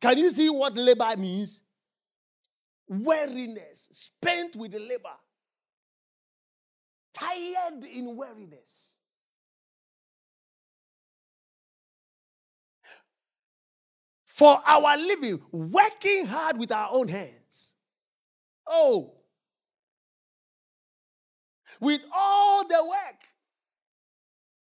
Can 0.00 0.18
you 0.18 0.30
see 0.30 0.48
what 0.48 0.74
labor 0.74 1.16
means? 1.16 1.62
Weariness, 2.88 3.88
spent 3.92 4.56
with 4.56 4.72
labor, 4.74 5.16
tired 7.12 7.84
in 7.84 8.16
weariness. 8.16 8.94
For 14.24 14.56
our 14.64 14.96
living, 14.96 15.42
working 15.50 16.26
hard 16.26 16.58
with 16.58 16.70
our 16.70 16.88
own 16.92 17.08
hands. 17.08 17.74
Oh, 18.66 19.14
with 21.80 22.00
all 22.14 22.66
the 22.66 22.84
work 22.84 23.24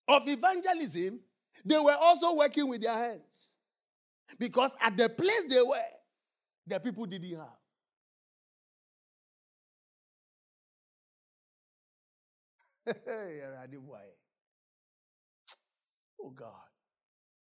of 0.08 0.28
evangelism, 0.28 1.20
they 1.66 1.78
were 1.78 1.98
also 2.00 2.36
working 2.36 2.68
with 2.70 2.82
their 2.82 2.94
hands. 2.94 3.27
Because 4.40 4.76
at 4.82 4.98
the 4.98 5.10
place 5.10 5.46
they 5.50 5.62
were, 5.62 5.78
the 6.66 6.80
people 6.80 7.06
didn't 7.06 7.38
have. 7.38 7.48
oh 16.22 16.30
God. 16.34 16.52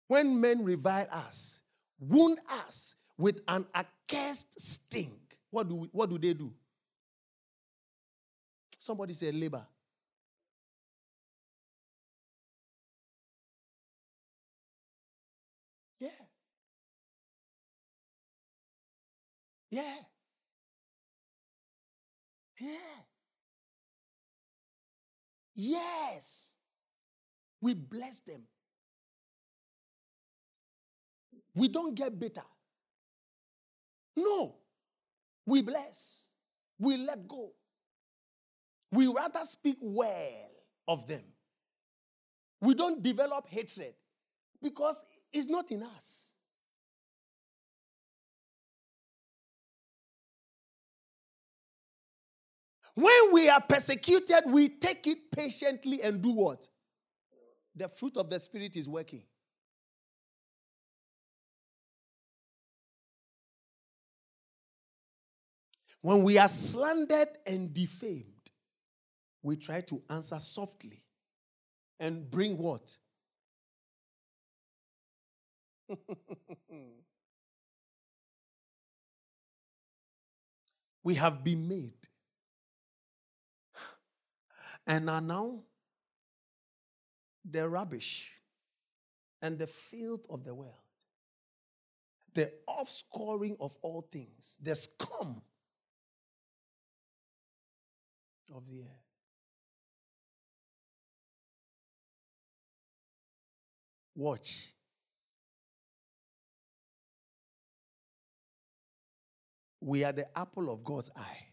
When 0.09 0.41
men 0.41 0.65
revile 0.65 1.07
us, 1.11 1.61
wound 1.99 2.39
us 2.67 2.95
with 3.17 3.41
an 3.47 3.67
accursed 3.75 4.47
sting, 4.59 5.21
what 5.51 5.69
do, 5.69 5.77
we, 5.77 5.89
what 5.93 6.11
do 6.11 6.19
they 6.19 6.35
do? 6.35 6.53
Somebody 8.79 9.13
said 9.13 9.35
labor. 9.35 9.67
Yeah. 19.71 19.95
Yeah. 22.61 22.69
Yes. 25.55 26.55
We 27.61 27.75
bless 27.75 28.19
them. 28.21 28.43
We 31.55 31.69
don't 31.69 31.95
get 31.95 32.19
bitter. 32.19 32.43
No. 34.17 34.57
We 35.47 35.63
bless. 35.63 36.29
We 36.79 36.97
let 36.97 37.27
go. 37.29 37.53
We 38.93 39.07
rather 39.07 39.45
speak 39.45 39.77
well 39.81 40.51
of 40.89 41.07
them. 41.07 41.23
We 42.61 42.75
don't 42.75 43.03
develop 43.03 43.49
hatred 43.49 43.95
because 44.63 45.05
it's 45.33 45.47
not 45.49 45.71
in 45.71 45.83
us. 45.83 46.30
When 52.95 53.33
we 53.33 53.49
are 53.49 53.61
persecuted, 53.61 54.45
we 54.47 54.69
take 54.69 55.07
it 55.07 55.31
patiently 55.31 56.03
and 56.03 56.21
do 56.21 56.33
what? 56.33 56.67
The 57.75 57.89
fruit 57.89 58.17
of 58.17 58.29
the 58.29 58.41
Spirit 58.41 58.77
is 58.77 58.89
working. 58.89 59.23
When 66.03 66.23
we 66.23 66.39
are 66.39 66.49
slandered 66.49 67.29
and 67.47 67.73
defamed, 67.75 68.25
we 69.43 69.57
try 69.57 69.83
to 69.83 70.03
answer 70.09 70.39
softly 70.39 71.03
and 71.99 72.31
bring 72.31 72.57
what? 72.57 72.97
we 81.03 81.15
have 81.17 81.45
been 81.45 81.69
made 81.69 82.00
and 84.87 85.09
are 85.09 85.21
now 85.21 85.61
the 87.49 87.69
rubbish 87.69 88.33
and 89.43 89.59
the 89.59 89.67
filth 89.67 90.27
of 90.29 90.45
the 90.45 90.55
world, 90.55 90.75
the 92.35 92.53
offscoring 92.69 93.57
of 93.61 93.77
all 93.83 94.03
things, 94.13 94.59
the 94.63 94.75
scum 94.75 95.43
of 98.55 98.67
the 98.67 98.81
earth. 98.81 99.07
Watch. 104.15 104.69
We 109.81 110.05
are 110.05 110.13
the 110.13 110.27
apple 110.39 110.71
of 110.71 110.85
God's 110.85 111.11
eye. 111.17 111.50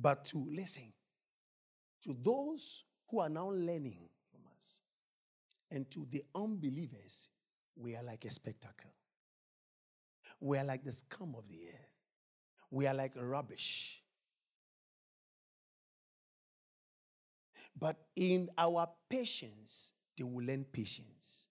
But 0.00 0.24
to 0.26 0.46
listen 0.50 0.92
to 2.04 2.16
those 2.22 2.84
who 3.10 3.20
are 3.20 3.28
now 3.28 3.50
learning 3.50 4.08
from 4.30 4.42
us 4.56 4.80
and 5.70 5.90
to 5.90 6.06
the 6.10 6.22
unbelievers, 6.34 7.28
we 7.76 7.96
are 7.96 8.02
like 8.02 8.24
a 8.24 8.30
spectacle. 8.30 8.92
We 10.40 10.56
are 10.58 10.64
like 10.64 10.84
the 10.84 10.92
scum 10.92 11.34
of 11.36 11.48
the 11.48 11.56
earth. 11.68 11.90
We 12.70 12.86
are 12.86 12.94
like 12.94 13.12
rubbish. 13.16 14.02
But 17.76 17.96
in 18.14 18.50
our 18.56 18.88
patience, 19.08 19.94
they 20.16 20.24
will 20.24 20.44
learn 20.44 20.64
patience. 20.64 21.46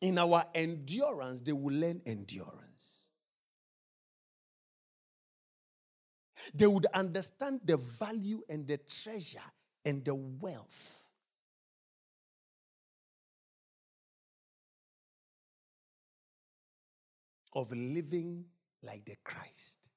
In 0.00 0.18
our 0.18 0.44
endurance, 0.54 1.40
they 1.40 1.52
will 1.52 1.74
learn 1.74 2.00
endurance. 2.06 2.67
They 6.54 6.66
would 6.66 6.86
understand 6.94 7.60
the 7.64 7.76
value 7.76 8.42
and 8.48 8.66
the 8.66 8.78
treasure 8.78 9.38
and 9.84 10.04
the 10.04 10.14
wealth. 10.14 10.94
Of 17.54 17.72
living 17.72 18.44
like 18.82 19.04
the 19.04 19.16
Christ. 19.24 19.90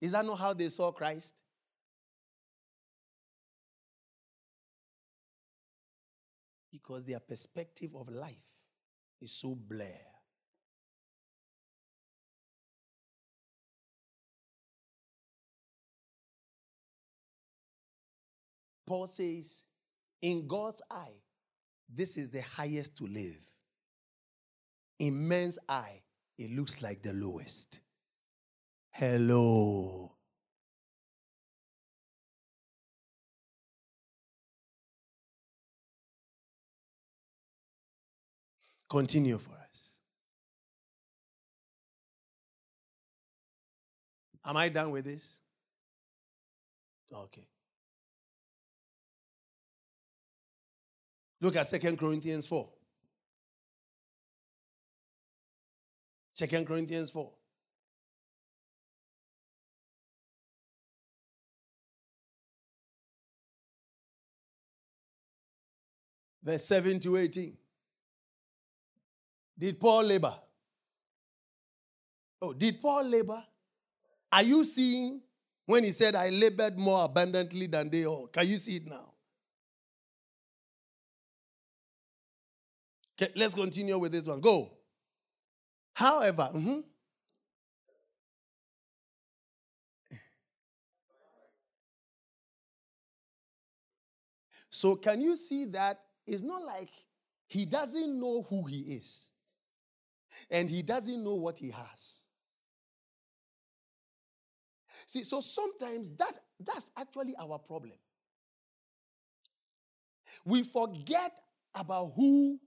Is 0.00 0.10
that 0.12 0.26
not 0.26 0.38
how 0.38 0.52
they 0.52 0.68
saw 0.68 0.90
Christ? 0.90 1.32
Because 6.70 7.04
their 7.04 7.20
perspective 7.20 7.94
of 7.94 8.08
life 8.08 8.34
is 9.20 9.30
so 9.30 9.54
blurred. 9.54 10.11
Paul 18.86 19.06
says, 19.06 19.62
in 20.20 20.46
God's 20.46 20.82
eye, 20.90 21.20
this 21.92 22.16
is 22.16 22.30
the 22.30 22.42
highest 22.42 22.96
to 22.98 23.04
live. 23.04 23.38
In 24.98 25.28
man's 25.28 25.58
eye, 25.68 26.02
it 26.38 26.50
looks 26.50 26.82
like 26.82 27.02
the 27.02 27.12
lowest. 27.12 27.80
Hello. 28.90 30.12
Continue 38.88 39.38
for 39.38 39.52
us. 39.52 39.96
Am 44.44 44.56
I 44.56 44.68
done 44.68 44.90
with 44.90 45.06
this? 45.06 45.38
Okay. 47.12 47.46
Look 51.42 51.56
at 51.56 51.66
Second 51.66 51.98
Corinthians 51.98 52.46
4. 52.46 52.68
Second 56.34 56.64
Corinthians 56.68 57.10
4. 57.10 57.32
Verse 66.44 66.64
7 66.64 67.00
to 67.00 67.16
18. 67.16 67.56
Did 69.58 69.80
Paul 69.80 70.04
labor? 70.04 70.34
Oh, 72.40 72.52
did 72.52 72.80
Paul 72.80 73.02
labor? 73.02 73.42
Are 74.30 74.44
you 74.44 74.64
seeing 74.64 75.20
when 75.66 75.82
he 75.82 75.90
said, 75.90 76.14
I 76.14 76.28
labored 76.30 76.78
more 76.78 77.04
abundantly 77.04 77.66
than 77.66 77.90
they 77.90 78.06
all? 78.06 78.28
Can 78.28 78.46
you 78.46 78.56
see 78.58 78.76
it 78.76 78.86
now? 78.86 79.11
Okay, 83.20 83.32
let's 83.36 83.54
continue 83.54 83.98
with 83.98 84.12
this 84.12 84.26
one. 84.26 84.40
Go. 84.40 84.70
However, 85.94 86.50
mm-hmm. 86.54 86.80
so 94.70 94.96
can 94.96 95.20
you 95.20 95.36
see 95.36 95.66
that 95.66 96.00
it's 96.26 96.42
not 96.42 96.62
like 96.62 96.88
he 97.46 97.66
doesn't 97.66 98.18
know 98.18 98.46
who 98.48 98.64
he 98.64 98.80
is 98.94 99.28
and 100.50 100.70
he 100.70 100.82
doesn't 100.82 101.22
know 101.22 101.34
what 101.34 101.58
he 101.58 101.70
has. 101.70 102.20
See, 105.06 105.24
so 105.24 105.40
sometimes 105.40 106.10
that 106.12 106.32
that's 106.58 106.90
actually 106.96 107.34
our 107.36 107.58
problem. 107.58 107.98
We 110.44 110.62
forget 110.62 111.38
about 111.74 112.12
who 112.16 112.58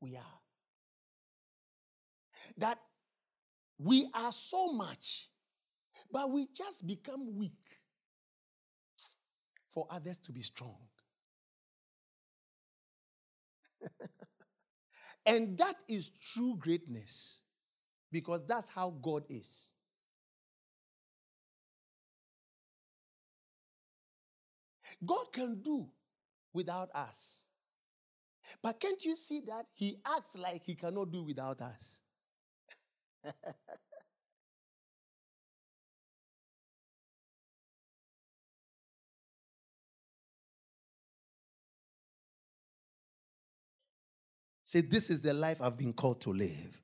we 0.00 0.16
are. 0.16 0.40
That 2.56 2.78
we 3.78 4.08
are 4.14 4.32
so 4.32 4.72
much, 4.72 5.28
but 6.10 6.30
we 6.30 6.48
just 6.54 6.86
become 6.86 7.36
weak 7.36 7.52
for 9.68 9.86
others 9.90 10.18
to 10.18 10.32
be 10.32 10.42
strong. 10.42 10.76
and 15.26 15.56
that 15.58 15.76
is 15.88 16.10
true 16.20 16.56
greatness 16.58 17.40
because 18.10 18.44
that's 18.46 18.68
how 18.68 18.90
God 19.02 19.24
is. 19.28 19.70
God 25.04 25.26
can 25.32 25.60
do 25.60 25.88
without 26.52 26.90
us. 26.94 27.47
But 28.62 28.80
can't 28.80 29.02
you 29.04 29.16
see 29.16 29.40
that 29.46 29.66
he 29.74 29.98
acts 30.06 30.36
like 30.36 30.62
he 30.64 30.74
cannot 30.74 31.12
do 31.12 31.22
without 31.22 31.60
us? 31.60 32.00
say, 44.64 44.82
This 44.82 45.10
is 45.10 45.20
the 45.20 45.32
life 45.32 45.60
I've 45.62 45.78
been 45.78 45.92
called 45.92 46.20
to 46.22 46.32
live. 46.32 46.82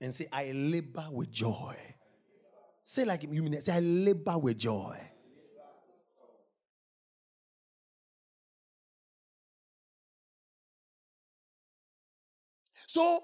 And 0.00 0.14
say, 0.14 0.26
I 0.32 0.52
labor 0.52 1.06
with 1.10 1.30
joy. 1.30 1.76
Say, 2.82 3.04
like 3.04 3.22
you 3.22 3.42
mean, 3.42 3.60
say, 3.60 3.74
I 3.74 3.80
labor 3.80 4.38
with 4.38 4.56
joy. 4.56 5.09
So 12.92 13.22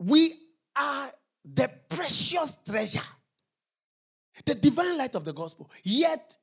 we 0.00 0.34
are 0.74 1.12
the 1.44 1.70
precious 1.88 2.56
treasure, 2.68 2.98
the 4.44 4.56
divine 4.56 4.98
light 4.98 5.14
of 5.14 5.24
the 5.24 5.32
gospel. 5.32 5.70
Yet 5.84 6.36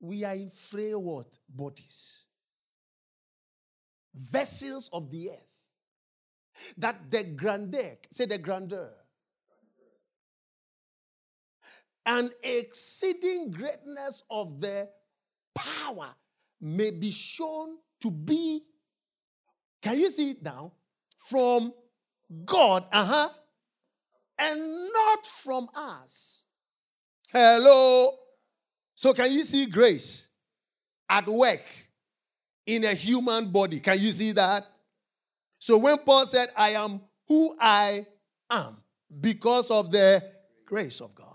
we 0.00 0.24
are 0.24 0.34
in 0.34 0.48
frail 0.48 1.02
what? 1.02 1.26
Bodies. 1.46 2.24
Vessels 4.14 4.88
of 4.90 5.10
the 5.10 5.32
earth. 5.32 5.52
That 6.78 7.10
the 7.10 7.24
grandeur, 7.24 7.98
say 8.10 8.24
the 8.24 8.38
grandeur, 8.38 8.90
an 12.06 12.30
exceeding 12.42 13.50
greatness 13.50 14.22
of 14.30 14.62
the 14.62 14.88
power 15.54 16.14
may 16.58 16.90
be 16.90 17.10
shown 17.10 17.76
to 18.00 18.10
be 18.10 18.62
can 19.84 19.98
you 19.98 20.10
see 20.10 20.30
it 20.30 20.42
now? 20.42 20.72
From 21.18 21.74
God, 22.46 22.86
uh 22.90 23.04
huh, 23.04 23.28
and 24.38 24.58
not 24.58 25.26
from 25.26 25.68
us. 25.74 26.44
Hello. 27.30 28.14
So, 28.94 29.12
can 29.12 29.30
you 29.30 29.44
see 29.44 29.66
grace 29.66 30.28
at 31.06 31.26
work 31.26 31.60
in 32.66 32.84
a 32.84 32.94
human 32.94 33.50
body? 33.50 33.78
Can 33.78 34.00
you 34.00 34.10
see 34.10 34.32
that? 34.32 34.66
So, 35.58 35.76
when 35.76 35.98
Paul 35.98 36.24
said, 36.24 36.48
I 36.56 36.70
am 36.70 37.02
who 37.28 37.54
I 37.60 38.06
am 38.50 38.78
because 39.20 39.70
of 39.70 39.90
the 39.90 40.24
grace 40.64 41.02
of 41.02 41.14
God. 41.14 41.26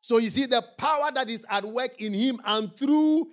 So, 0.00 0.18
you 0.18 0.30
see 0.30 0.46
the 0.46 0.62
power 0.76 1.10
that 1.14 1.30
is 1.30 1.46
at 1.48 1.64
work 1.64 2.02
in 2.02 2.12
him 2.12 2.40
and 2.44 2.74
through 2.74 3.30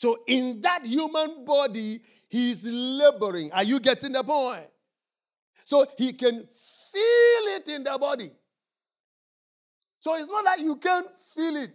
So, 0.00 0.20
in 0.26 0.62
that 0.62 0.86
human 0.86 1.44
body, 1.44 2.00
he's 2.26 2.64
laboring. 2.64 3.52
Are 3.52 3.62
you 3.62 3.78
getting 3.78 4.12
the 4.12 4.24
point? 4.24 4.66
So, 5.62 5.84
he 5.98 6.14
can 6.14 6.36
feel 6.36 7.44
it 7.54 7.68
in 7.68 7.84
the 7.84 7.98
body. 8.00 8.30
So, 9.98 10.14
it's 10.16 10.26
not 10.26 10.42
like 10.42 10.60
you 10.60 10.76
can't 10.76 11.06
feel 11.12 11.54
it. 11.54 11.68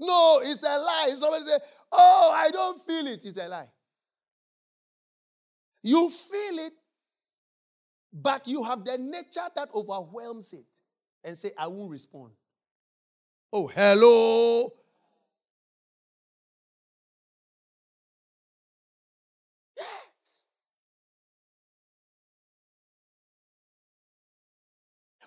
No, 0.00 0.40
it's 0.42 0.64
a 0.64 0.76
lie. 0.76 1.10
If 1.12 1.20
somebody 1.20 1.44
say, 1.46 1.58
Oh, 1.92 2.32
I 2.34 2.50
don't 2.50 2.82
feel 2.82 3.06
it, 3.06 3.24
it's 3.24 3.38
a 3.38 3.46
lie. 3.46 3.68
You 5.84 6.10
feel 6.10 6.58
it, 6.66 6.72
but 8.12 8.48
you 8.48 8.64
have 8.64 8.84
the 8.84 8.98
nature 8.98 9.48
that 9.54 9.68
overwhelms 9.72 10.52
it 10.52 10.66
and 11.22 11.38
say, 11.38 11.52
I 11.56 11.68
won't 11.68 11.92
respond. 11.92 12.32
Oh, 13.52 13.68
hello. 13.68 14.72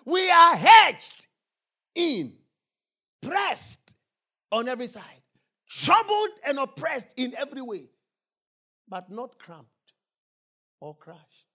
We 0.04 0.30
are 0.30 0.56
hedged 0.56 1.26
in, 1.94 2.34
pressed 3.22 3.94
on 4.50 4.68
every 4.68 4.86
side, 4.86 5.22
troubled 5.68 6.30
and 6.46 6.58
oppressed 6.58 7.08
in 7.16 7.34
every 7.36 7.62
way, 7.62 7.90
but 8.88 9.10
not 9.10 9.38
cramped 9.38 9.68
or 10.80 10.94
crushed. 10.96 11.46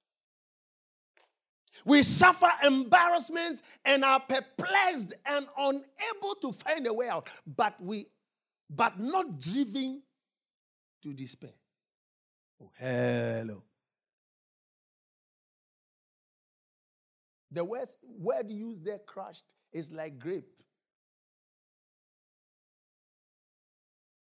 We 1.84 2.04
suffer 2.04 2.50
embarrassments 2.64 3.62
and 3.84 4.06
are 4.06 4.22
perplexed 4.22 5.14
and 5.26 5.46
unable 5.58 6.36
to 6.42 6.54
find 6.54 6.88
a 6.88 6.94
way 6.94 7.10
out, 7.10 7.30
but 7.46 7.76
we 7.82 8.08
but 8.70 9.00
not 9.00 9.40
driven 9.40 10.02
to 11.04 11.14
despair. 11.14 11.54
Oh, 12.62 12.72
hello. 12.78 13.64
The 17.56 17.64
word, 17.64 17.88
word 18.04 18.52
used 18.52 18.84
there, 18.84 19.00
crushed, 19.00 19.54
is 19.72 19.90
like 19.90 20.20
grape. 20.20 20.44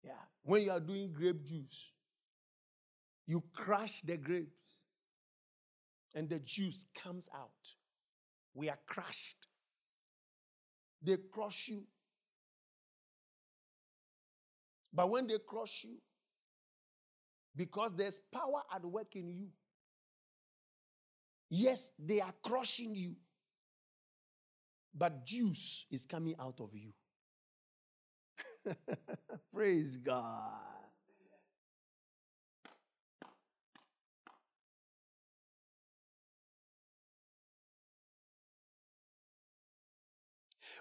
Yeah. 0.03 0.11
When 0.43 0.61
you 0.61 0.69
are 0.69 0.79
doing 0.79 1.11
grape 1.11 1.43
juice, 1.43 1.89
you 3.25 3.43
crush 3.51 4.01
the 4.01 4.15
grapes 4.15 4.83
and 6.13 6.29
the 6.29 6.37
juice 6.37 6.85
comes 6.93 7.27
out. 7.33 7.49
We 8.53 8.69
are 8.69 8.77
crushed. 8.85 9.47
They 11.01 11.17
crush 11.33 11.69
you. 11.69 11.81
But 14.93 15.09
when 15.09 15.25
they 15.25 15.39
crush 15.39 15.83
you, 15.83 15.97
because 17.55 17.95
there's 17.95 18.19
power 18.31 18.61
at 18.71 18.85
work 18.85 19.15
in 19.15 19.29
you, 19.29 19.47
yes, 21.55 21.91
they 21.97 22.21
are 22.21 22.33
crushing 22.43 22.95
you, 22.95 23.15
but 24.93 25.25
juice 25.25 25.85
is 25.91 26.05
coming 26.05 26.35
out 26.39 26.59
of 26.59 26.71
you. 26.73 26.93
Praise 29.53 29.97
God. 29.97 30.61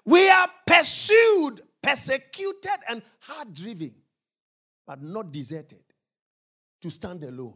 We 0.06 0.28
are 0.28 0.48
pursued, 0.66 1.62
persecuted, 1.82 2.78
and 2.90 3.02
hard 3.20 3.54
driven, 3.54 3.94
but 4.86 5.02
not 5.02 5.32
deserted 5.32 5.82
to 6.82 6.90
stand 6.90 7.24
alone. 7.24 7.54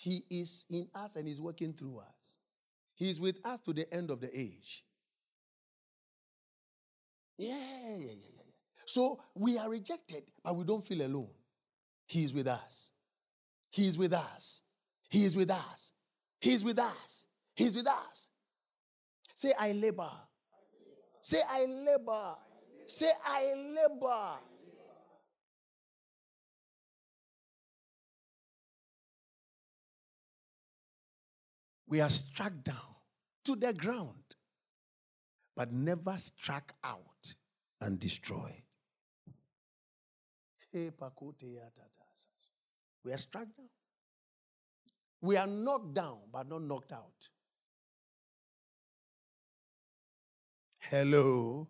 He 0.00 0.24
is 0.30 0.64
in 0.70 0.88
us 0.94 1.16
and 1.16 1.28
is 1.28 1.42
working 1.42 1.74
through 1.74 1.98
us. 1.98 2.38
He 2.94 3.10
is 3.10 3.20
with 3.20 3.36
us 3.44 3.60
to 3.60 3.74
the 3.74 3.92
end 3.92 4.10
of 4.10 4.18
the 4.18 4.30
age. 4.34 4.82
Yeah, 7.36 7.54
yeah, 7.54 7.96
yeah, 7.98 8.12
yeah. 8.34 8.42
So 8.86 9.20
we 9.34 9.58
are 9.58 9.68
rejected, 9.68 10.22
but 10.42 10.56
we 10.56 10.64
don't 10.64 10.82
feel 10.82 11.02
alone. 11.02 11.28
He 12.06 12.24
is 12.24 12.32
with 12.32 12.46
us. 12.46 12.92
He 13.68 13.86
is 13.86 13.98
with 13.98 14.14
us. 14.14 14.62
He 15.10 15.26
is 15.26 15.36
with 15.36 15.50
us. 15.50 15.92
He 16.40 16.54
is 16.54 16.64
with 16.64 16.78
us. 16.78 17.26
He 17.54 17.64
is 17.64 17.76
with 17.76 17.86
us. 17.86 18.28
Say, 19.34 19.52
I 19.58 19.72
labor. 19.72 20.10
Say, 21.20 21.42
I 21.46 21.66
labor. 21.66 22.36
Say, 22.86 23.10
I 23.26 23.52
labor. 23.76 24.38
We 31.90 32.00
are 32.00 32.08
struck 32.08 32.52
down 32.62 32.94
to 33.44 33.56
the 33.56 33.74
ground, 33.74 34.36
but 35.56 35.72
never 35.72 36.16
struck 36.18 36.72
out 36.84 37.34
and 37.80 37.98
destroyed. 37.98 38.62
We 40.72 40.92
are 43.12 43.16
struck 43.16 43.48
down. 43.56 43.68
We 45.20 45.36
are 45.36 45.48
knocked 45.48 45.94
down, 45.94 46.18
but 46.32 46.48
not 46.48 46.62
knocked 46.62 46.92
out. 46.92 47.28
Hello. 50.78 51.66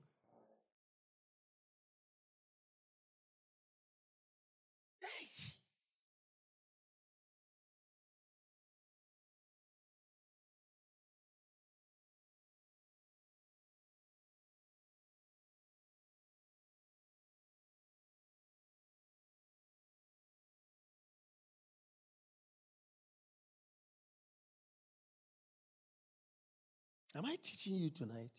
Am 27.16 27.24
I 27.24 27.36
teaching 27.42 27.76
you 27.76 27.90
tonight? 27.90 28.30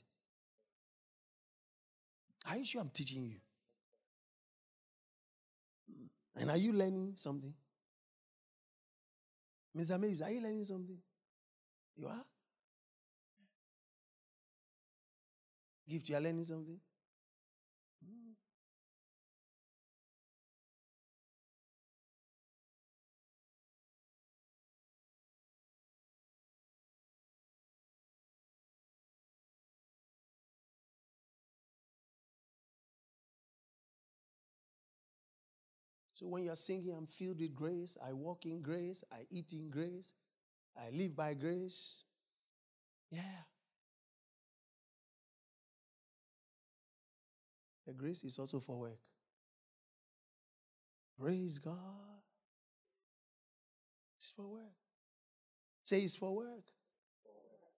Are 2.49 2.57
you 2.57 2.65
sure 2.65 2.81
I'm 2.81 2.89
teaching 2.89 3.23
you? 3.23 3.37
And 6.35 6.49
are 6.49 6.57
you 6.57 6.71
learning 6.71 7.13
something? 7.17 7.53
Mr. 9.77 9.99
Mavis, 9.99 10.21
are 10.21 10.31
you 10.31 10.41
learning 10.41 10.63
something? 10.63 10.97
You 11.95 12.07
are? 12.07 12.25
Gift, 15.87 16.09
you 16.09 16.15
are 16.15 16.21
learning 16.21 16.45
something? 16.45 16.79
So 36.21 36.27
when 36.27 36.43
you're 36.43 36.55
singing, 36.55 36.93
I'm 36.95 37.07
filled 37.07 37.39
with 37.39 37.55
grace, 37.55 37.97
I 38.07 38.13
walk 38.13 38.45
in 38.45 38.61
grace, 38.61 39.03
I 39.11 39.25
eat 39.31 39.53
in 39.53 39.71
grace, 39.71 40.13
I 40.77 40.95
live 40.95 41.15
by 41.15 41.33
grace. 41.33 42.03
Yeah. 43.09 43.21
The 47.87 47.93
grace 47.93 48.23
is 48.23 48.37
also 48.37 48.59
for 48.59 48.79
work. 48.79 48.99
Praise 51.19 51.57
God. 51.57 51.75
It's 54.15 54.29
for 54.29 54.47
work. 54.47 54.77
Say 55.81 56.01
it's 56.01 56.15
for 56.15 56.35
work. 56.35 56.65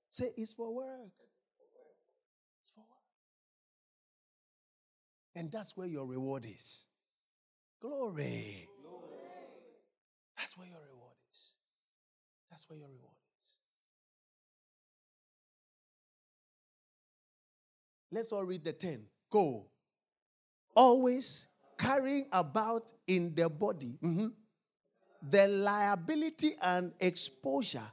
Say 0.09 0.31
it's 0.35 0.51
for 0.51 0.75
work. 0.75 1.13
It's 2.61 2.71
for 2.71 2.81
work. 2.81 2.89
And 5.33 5.49
that's 5.49 5.77
where 5.77 5.87
your 5.87 6.05
reward 6.05 6.45
is. 6.45 6.87
Glory. 7.83 8.65
That's 10.37 10.57
where 10.57 10.67
your 10.67 10.79
reward 10.89 11.17
is. 11.33 11.55
That's 12.49 12.69
where 12.69 12.79
your 12.79 12.87
reward 12.87 13.11
is. 13.41 13.57
Let's 18.09 18.31
all 18.31 18.45
read 18.45 18.63
the 18.63 18.71
10. 18.71 19.03
Go. 19.29 19.65
Always 20.73 21.47
carrying 21.77 22.27
about 22.31 22.93
in 23.05 23.35
the 23.35 23.49
body 23.49 23.97
mhm, 24.01 24.31
the 25.29 25.47
liability 25.49 26.53
and 26.61 26.93
exposure 27.01 27.91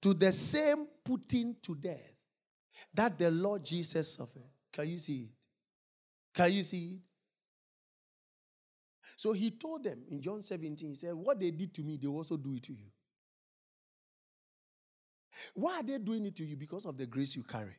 to 0.00 0.14
the 0.14 0.32
same 0.32 0.86
putting 1.04 1.56
to 1.60 1.74
death 1.74 2.14
that 2.94 3.18
the 3.18 3.30
Lord 3.30 3.66
Jesus 3.66 4.14
suffered. 4.14 4.48
Can 4.72 4.88
you 4.88 4.98
see 4.98 5.24
it? 5.24 5.30
Can 6.32 6.52
you 6.52 6.62
see 6.62 6.94
it? 6.94 7.05
So 9.26 9.32
he 9.32 9.50
told 9.50 9.82
them 9.82 10.04
in 10.08 10.22
John 10.22 10.40
17, 10.40 10.88
he 10.88 10.94
said, 10.94 11.12
What 11.12 11.40
they 11.40 11.50
did 11.50 11.74
to 11.74 11.82
me, 11.82 11.98
they 12.00 12.06
also 12.06 12.36
do 12.36 12.54
it 12.54 12.62
to 12.62 12.72
you. 12.72 12.86
Why 15.52 15.80
are 15.80 15.82
they 15.82 15.98
doing 15.98 16.24
it 16.26 16.36
to 16.36 16.44
you? 16.44 16.56
Because 16.56 16.86
of 16.86 16.96
the 16.96 17.06
grace 17.06 17.34
you 17.34 17.42
carry. 17.42 17.74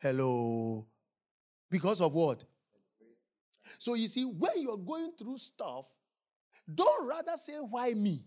Hello. 0.00 0.84
Because 1.70 2.00
of 2.00 2.12
what? 2.12 2.42
So 3.78 3.94
you 3.94 4.08
see, 4.08 4.24
when 4.24 4.50
you're 4.56 4.78
going 4.78 5.12
through 5.16 5.38
stuff, 5.38 5.86
don't 6.74 7.08
rather 7.08 7.36
say, 7.36 7.52
Why 7.58 7.94
me? 7.94 8.24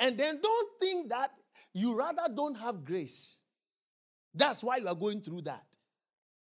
And 0.00 0.16
then 0.16 0.40
don't 0.42 0.68
think 0.80 1.10
that 1.10 1.30
you 1.74 1.94
rather 1.94 2.22
don't 2.34 2.56
have 2.56 2.86
grace. 2.86 3.36
That's 4.34 4.64
why 4.64 4.78
you 4.78 4.88
are 4.88 4.94
going 4.94 5.20
through 5.20 5.42
that. 5.42 5.66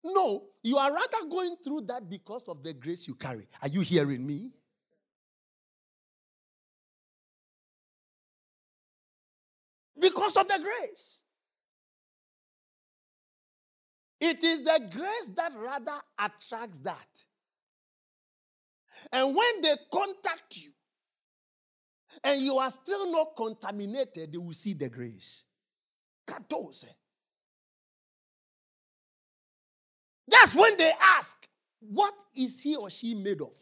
No, 0.05 0.45
you 0.63 0.77
are 0.79 0.93
rather 0.93 1.29
going 1.31 1.57
through 1.63 1.83
that 1.83 2.09
because 2.09 2.43
of 2.49 2.63
the 2.63 2.73
grace 2.73 3.07
you 3.07 3.15
carry. 3.15 3.47
Are 3.61 3.69
you 3.69 3.81
hearing 3.83 4.27
me? 4.27 4.51
Because 9.99 10.37
of 10.37 10.49
the 10.49 10.59
grace. 10.59 11.23
It 14.21 14.43
is 14.43 14.63
the 14.63 14.89
grace 14.91 15.31
that 15.37 15.53
rather 15.57 16.01
attracts 16.19 16.79
that. 16.81 17.09
And 19.13 19.35
when 19.35 19.63
they 19.63 19.77
contact 19.93 20.57
you 20.57 20.71
and 22.23 22.41
you 22.41 22.57
are 22.59 22.71
still 22.71 23.11
not 23.11 23.37
contaminated, 23.37 24.33
they 24.33 24.39
will 24.39 24.53
see 24.53 24.75
the 24.75 24.89
grace. 24.89 25.45
Katose. 26.27 26.87
That's 30.33 30.55
when 30.55 30.77
they 30.79 30.91
ask, 31.19 31.37
what 31.81 32.15
is 32.35 32.61
he 32.61 32.75
or 32.75 32.91
she 32.91 33.15
made 33.15 33.43
of? 33.43 33.53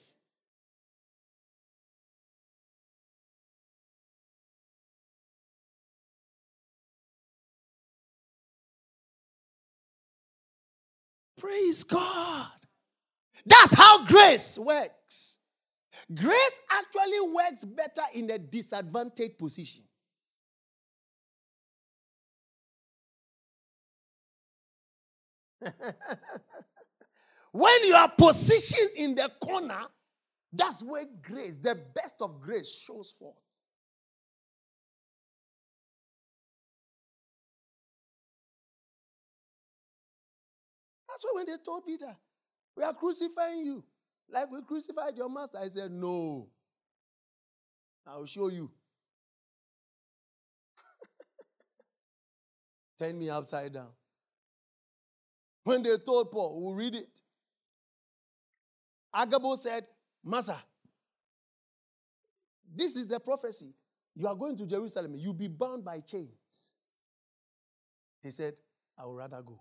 Praise 11.36 11.82
God. 11.84 12.46
That's 13.46 13.74
how 13.74 14.04
grace 14.06 14.58
works. 14.58 15.38
Grace 16.14 16.60
actually 16.70 17.20
works 17.32 17.64
better 17.64 18.02
in 18.14 18.30
a 18.30 18.38
disadvantaged 18.38 19.38
position. 19.38 19.82
When 27.52 27.84
you 27.84 27.94
are 27.94 28.10
positioned 28.16 28.90
in 28.96 29.14
the 29.14 29.30
corner, 29.42 29.82
that's 30.52 30.82
where 30.82 31.04
grace, 31.22 31.56
the 31.58 31.78
best 31.94 32.16
of 32.20 32.40
grace, 32.40 32.82
shows 32.86 33.12
forth. 33.12 33.36
That's 41.08 41.24
why 41.24 41.30
when 41.34 41.46
they 41.46 41.56
told 41.64 41.86
Peter, 41.86 42.16
We 42.76 42.84
are 42.84 42.94
crucifying 42.94 43.64
you, 43.64 43.84
like 44.30 44.50
we 44.50 44.62
crucified 44.62 45.16
your 45.16 45.28
master, 45.28 45.58
I 45.58 45.68
said, 45.68 45.90
No. 45.92 46.48
I'll 48.06 48.26
show 48.26 48.48
you. 48.48 48.70
Turn 52.98 53.18
me 53.18 53.28
upside 53.28 53.74
down. 53.74 53.90
When 55.64 55.82
they 55.82 55.96
told 55.98 56.30
Paul, 56.30 56.60
we'll 56.62 56.74
read 56.74 56.94
it. 56.94 57.08
Agabus 59.14 59.62
said, 59.62 59.84
Master, 60.24 60.56
this 62.74 62.96
is 62.96 63.06
the 63.08 63.18
prophecy. 63.20 63.74
You 64.14 64.26
are 64.28 64.34
going 64.34 64.56
to 64.56 64.66
Jerusalem. 64.66 65.14
You'll 65.16 65.34
be 65.34 65.48
bound 65.48 65.84
by 65.84 66.00
chains. 66.00 66.30
He 68.22 68.30
said, 68.30 68.54
I 68.98 69.06
would 69.06 69.16
rather 69.16 69.42
go. 69.42 69.60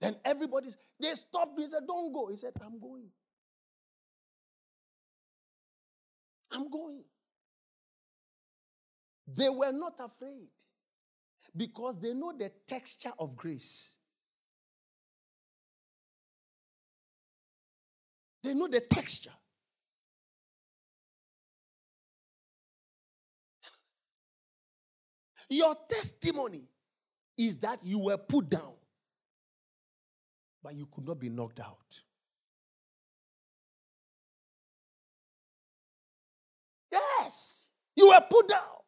Then 0.00 0.16
everybody, 0.24 0.68
they 1.00 1.14
stopped. 1.14 1.58
He 1.58 1.66
said, 1.66 1.86
Don't 1.86 2.12
go. 2.12 2.28
He 2.28 2.36
said, 2.36 2.52
I'm 2.64 2.78
going. 2.78 3.08
I'm 6.52 6.70
going. 6.70 7.02
They 9.26 9.48
were 9.48 9.72
not 9.72 9.98
afraid 9.98 10.48
because 11.56 11.98
they 12.00 12.12
know 12.12 12.32
the 12.36 12.50
texture 12.66 13.12
of 13.18 13.34
grace. 13.36 13.96
They 18.42 18.54
know 18.54 18.68
the 18.68 18.80
texture. 18.80 19.32
Your 25.48 25.76
testimony 25.88 26.68
is 27.38 27.56
that 27.58 27.78
you 27.84 28.00
were 28.00 28.16
put 28.16 28.48
down, 28.50 28.74
but 30.62 30.74
you 30.74 30.86
could 30.86 31.06
not 31.06 31.20
be 31.20 31.28
knocked 31.28 31.60
out. 31.60 32.00
Yes, 36.90 37.68
you 37.94 38.08
were 38.08 38.26
put 38.28 38.48
down. 38.48 38.85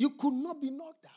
You 0.00 0.08
could 0.08 0.32
not 0.32 0.62
be 0.62 0.70
knocked 0.70 1.04
out. 1.04 1.12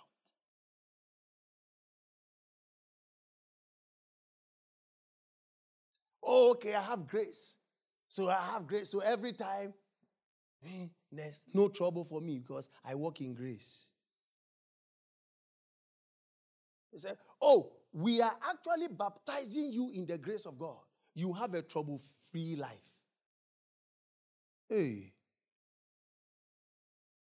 Oh, 6.21 6.51
okay, 6.51 6.75
I 6.75 6.81
have 6.81 7.07
grace. 7.07 7.55
So 8.09 8.27
I 8.27 8.41
have 8.51 8.67
grace. 8.67 8.89
So 8.89 8.99
every 8.99 9.31
time, 9.31 9.73
eh, 10.65 10.87
there's 11.13 11.45
no 11.53 11.69
trouble 11.69 12.03
for 12.03 12.19
me 12.19 12.39
because 12.39 12.67
I 12.83 12.95
walk 12.95 13.21
in 13.21 13.33
grace. 13.33 13.89
He 16.91 16.99
said, 16.99 17.15
Oh, 17.41 17.71
we 17.93 18.19
are 18.19 18.35
actually 18.49 18.89
baptizing 18.89 19.71
you 19.71 19.91
in 19.95 20.05
the 20.05 20.17
grace 20.17 20.45
of 20.45 20.59
God. 20.59 20.83
You 21.15 21.31
have 21.31 21.53
a 21.53 21.61
trouble 21.61 22.01
free 22.29 22.57
life. 22.57 22.91
Hey. 24.67 25.13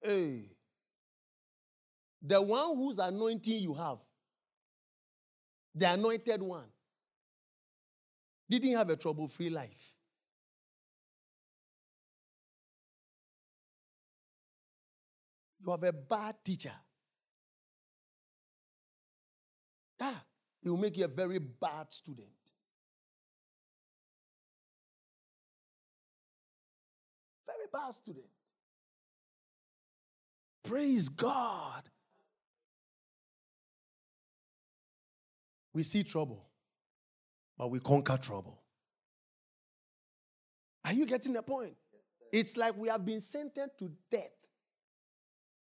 Hey. 0.02 0.46
The 2.22 2.42
one 2.42 2.76
whose 2.76 3.00
anointing 3.00 3.60
you 3.60 3.74
have, 3.74 3.98
the 5.74 5.92
anointed 5.92 6.42
one, 6.44 6.68
didn't 8.50 8.76
have 8.76 8.90
a 8.90 8.96
trouble 8.96 9.28
free 9.28 9.50
life. 9.50 9.94
You 15.64 15.72
have 15.72 15.84
a 15.84 15.94
bad 15.94 16.36
teacher. 16.44 16.74
Ah, 20.00 20.24
he 20.62 20.70
will 20.70 20.78
make 20.78 20.98
you 20.98 21.06
a 21.06 21.08
very 21.08 21.40
bad 21.40 21.92
student. 21.94 22.28
Very 27.46 27.68
bad 27.72 27.94
student. 27.94 28.26
Praise 30.64 31.10
God. 31.10 31.90
We 35.74 35.84
see 35.84 36.04
trouble, 36.04 36.46
but 37.58 37.70
we 37.70 37.80
conquer 37.80 38.18
trouble. 38.18 38.62
Are 40.84 40.94
you 40.94 41.06
getting 41.06 41.34
the 41.34 41.44
point? 41.44 41.76
It's 42.32 42.58
like 42.58 42.76
we 42.78 42.88
have 42.88 43.06
been 43.06 43.22
sentenced 43.22 43.78
to 43.80 43.92
death, 44.10 44.32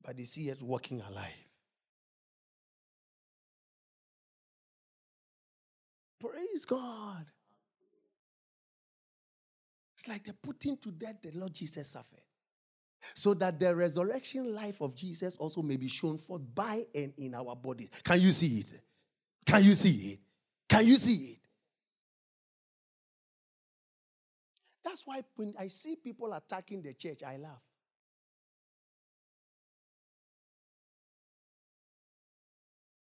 but 0.04 0.18
they 0.18 0.24
see 0.24 0.52
us 0.52 0.62
walking 0.62 1.02
alive. 1.02 1.48
Praise 6.20 6.66
God. 6.66 7.26
It's 9.96 10.08
like 10.08 10.24
they're 10.24 10.34
putting 10.42 10.78
to 10.78 10.92
death 10.92 11.22
the 11.22 11.32
Lord 11.38 11.54
Jesus 11.54 11.90
suffered. 11.90 12.22
So 13.14 13.34
that 13.36 13.60
the 13.60 13.76
resurrection 13.76 14.54
life 14.54 14.82
of 14.82 14.96
Jesus 14.96 15.38
also 15.38 15.62
may 15.62 15.78
be 15.78 15.88
shown 15.88 16.18
forth 16.18 16.42
by 16.54 16.84
and 16.94 17.14
in 17.18 17.36
our 17.36 17.56
bodies. 17.56 17.90
Can 18.04 18.20
you 18.20 18.32
see 18.32 18.60
it? 18.60 18.74
Can 19.48 19.64
you 19.64 19.76
see 19.76 20.12
it? 20.12 20.20
Can 20.68 20.86
you 20.86 20.96
see 20.98 21.32
it? 21.32 21.38
That's 24.84 25.08
why 25.08 25.22
when 25.36 25.54
I 25.58 25.68
see 25.68 25.96
people 25.96 26.34
attacking 26.34 26.82
the 26.82 26.94
church, 26.94 27.24
I 27.26 27.38
laugh. 27.38 27.62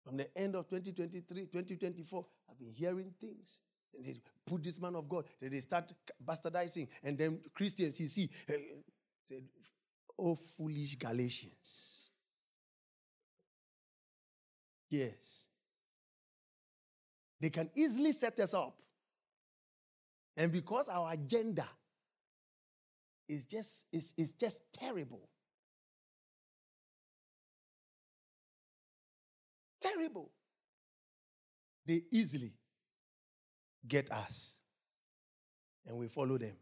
From 0.04 0.16
the 0.16 0.38
end 0.38 0.54
of 0.54 0.68
2023, 0.68 1.46
2024, 1.46 2.26
I've 2.48 2.58
been 2.58 2.72
hearing 2.72 3.12
things. 3.20 3.58
And 3.94 4.04
they 4.04 4.20
put 4.46 4.62
this 4.62 4.80
man 4.80 4.94
of 4.94 5.08
God, 5.08 5.24
then 5.40 5.50
they 5.50 5.60
start 5.60 5.92
bastardizing. 6.24 6.86
And 7.02 7.18
then 7.18 7.40
Christians, 7.52 7.98
you 7.98 8.06
see, 8.06 8.30
eh, 8.48 8.54
said, 9.24 9.42
Oh, 10.16 10.36
foolish 10.36 10.94
Galatians. 10.96 12.10
Yes. 14.90 15.49
They 17.40 17.50
can 17.50 17.70
easily 17.74 18.12
set 18.12 18.38
us 18.40 18.54
up. 18.54 18.76
And 20.36 20.52
because 20.52 20.88
our 20.88 21.12
agenda 21.12 21.66
is 23.28 23.44
just, 23.44 23.86
is, 23.92 24.12
is 24.16 24.32
just 24.32 24.60
terrible. 24.72 25.28
Terrible. 29.80 30.30
They 31.86 32.02
easily 32.10 32.52
get 33.86 34.10
us. 34.12 34.56
And 35.86 35.96
we 35.96 36.08
follow 36.08 36.36
them 36.36 36.56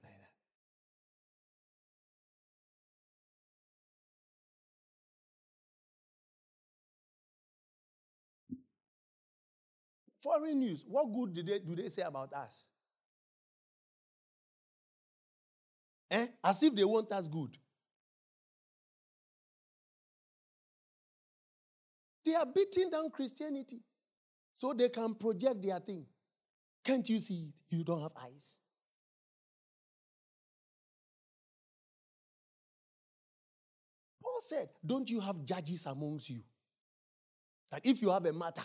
Foreign 10.23 10.59
news, 10.59 10.85
what 10.87 11.13
good 11.13 11.35
do 11.35 11.43
they, 11.43 11.59
do 11.61 11.77
they 11.77 11.89
say 11.89 12.03
about 12.03 12.33
us? 12.33 12.69
Eh? 16.11 16.27
As 16.43 16.63
if 16.63 16.75
they 16.75 16.85
want 16.85 17.13
us 17.13 17.29
good. 17.29 17.57
They 22.25 22.35
are 22.35 22.47
beating 22.47 22.91
down 22.91 23.11
Christianity 23.11 23.83
so 24.53 24.75
they 24.75 24.89
can 24.89 25.15
project 25.15 25.63
their 25.63 25.79
thing. 25.79 26.05
Can't 26.85 27.09
you 27.09 27.19
see 27.19 27.53
it? 27.53 27.77
You 27.77 27.85
don't 27.85 28.03
have 28.03 28.13
eyes. 28.21 28.59
Paul 34.23 34.41
said, 34.41 34.69
Don't 34.85 35.09
you 35.09 35.21
have 35.21 35.45
judges 35.45 35.87
amongst 35.87 36.29
you? 36.29 36.41
That 37.71 37.83
if 37.85 38.03
you 38.03 38.11
have 38.11 38.25
a 38.27 38.33
matter, 38.33 38.63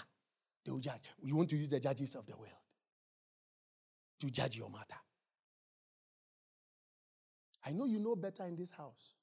they 0.66 0.72
will 0.72 0.80
judge. 0.80 1.02
You 1.22 1.36
want 1.36 1.50
to 1.50 1.58
use 1.58 1.70
the 1.70 1.80
judges 1.80 2.16
of 2.16 2.26
the 2.26 2.36
world 2.36 2.52
to 4.20 4.30
judge 4.30 4.58
your 4.58 4.70
matter. 4.70 4.96
I 7.66 7.72
know 7.72 7.86
you 7.86 8.00
know 8.00 8.16
better 8.16 8.44
in 8.44 8.56
this 8.56 8.72
house. 8.72 9.16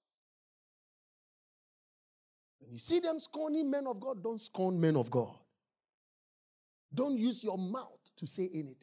When 2.58 2.72
you 2.72 2.78
see 2.78 3.00
them 3.00 3.18
scorning 3.18 3.70
men 3.70 3.86
of 3.86 4.00
God, 4.00 4.22
don't 4.22 4.40
scorn 4.40 4.80
men 4.80 4.96
of 4.96 5.10
God. 5.10 5.34
Don't 6.92 7.16
use 7.16 7.42
your 7.42 7.56
mouth 7.56 8.00
to 8.16 8.26
say 8.26 8.48
anything. 8.52 8.76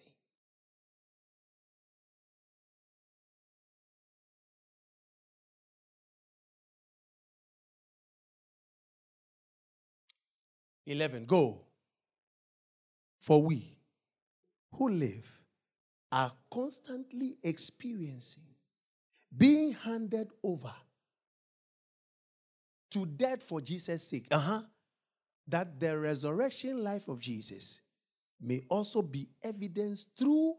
Eleven, 10.86 11.26
go. 11.26 11.67
For 13.28 13.44
we 13.44 13.78
who 14.76 14.88
live 14.88 15.30
are 16.14 16.32
constantly 16.50 17.38
experiencing 17.44 18.46
being 19.38 19.74
handed 19.74 20.30
over 20.42 20.72
to 22.92 23.06
death 23.06 23.44
for 23.44 23.60
Jesus' 23.60 24.08
sake. 24.08 24.28
Uh 24.32 24.40
huh. 24.40 24.62
That 25.46 25.78
the 25.78 26.00
resurrection 26.00 26.82
life 26.82 27.10
of 27.10 27.20
Jesus 27.20 27.82
may 28.40 28.62
also 28.70 29.02
be 29.02 29.28
evidenced 29.44 30.08
through 30.18 30.54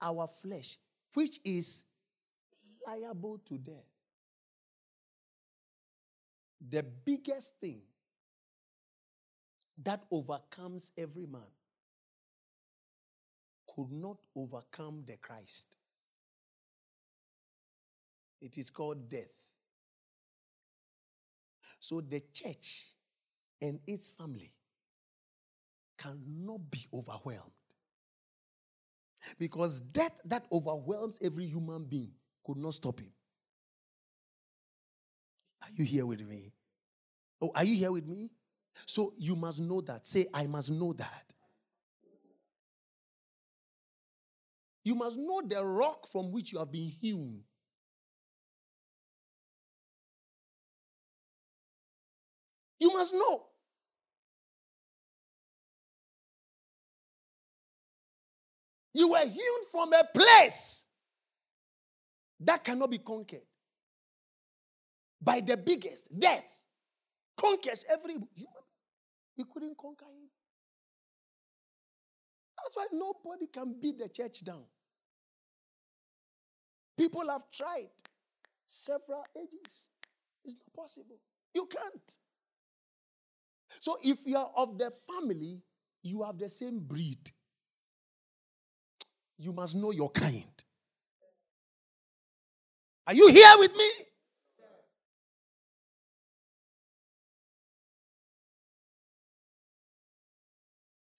our 0.00 0.26
flesh, 0.26 0.78
which 1.12 1.38
is 1.44 1.84
liable 2.86 3.42
to 3.46 3.58
death. 3.58 3.92
The 6.66 6.82
biggest 6.82 7.52
thing 7.60 7.82
that 9.84 10.02
overcomes 10.10 10.92
every 10.96 11.26
man 11.26 11.42
could 13.76 13.92
not 13.92 14.16
overcome 14.34 15.04
the 15.06 15.16
Christ. 15.18 15.76
It 18.40 18.56
is 18.56 18.70
called 18.70 19.08
death. 19.08 19.28
So 21.78 22.00
the 22.00 22.22
church 22.32 22.94
and 23.60 23.78
its 23.86 24.10
family 24.10 24.52
cannot 25.98 26.70
be 26.70 26.86
overwhelmed. 26.92 27.52
Because 29.38 29.80
death 29.80 30.20
that 30.24 30.46
overwhelms 30.52 31.18
every 31.22 31.46
human 31.46 31.84
being 31.84 32.12
could 32.44 32.56
not 32.56 32.74
stop 32.74 33.00
him. 33.00 33.12
Are 35.62 35.68
you 35.74 35.84
here 35.84 36.06
with 36.06 36.26
me? 36.26 36.52
Oh, 37.42 37.50
are 37.54 37.64
you 37.64 37.74
here 37.74 37.92
with 37.92 38.06
me? 38.06 38.30
So 38.86 39.14
you 39.18 39.36
must 39.36 39.60
know 39.60 39.80
that. 39.82 40.06
Say, 40.06 40.26
I 40.32 40.46
must 40.46 40.70
know 40.70 40.92
that. 40.94 41.32
You 44.86 44.94
must 44.94 45.18
know 45.18 45.42
the 45.44 45.66
rock 45.66 46.06
from 46.12 46.30
which 46.30 46.52
you 46.52 46.60
have 46.60 46.70
been 46.70 46.92
hewn. 47.00 47.40
You 52.78 52.92
must 52.92 53.12
know. 53.12 53.46
You 58.94 59.10
were 59.10 59.26
hewn 59.26 59.60
from 59.72 59.92
a 59.92 60.04
place 60.14 60.84
that 62.38 62.62
cannot 62.62 62.92
be 62.92 62.98
conquered 62.98 63.40
by 65.20 65.40
the 65.40 65.56
biggest 65.56 66.16
death. 66.16 66.46
Conquers 67.36 67.84
every 67.90 68.12
human. 68.12 68.62
He 69.34 69.42
couldn't 69.52 69.76
conquer 69.76 70.04
him. 70.04 70.30
That's 72.56 72.76
why 72.76 72.86
nobody 72.92 73.48
can 73.48 73.74
beat 73.82 73.98
the 73.98 74.08
church 74.08 74.44
down. 74.44 74.62
People 76.96 77.28
have 77.28 77.50
tried 77.50 77.90
several 78.66 79.24
ages. 79.36 79.88
It's 80.44 80.56
not 80.56 80.84
possible. 80.84 81.18
You 81.54 81.66
can't. 81.66 82.18
So 83.80 83.98
if 84.02 84.18
you 84.24 84.36
are 84.36 84.50
of 84.56 84.78
the 84.78 84.90
family, 85.06 85.62
you 86.02 86.22
have 86.22 86.38
the 86.38 86.48
same 86.48 86.78
breed. 86.78 87.30
You 89.38 89.52
must 89.52 89.74
know 89.74 89.90
your 89.90 90.10
kind. 90.10 90.44
Are 93.06 93.14
you 93.14 93.28
here 93.28 93.52
with 93.58 93.76
me? 93.76 93.90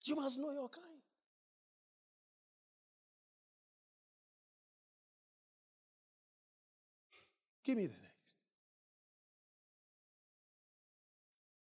You 0.04 0.16
must 0.16 0.38
know 0.38 0.50
your 0.50 0.68
kind. 0.68 0.97
Give 7.68 7.76
me 7.76 7.84
the 7.84 7.92
next. 8.00 8.34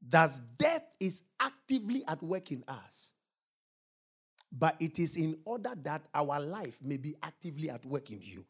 Thus, 0.06 0.40
death 0.58 0.84
is 1.00 1.22
actively 1.40 2.04
at 2.06 2.22
work 2.22 2.52
in 2.52 2.62
us. 2.68 3.14
But 4.52 4.76
it 4.80 4.98
is 4.98 5.16
in 5.16 5.38
order 5.46 5.70
that 5.82 6.02
our 6.14 6.38
life 6.40 6.78
may 6.82 6.98
be 6.98 7.16
actively 7.22 7.70
at 7.70 7.86
work 7.86 8.10
in 8.10 8.20
you. 8.20 8.44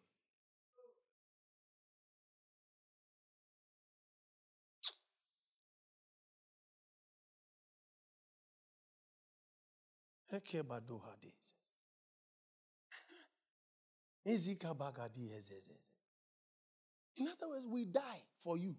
In 17.16 17.28
other 17.28 17.48
words, 17.48 17.66
we 17.66 17.84
die 17.84 18.22
for 18.42 18.56
you 18.56 18.74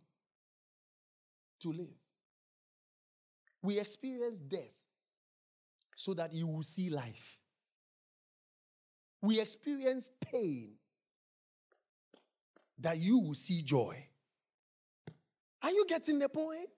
to 1.61 1.71
live. 1.71 1.95
We 3.61 3.79
experience 3.79 4.35
death 4.35 4.73
so 5.95 6.13
that 6.13 6.33
you 6.33 6.47
will 6.47 6.63
see 6.63 6.89
life. 6.89 7.39
We 9.21 9.39
experience 9.39 10.09
pain 10.31 10.73
that 12.79 12.97
you 12.97 13.19
will 13.19 13.33
see 13.33 13.61
joy. 13.61 13.97
Are 15.63 15.71
you 15.71 15.85
getting 15.87 16.19
the 16.19 16.29
point? 16.29 16.69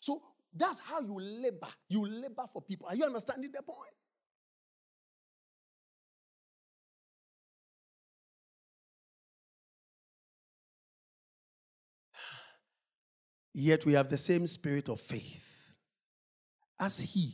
So 0.00 0.20
that's 0.54 0.80
how 0.80 1.00
you 1.00 1.18
labor. 1.18 1.68
You 1.88 2.04
labor 2.04 2.44
for 2.52 2.60
people. 2.60 2.88
Are 2.88 2.94
you 2.94 3.04
understanding 3.04 3.50
the 3.52 3.62
point? 3.62 3.90
Yet 13.60 13.84
we 13.84 13.94
have 13.94 14.08
the 14.08 14.16
same 14.16 14.46
spirit 14.46 14.88
of 14.88 15.00
faith 15.00 15.74
as 16.78 17.00
he 17.00 17.32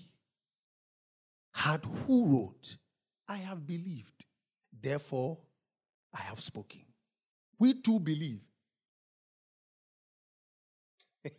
had 1.52 1.84
who 1.84 2.32
wrote, 2.32 2.78
I 3.28 3.36
have 3.36 3.66
believed, 3.66 4.24
therefore 4.80 5.36
I 6.14 6.22
have 6.22 6.40
spoken. 6.40 6.80
We 7.58 7.74
too 7.74 8.00
believe. 8.00 8.40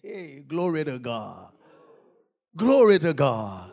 Hey, 0.04 0.44
glory 0.48 0.84
to 0.84 1.00
God. 1.00 1.52
Glory 2.56 3.00
to 3.00 3.14
God. 3.16 3.72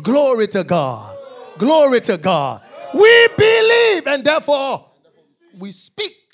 Glory 0.00 0.46
to 0.46 0.62
God. 0.62 1.18
Glory 1.58 2.00
to 2.02 2.18
God. 2.18 2.62
We 2.94 3.28
believe 3.36 4.06
and 4.06 4.22
therefore 4.24 4.92
we 5.58 5.72
speak. 5.72 6.25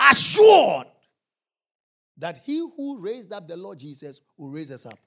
Assured 0.00 0.86
that 2.16 2.40
he 2.44 2.58
who 2.76 2.98
raised 3.00 3.32
up 3.32 3.46
the 3.46 3.56
Lord 3.56 3.78
Jesus 3.78 4.20
will 4.36 4.50
raise 4.50 4.70
us 4.70 4.86
up. 4.86 4.98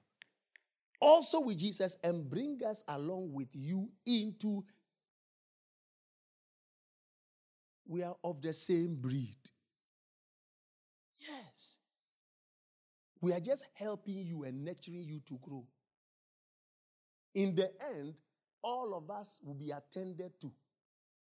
Also 0.99 1.41
with 1.41 1.57
Jesus 1.57 1.97
and 2.03 2.29
bring 2.29 2.59
us 2.65 2.83
along 2.87 3.33
with 3.33 3.49
you 3.53 3.89
into. 4.05 4.63
We 7.85 8.03
are 8.03 8.15
of 8.23 8.41
the 8.41 8.53
same 8.53 8.95
breed. 8.95 9.37
Yes. 11.19 11.77
We 13.19 13.33
are 13.33 13.39
just 13.39 13.65
helping 13.73 14.17
you 14.25 14.43
and 14.43 14.63
nurturing 14.63 15.03
you 15.03 15.19
to 15.27 15.39
grow. 15.41 15.65
In 17.35 17.55
the 17.55 17.71
end, 17.95 18.15
all 18.61 18.93
of 18.95 19.09
us 19.09 19.39
will 19.43 19.55
be 19.55 19.71
attended 19.71 20.39
to 20.41 20.51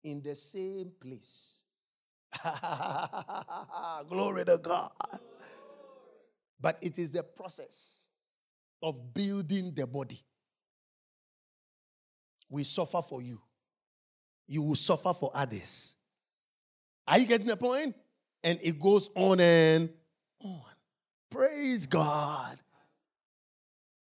in 0.03 0.21
the 0.21 0.35
same 0.35 0.91
place. 1.01 1.63
Glory 4.09 4.45
to 4.45 4.57
God. 4.57 4.91
But 6.59 6.77
it 6.81 6.97
is 6.97 7.11
the 7.11 7.23
process 7.23 8.07
of 8.81 9.13
building 9.13 9.73
the 9.75 9.87
body. 9.87 10.19
We 12.49 12.63
suffer 12.63 13.01
for 13.01 13.21
you, 13.21 13.41
you 14.47 14.61
will 14.61 14.75
suffer 14.75 15.13
for 15.13 15.31
others. 15.33 15.95
Are 17.07 17.17
you 17.17 17.25
getting 17.25 17.47
the 17.47 17.57
point? 17.57 17.95
And 18.43 18.59
it 18.61 18.79
goes 18.79 19.09
on 19.15 19.39
and 19.39 19.89
on. 20.41 20.61
Praise 21.29 21.85
God. 21.85 22.57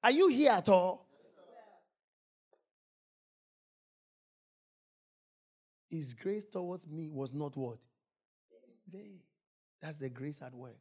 Are 0.03 0.11
you 0.11 0.29
here 0.29 0.53
at 0.53 0.69
all? 0.69 1.07
His 5.89 6.15
grace 6.15 6.45
towards 6.45 6.89
me 6.89 7.11
was 7.11 7.33
not 7.33 7.57
what? 7.57 7.79
They. 8.93 9.23
That's 9.81 9.97
the 9.97 10.11
grace 10.11 10.43
at 10.43 10.55
work. 10.55 10.79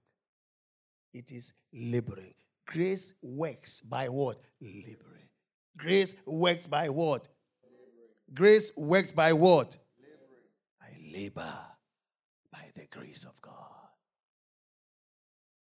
It 1.14 1.32
is 1.32 1.54
laboring. 1.74 2.34
Grace 2.68 3.14
works 3.22 3.82
by 3.82 4.10
what? 4.10 4.46
Laboring. 4.62 5.30
Grace 5.78 6.16
works 6.26 6.68
by 6.68 6.90
what? 6.90 7.28
Grace 8.34 8.72
works 8.76 9.12
by 9.12 9.34
what? 9.34 9.78
I 10.82 11.18
labor 11.18 11.54
by 12.52 12.70
the 12.76 12.86
grace 12.92 13.24
of 13.24 13.42
God. 13.42 13.56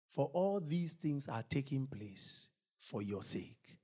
For 0.09 0.29
all 0.33 0.59
these 0.59 0.93
things 0.93 1.27
are 1.27 1.43
taking 1.49 1.87
place 1.87 2.49
for 2.77 3.01
your 3.01 3.23
sake, 3.23 3.77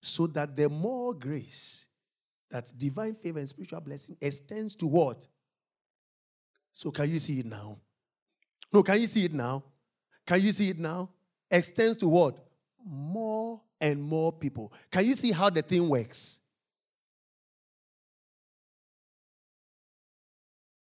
so 0.00 0.26
that 0.28 0.56
the 0.56 0.70
more 0.70 1.12
grace, 1.12 1.86
that 2.50 2.72
divine 2.78 3.14
favor 3.14 3.40
and 3.40 3.48
spiritual 3.48 3.80
blessing 3.80 4.16
extends 4.20 4.74
to 4.76 4.86
what? 4.86 5.26
So, 6.78 6.92
can 6.92 7.10
you 7.10 7.18
see 7.18 7.40
it 7.40 7.46
now? 7.46 7.76
No, 8.72 8.84
can 8.84 9.00
you 9.00 9.08
see 9.08 9.24
it 9.24 9.34
now? 9.34 9.64
Can 10.24 10.40
you 10.40 10.52
see 10.52 10.68
it 10.68 10.78
now? 10.78 11.10
Extends 11.50 11.96
to 11.96 12.08
what? 12.08 12.38
More 12.86 13.60
and 13.80 14.00
more 14.00 14.32
people. 14.32 14.72
Can 14.88 15.04
you 15.04 15.16
see 15.16 15.32
how 15.32 15.50
the 15.50 15.60
thing 15.60 15.88
works? 15.88 16.38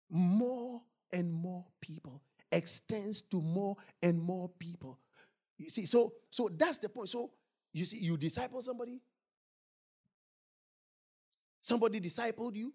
More 0.08 0.80
and 1.12 1.32
more 1.32 1.64
people 1.80 2.22
extends 2.52 3.22
to 3.22 3.40
more 3.40 3.76
and 4.00 4.22
more 4.22 4.48
people. 4.48 4.96
You 5.58 5.70
see, 5.70 5.86
so 5.86 6.12
so 6.30 6.50
that's 6.56 6.78
the 6.78 6.88
point. 6.88 7.08
So 7.08 7.32
you 7.72 7.84
see, 7.84 7.98
you 7.98 8.16
disciple 8.16 8.62
somebody, 8.62 9.00
somebody 11.60 12.00
discipled 12.00 12.54
you, 12.54 12.72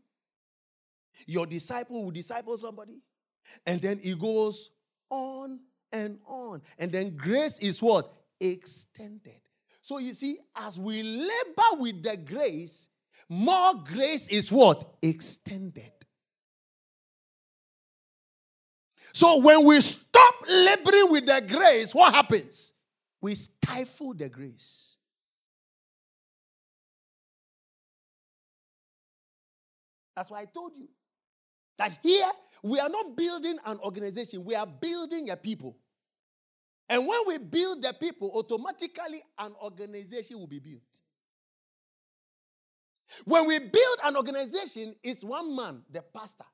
your 1.28 1.46
disciple 1.46 2.04
will 2.04 2.12
disciple 2.12 2.58
somebody, 2.58 3.00
and 3.66 3.82
then 3.82 4.00
it 4.04 4.20
goes 4.20 4.72
on 5.10 5.60
and 5.92 6.20
on. 6.26 6.62
And 6.80 6.92
then 6.92 7.16
grace 7.16 7.60
is 7.60 7.82
what? 7.82 8.12
Extended. 8.40 9.40
So 9.82 10.00
you 10.00 10.14
see, 10.14 10.38
as 10.58 10.80
we 10.80 11.04
labor 11.04 11.80
with 11.80 12.04
the 12.04 12.18
grace, 12.18 12.90
more 13.30 13.76
grace 13.84 14.28
is 14.28 14.52
what? 14.52 14.84
Extended. 15.02 15.92
So 19.14 19.40
when 19.42 19.66
we 19.66 19.80
stop 19.80 20.36
laboring 20.48 21.12
with 21.12 21.26
the 21.26 21.42
grace, 21.48 21.96
what 21.96 22.14
happens? 22.14 22.74
We 23.22 23.36
stifle 23.36 24.14
the 24.14 24.28
grace. 24.28 24.98
That's 30.16 30.30
why 30.30 30.42
I 30.42 30.46
told 30.46 30.74
you 30.78 30.88
that 31.78 31.98
here 32.02 32.30
we 32.64 32.80
are 32.80 32.90
not 32.90 33.16
building 33.16 33.58
an 33.66 33.80
organization, 33.80 34.44
we 34.44 34.56
are 34.56 34.66
building 34.66 35.30
a 35.30 35.38
people. 35.38 35.78
And 36.88 37.08
when 37.08 37.20
we 37.28 37.38
build 37.40 37.82
the 37.82 37.94
people, 37.94 38.32
automatically 38.36 39.22
an 39.40 39.54
organization 39.62 40.40
will 40.40 40.48
be 40.48 40.60
built. 40.60 40.82
When 43.26 43.48
we 43.48 43.60
build 43.60 43.98
an 44.04 44.16
organization, 44.16 44.96
it's 45.04 45.24
one 45.24 45.56
man, 45.56 45.84
the 45.92 46.02
pastor, 46.02 46.46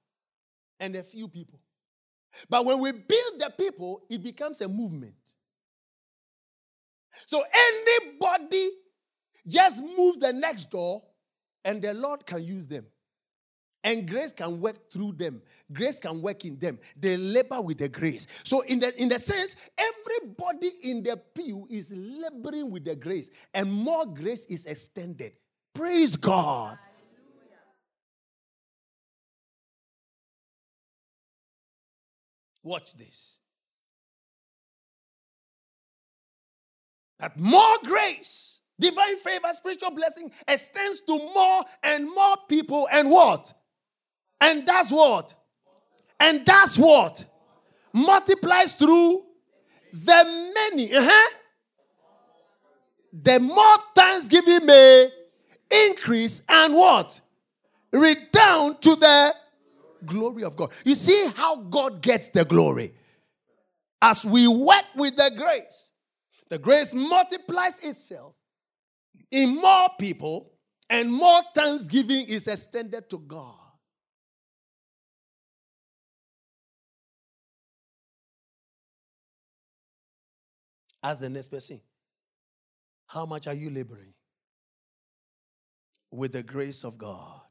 and 0.79 0.95
a 0.95 1.03
few 1.03 1.27
people. 1.27 1.59
But 2.49 2.65
when 2.65 2.79
we 2.79 2.91
build 2.91 3.39
the 3.39 3.53
people, 3.57 4.03
it 4.09 4.23
becomes 4.23 4.61
a 4.61 4.67
movement. 4.67 5.15
So 7.25 7.43
anybody 7.53 8.69
just 9.47 9.83
moves 9.83 10.19
the 10.19 10.33
next 10.33 10.69
door, 10.71 11.03
and 11.63 11.81
the 11.81 11.93
Lord 11.93 12.25
can 12.25 12.43
use 12.43 12.67
them. 12.67 12.85
And 13.83 14.07
grace 14.07 14.31
can 14.31 14.61
work 14.61 14.91
through 14.91 15.13
them. 15.13 15.41
Grace 15.73 15.99
can 15.99 16.21
work 16.21 16.45
in 16.45 16.59
them. 16.59 16.77
They 16.95 17.17
labor 17.17 17.61
with 17.61 17.79
the 17.79 17.89
grace. 17.89 18.27
So, 18.43 18.61
in 18.61 18.79
the, 18.79 18.99
in 19.01 19.09
the 19.09 19.17
sense, 19.17 19.55
everybody 19.77 20.69
in 20.83 21.01
the 21.01 21.17
pew 21.17 21.67
is 21.69 21.91
laboring 21.91 22.69
with 22.69 22.85
the 22.85 22.95
grace, 22.95 23.31
and 23.53 23.71
more 23.71 24.05
grace 24.05 24.45
is 24.45 24.65
extended. 24.65 25.33
Praise 25.73 26.15
God. 26.15 26.77
Watch 32.63 32.95
this. 32.95 33.39
That 37.19 37.39
more 37.39 37.77
grace, 37.83 38.61
divine 38.79 39.17
favor, 39.17 39.47
spiritual 39.53 39.91
blessing 39.91 40.31
extends 40.47 41.01
to 41.01 41.17
more 41.17 41.63
and 41.83 42.05
more 42.05 42.35
people, 42.47 42.87
and 42.91 43.09
what? 43.09 43.53
And 44.41 44.65
that's 44.65 44.91
what? 44.91 45.33
And 46.19 46.45
that's 46.45 46.77
what? 46.77 47.23
Multiplies 47.93 48.73
through 48.73 49.23
the 49.93 50.51
many. 50.55 50.93
Uh-huh. 50.93 51.35
The 53.13 53.39
more 53.39 53.77
thanksgiving 53.95 54.65
may 54.65 55.09
increase 55.87 56.41
and 56.49 56.73
what? 56.73 57.19
Redound 57.91 58.81
to 58.81 58.95
the 58.95 59.35
glory 60.05 60.43
of 60.43 60.55
God. 60.55 60.71
You 60.85 60.95
see 60.95 61.29
how 61.35 61.57
God 61.57 62.01
gets 62.01 62.29
the 62.29 62.45
glory. 62.45 62.93
As 64.01 64.25
we 64.25 64.47
work 64.47 64.85
with 64.95 65.15
the 65.15 65.31
grace, 65.37 65.89
the 66.49 66.57
grace 66.57 66.93
multiplies 66.93 67.79
itself 67.83 68.33
in 69.29 69.55
more 69.55 69.87
people, 69.99 70.51
and 70.89 71.11
more 71.11 71.41
thanksgiving 71.55 72.25
is 72.27 72.47
extended 72.47 73.09
to 73.09 73.19
God. 73.19 73.60
Ask 81.03 81.21
the 81.21 81.29
next 81.29 81.47
person, 81.47 81.81
how 83.07 83.25
much 83.25 83.47
are 83.47 83.53
you 83.53 83.69
laboring 83.69 84.13
with 86.11 86.33
the 86.33 86.43
grace 86.43 86.83
of 86.83 86.97
God? 86.97 87.41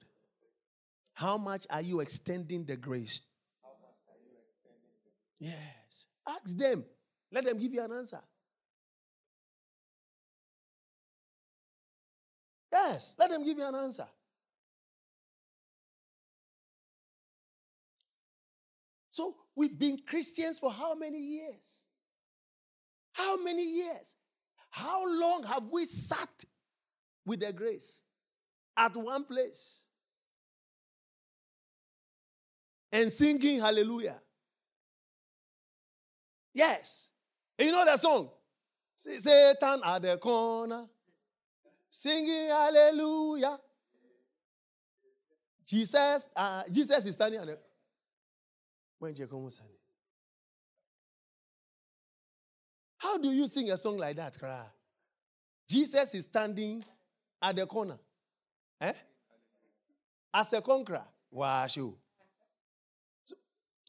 How 1.15 1.37
much 1.37 1.67
are 1.69 1.83
you 1.83 2.01
extending 2.01 2.65
the 2.65 2.77
grace? 2.77 3.23
Yes. 5.39 6.07
Ask 6.29 6.57
them. 6.57 6.85
Let 7.33 7.45
them 7.45 7.59
give 7.59 7.73
you 7.73 7.83
an 7.83 7.93
answer. 7.93 8.21
Yes, 12.73 13.15
let 13.19 13.31
them 13.31 13.45
give 13.45 13.59
you 13.59 13.67
an 13.67 13.75
answer. 13.75 14.07
So 19.09 19.35
we've 19.57 19.79
been 19.79 19.99
Christians 20.07 20.59
for 20.59 20.71
how 20.71 20.95
many 20.95 21.19
years? 21.19 21.85
How 23.21 23.37
many 23.37 23.63
years? 23.63 24.17
How 24.71 25.03
long 25.07 25.45
have 25.45 25.65
we 25.71 25.85
sat 25.85 26.45
with 27.27 27.41
the 27.41 27.53
grace 27.53 28.01
at 28.77 28.97
one 28.97 29.25
place 29.25 29.85
and 32.91 33.13
singing 33.13 33.61
hallelujah? 33.61 34.21
Yes. 36.55 37.11
You 37.59 37.71
know 37.73 37.85
that 37.85 38.01
song? 38.01 38.31
Satan 38.97 39.81
at 39.85 40.03
the 40.03 40.17
corner, 40.17 40.87
singing 41.91 42.49
hallelujah. 42.49 43.59
Jesus, 45.67 46.27
uh, 46.35 46.63
Jesus 46.71 47.05
is 47.05 47.15
standing 47.15 47.41
at 47.41 47.47
the. 47.47 47.59
When 48.99 49.15
you 49.15 49.27
come, 49.27 49.49
How 53.01 53.17
do 53.17 53.31
you 53.31 53.49
sing 53.49 53.71
a 53.71 53.79
song 53.79 53.97
like 53.97 54.17
that? 54.17 54.37
Jesus 55.67 56.15
is 56.15 56.25
standing 56.25 56.85
at 57.41 57.57
the 57.57 57.65
corner. 57.65 57.99
Eh? 58.79 58.93
As 60.35 60.53
a 60.53 60.61
conqueror. 60.61 61.05
Wow, 61.31 61.67
So, 61.67 61.97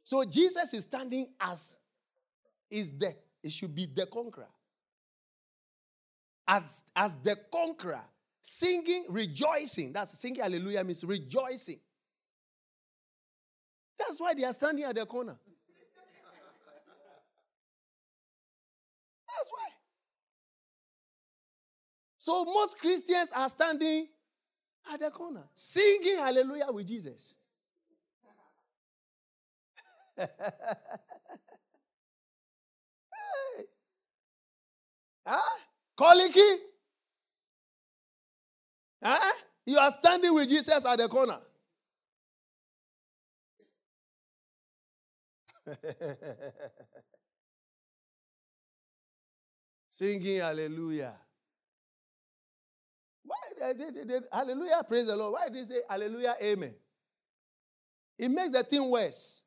so 0.01 0.23
Jesus 0.23 0.73
is 0.73 0.83
standing 0.83 1.27
as 1.41 1.77
is 2.69 2.97
the 2.97 3.13
it 3.43 3.51
should 3.51 3.75
be 3.75 3.85
the 3.93 4.05
conqueror. 4.05 4.47
As, 6.47 6.83
as 6.95 7.17
the 7.17 7.37
conqueror, 7.51 8.03
singing, 8.39 9.05
rejoicing. 9.09 9.91
That's 9.91 10.17
singing 10.17 10.41
hallelujah 10.41 10.83
means 10.85 11.03
rejoicing. 11.03 11.79
That's 13.99 14.21
why 14.21 14.33
they 14.35 14.45
are 14.45 14.53
standing 14.53 14.85
at 14.85 14.95
the 14.95 15.05
corner. 15.05 15.37
That's 19.41 19.51
why. 19.51 19.69
So 22.17 22.45
most 22.45 22.79
Christians 22.79 23.31
are 23.35 23.49
standing 23.49 24.07
at 24.93 24.99
the 24.99 25.09
corner, 25.09 25.43
singing 25.55 26.17
hallelujah 26.17 26.67
with 26.69 26.87
Jesus. 26.87 27.33
hey. 30.17 30.27
Huh? 35.25 35.59
Koliki? 35.97 36.57
Huh? 39.01 39.31
You 39.65 39.79
are 39.79 39.91
standing 39.91 40.35
with 40.35 40.49
Jesus 40.49 40.85
at 40.85 40.99
the 40.99 41.07
corner. 41.07 41.39
Singing 50.01 50.39
hallelujah. 50.39 51.13
Why 53.23 53.73
did 53.77 53.93
they, 53.93 54.03
they, 54.03 54.19
hallelujah, 54.31 54.83
praise 54.87 55.05
the 55.05 55.15
Lord? 55.15 55.33
Why 55.33 55.47
did 55.47 55.69
they 55.69 55.75
say 55.75 55.81
hallelujah, 55.87 56.35
amen? 56.41 56.73
It 58.17 58.29
makes 58.29 58.49
the 58.49 58.63
thing 58.63 58.89
worse. 58.89 59.43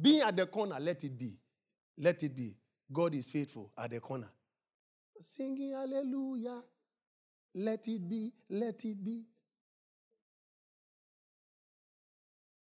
Being 0.00 0.22
at 0.22 0.34
the 0.34 0.46
corner, 0.46 0.78
let 0.80 1.04
it 1.04 1.18
be. 1.18 1.38
Let 1.98 2.22
it 2.22 2.34
be. 2.34 2.56
God 2.90 3.14
is 3.14 3.28
faithful 3.28 3.70
at 3.76 3.90
the 3.90 4.00
corner. 4.00 4.30
Singing 5.20 5.72
hallelujah. 5.72 6.62
Let 7.56 7.86
it 7.88 8.08
be. 8.08 8.32
Let 8.48 8.82
it 8.86 9.04
be. 9.04 9.26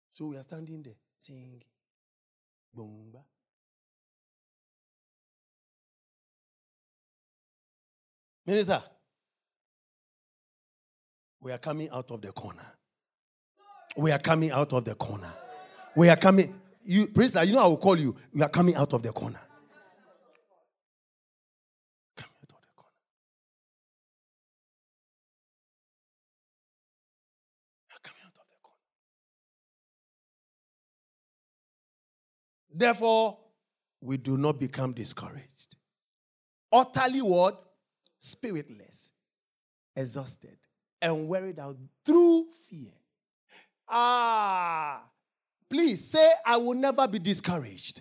So 0.09 0.29
we 0.29 0.39
are 0.39 0.43
standing 0.43 0.83
there 0.83 0.95
singing. 1.19 1.63
Boomba. 2.75 3.21
Minister, 8.47 8.81
we 11.41 11.51
are 11.51 11.59
coming 11.59 11.89
out 11.91 12.11
of 12.13 12.23
the 12.23 12.31
corner. 12.33 12.67
We 13.97 14.13
are 14.13 14.19
coming 14.19 14.53
out 14.53 14.73
of 14.73 14.85
the 14.85 14.95
corner. 14.95 15.33
We 15.97 16.09
are 16.09 16.17
coming. 16.17 16.55
You, 16.85 17.09
Priest, 17.09 17.37
you 17.45 17.53
know 17.53 17.65
I 17.65 17.67
will 17.67 17.77
call 17.79 17.99
you. 17.99 18.15
You 18.33 18.45
are 18.45 18.49
coming 18.49 18.77
out 18.77 18.93
of 18.93 19.03
the 19.03 19.11
corner. 19.11 19.41
Coming 22.17 22.37
out 22.43 22.53
of 22.53 22.61
the 22.63 22.73
corner. 22.77 22.93
You 27.89 27.97
are 27.97 28.03
coming 28.05 28.23
out 28.25 28.39
of 28.39 28.47
the 28.49 28.57
corner. 28.63 28.79
Therefore, 32.73 33.39
we 34.01 34.19
do 34.19 34.37
not 34.37 34.61
become 34.61 34.93
discouraged. 34.93 35.77
Utterly 36.71 37.23
what? 37.23 37.66
Spiritless, 38.19 39.13
exhausted, 39.95 40.57
and 41.01 41.29
worried 41.29 41.59
out 41.59 41.77
through 42.05 42.47
fear. 42.69 42.93
Ah, 43.89 45.03
please 45.71 46.11
say, 46.11 46.29
I 46.45 46.57
will 46.57 46.75
never 46.75 47.07
be 47.07 47.19
discouraged. 47.19 48.01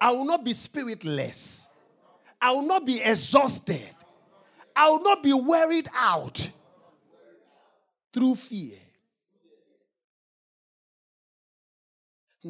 I 0.00 0.12
will 0.12 0.24
not 0.24 0.44
be 0.44 0.52
spiritless. 0.52 1.68
I 2.40 2.52
will 2.52 2.66
not 2.66 2.84
be 2.84 3.02
exhausted. 3.02 3.90
I 4.74 4.88
will 4.90 5.02
not 5.02 5.22
be 5.22 5.32
worried 5.32 5.88
out 5.98 6.50
through 8.12 8.34
fear. 8.34 8.76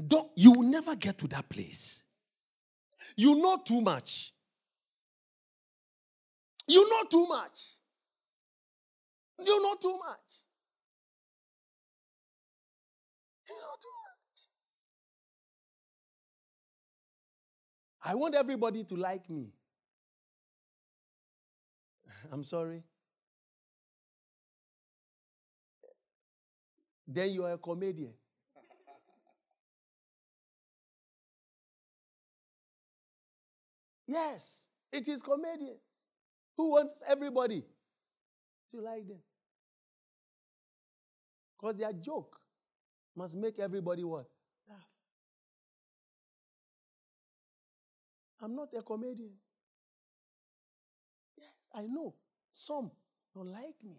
Don't, 0.07 0.31
you 0.35 0.53
will 0.53 0.69
never 0.69 0.94
get 0.97 1.16
to 1.19 1.28
that 1.28 1.48
place. 1.48 2.03
You 3.16 3.36
know 3.36 3.59
too 3.65 3.81
much. 3.81 4.32
You 6.68 6.88
know 6.88 7.02
too 7.10 7.26
much. 7.26 7.78
You 9.38 9.62
know 9.62 9.74
too 9.76 9.97
much. 9.98 10.43
You 13.48 13.55
know 13.56 13.76
too 13.80 13.88
much. 14.05 14.48
I 18.02 18.14
want 18.14 18.34
everybody 18.34 18.84
to 18.84 18.94
like 18.97 19.28
me. 19.28 19.52
I'm 22.32 22.43
sorry. 22.44 22.84
Then 27.09 27.30
you 27.30 27.44
are 27.44 27.55
a 27.55 27.59
comedian. 27.59 28.14
Yes, 34.06 34.66
it 34.93 35.06
is 35.09 35.22
comedian 35.22 35.78
who 36.56 36.70
wants 36.70 37.00
everybody 37.06 37.62
to 38.70 38.80
like 38.80 39.06
them. 39.06 39.18
Because 41.58 41.76
their 41.76 41.92
joke 41.92 42.38
must 43.14 43.36
make 43.36 43.58
everybody 43.58 44.04
what? 44.04 44.26
Laugh. 44.68 44.78
I'm 48.40 48.54
not 48.54 48.68
a 48.76 48.82
comedian. 48.82 49.32
Yes, 51.36 51.48
I 51.74 51.82
know. 51.82 52.14
Some 52.52 52.90
don't 53.34 53.52
like 53.52 53.76
me. 53.82 53.98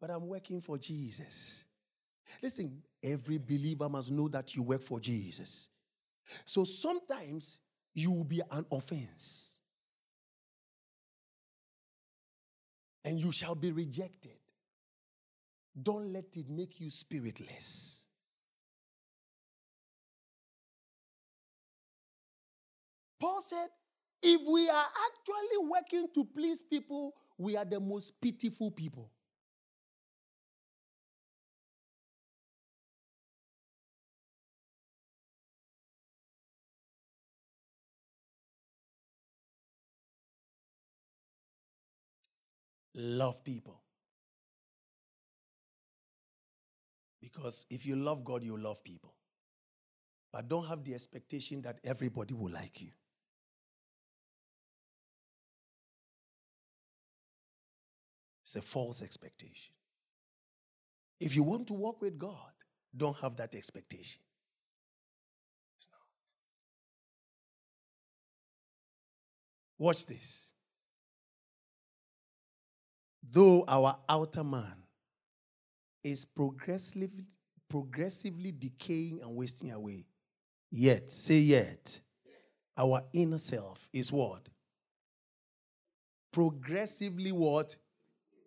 But 0.00 0.10
I'm 0.10 0.26
working 0.26 0.60
for 0.60 0.78
Jesus. 0.78 1.64
Listen, 2.42 2.82
every 3.02 3.38
believer 3.38 3.88
must 3.88 4.10
know 4.10 4.28
that 4.28 4.54
you 4.54 4.62
work 4.62 4.80
for 4.80 4.98
Jesus. 4.98 5.68
So 6.44 6.64
sometimes 6.64 7.58
you 7.94 8.10
will 8.10 8.24
be 8.24 8.40
an 8.50 8.64
offense. 8.70 9.51
And 13.04 13.18
you 13.18 13.32
shall 13.32 13.54
be 13.54 13.72
rejected. 13.72 14.36
Don't 15.80 16.12
let 16.12 16.36
it 16.36 16.48
make 16.48 16.80
you 16.80 16.90
spiritless. 16.90 18.06
Paul 23.18 23.40
said, 23.40 23.68
if 24.22 24.40
we 24.52 24.68
are 24.68 24.84
actually 25.06 25.68
working 25.68 26.08
to 26.14 26.24
please 26.24 26.62
people, 26.62 27.14
we 27.38 27.56
are 27.56 27.64
the 27.64 27.80
most 27.80 28.20
pitiful 28.20 28.70
people. 28.70 29.10
Love 42.94 43.42
people. 43.44 43.80
Because 47.20 47.66
if 47.70 47.86
you 47.86 47.96
love 47.96 48.24
God, 48.24 48.42
you 48.42 48.56
love 48.58 48.82
people. 48.84 49.14
But 50.32 50.48
don't 50.48 50.66
have 50.66 50.84
the 50.84 50.94
expectation 50.94 51.62
that 51.62 51.78
everybody 51.84 52.34
will 52.34 52.50
like 52.50 52.80
you. 52.80 52.90
It's 58.42 58.56
a 58.56 58.62
false 58.62 59.02
expectation. 59.02 59.74
If 61.20 61.36
you 61.36 61.42
want 61.42 61.68
to 61.68 61.74
walk 61.74 62.02
with 62.02 62.18
God, 62.18 62.52
don't 62.94 63.16
have 63.18 63.36
that 63.36 63.54
expectation. 63.54 64.20
Watch 69.78 70.06
this. 70.06 70.51
Though 73.22 73.64
our 73.68 73.96
outer 74.08 74.44
man 74.44 74.74
is 76.02 76.24
progressively, 76.24 77.28
progressively 77.68 78.52
decaying 78.52 79.20
and 79.22 79.36
wasting 79.36 79.70
away, 79.70 80.06
yet, 80.70 81.10
say 81.10 81.36
yet, 81.38 82.00
our 82.76 83.04
inner 83.12 83.38
self 83.38 83.88
is 83.92 84.10
what? 84.10 84.48
Progressively 86.32 87.32
what? 87.32 87.76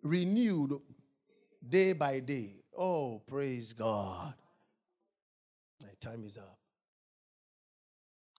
Renewed 0.02 0.80
day 1.66 1.92
by 1.92 2.20
day. 2.20 2.60
Oh, 2.76 3.22
praise 3.26 3.72
God. 3.72 4.34
My 5.80 5.88
time 6.00 6.24
is 6.24 6.36
up. 6.36 6.58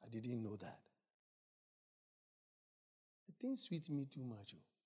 I 0.06 0.10
didn't 0.10 0.42
know 0.42 0.56
that. 0.56 0.80
The 3.28 3.34
thing 3.40 3.56
sweet 3.56 3.90
me 3.90 4.06
too 4.06 4.24
much. 4.24 4.54
Oh. 4.56 4.77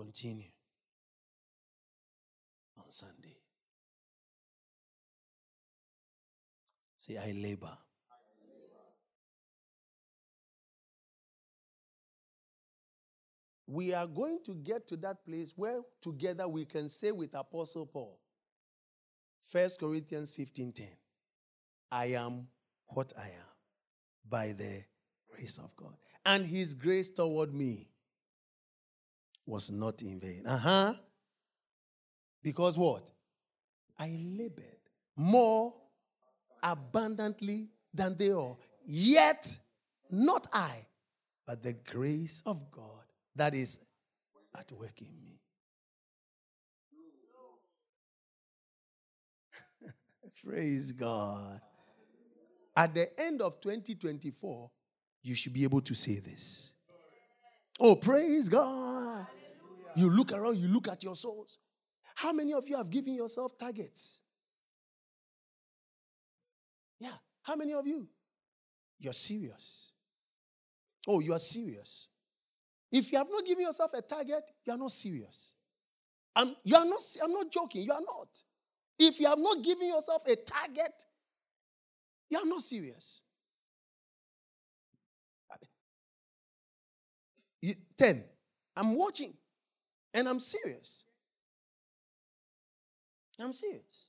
Continue 0.00 0.50
on 2.78 2.90
Sunday. 2.90 3.36
Say, 6.96 7.18
I 7.18 7.32
labor. 7.32 7.76
We 13.66 13.94
are 13.94 14.06
going 14.06 14.38
to 14.46 14.54
get 14.54 14.86
to 14.88 14.96
that 14.96 15.24
place 15.24 15.52
where 15.54 15.80
together 16.00 16.48
we 16.48 16.64
can 16.64 16.88
say 16.88 17.12
with 17.12 17.34
Apostle 17.34 17.86
Paul, 17.86 18.18
1 19.52 19.70
Corinthians 19.78 20.32
15:10, 20.32 20.88
I 21.92 22.06
am 22.06 22.48
what 22.86 23.12
I 23.16 23.26
am 23.26 23.50
by 24.28 24.52
the 24.52 24.84
grace 25.28 25.58
of 25.58 25.76
God. 25.76 25.94
And 26.26 26.46
his 26.46 26.74
grace 26.74 27.08
toward 27.08 27.54
me 27.54 27.90
was 29.50 29.70
not 29.70 30.00
in 30.02 30.20
vain. 30.20 30.44
Uh 30.46 30.56
huh. 30.56 30.94
Because 32.42 32.78
what? 32.78 33.10
I 33.98 34.08
labored 34.38 34.64
more 35.16 35.74
abundantly 36.62 37.68
than 37.92 38.16
they 38.16 38.32
all. 38.32 38.60
Yet, 38.86 39.58
not 40.10 40.46
I, 40.52 40.86
but 41.46 41.62
the 41.62 41.74
grace 41.74 42.42
of 42.46 42.70
God 42.70 43.04
that 43.36 43.54
is 43.54 43.78
at 44.58 44.72
work 44.72 45.00
in 45.00 45.08
me. 45.20 45.40
Praise 50.44 50.92
God. 50.92 51.60
At 52.74 52.94
the 52.94 53.20
end 53.20 53.42
of 53.42 53.60
2024, 53.60 54.70
you 55.22 55.34
should 55.34 55.52
be 55.52 55.64
able 55.64 55.82
to 55.82 55.94
say 55.94 56.20
this. 56.20 56.72
Oh, 57.78 57.96
praise 57.96 58.48
God. 58.48 59.26
You 59.96 60.10
look 60.10 60.32
around, 60.32 60.58
you 60.58 60.68
look 60.68 60.88
at 60.88 61.02
your 61.02 61.14
souls. 61.14 61.58
How 62.14 62.32
many 62.32 62.52
of 62.52 62.68
you 62.68 62.76
have 62.76 62.90
given 62.90 63.14
yourself 63.14 63.56
targets? 63.58 64.20
Yeah. 66.98 67.12
How 67.42 67.56
many 67.56 67.72
of 67.72 67.86
you? 67.86 68.08
You're 68.98 69.12
serious. 69.12 69.92
Oh, 71.08 71.20
you 71.20 71.32
are 71.32 71.38
serious. 71.38 72.08
If 72.92 73.10
you 73.12 73.18
have 73.18 73.28
not 73.30 73.46
given 73.46 73.64
yourself 73.64 73.92
a 73.94 74.02
target, 74.02 74.42
you 74.64 74.72
are 74.72 74.78
not 74.78 74.90
serious. 74.90 75.54
I'm, 76.36 76.54
you 76.64 76.76
are 76.76 76.84
not, 76.84 77.00
I'm 77.22 77.32
not 77.32 77.50
joking. 77.50 77.82
You 77.82 77.92
are 77.92 78.00
not. 78.00 78.28
If 78.98 79.18
you 79.18 79.26
have 79.28 79.38
not 79.38 79.64
given 79.64 79.88
yourself 79.88 80.22
a 80.26 80.36
target, 80.36 80.92
you 82.28 82.38
are 82.38 82.46
not 82.46 82.60
serious. 82.60 83.22
10. 87.98 88.24
I'm 88.76 88.96
watching 88.96 89.34
and 90.12 90.28
I'm 90.28 90.40
serious. 90.40 91.04
I'm 93.38 93.52
serious. 93.52 94.06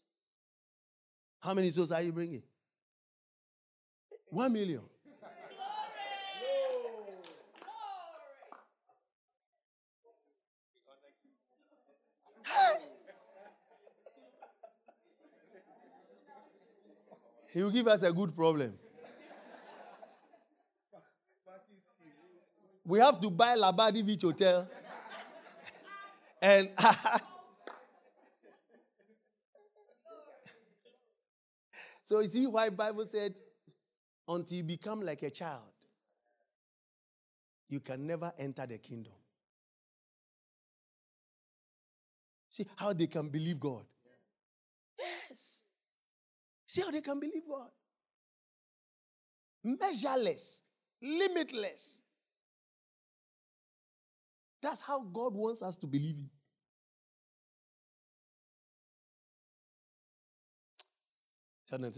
How 1.39 1.53
many 1.53 1.71
souls 1.71 1.91
are 1.91 2.01
you 2.01 2.11
bringing? 2.11 2.43
One 4.29 4.53
million. 4.53 4.81
He 17.53 17.61
will 17.61 17.69
give 17.69 17.87
us 17.87 18.01
a 18.01 18.13
good 18.13 18.33
problem. 18.33 18.73
We 22.85 22.99
have 22.99 23.19
to 23.19 23.29
buy 23.29 23.57
Labadi 23.57 24.05
Beach 24.05 24.21
Hotel. 24.21 24.67
And 26.41 26.69
so 32.03 32.19
you 32.19 32.27
see 32.27 32.47
why 32.47 32.69
Bible 32.69 33.05
said, 33.07 33.35
until 34.27 34.57
you 34.57 34.63
become 34.63 35.01
like 35.01 35.21
a 35.23 35.29
child, 35.29 35.61
you 37.69 37.79
can 37.79 38.05
never 38.05 38.33
enter 38.37 38.65
the 38.65 38.77
kingdom. 38.77 39.13
See 42.49 42.65
how 42.75 42.91
they 42.91 43.07
can 43.07 43.29
believe 43.29 43.59
God. 43.59 43.85
Yes. 44.99 45.61
See 46.67 46.81
how 46.81 46.91
they 46.91 46.99
can 46.99 47.17
believe 47.19 47.43
God. 47.47 47.69
Measureless, 49.63 50.63
limitless. 51.01 52.00
That's 54.61 54.81
how 54.81 55.01
God 55.01 55.33
wants 55.33 55.61
us 55.61 55.75
to 55.77 55.87
believe 55.87 56.17
Him. 56.17 56.29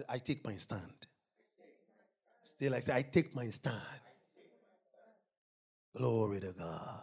I 0.07 0.19
take 0.19 0.45
my 0.45 0.53
stand. 0.53 1.07
Still, 2.43 2.75
I 2.75 2.79
say, 2.81 2.93
I 2.93 3.01
take 3.01 3.33
my 3.35 3.47
stand. 3.47 3.81
Glory 5.97 6.39
to 6.41 6.53
God. 6.53 7.01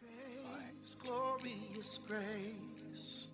Grace, 0.00 0.96
glorious 1.02 1.98
grace. 2.06 3.29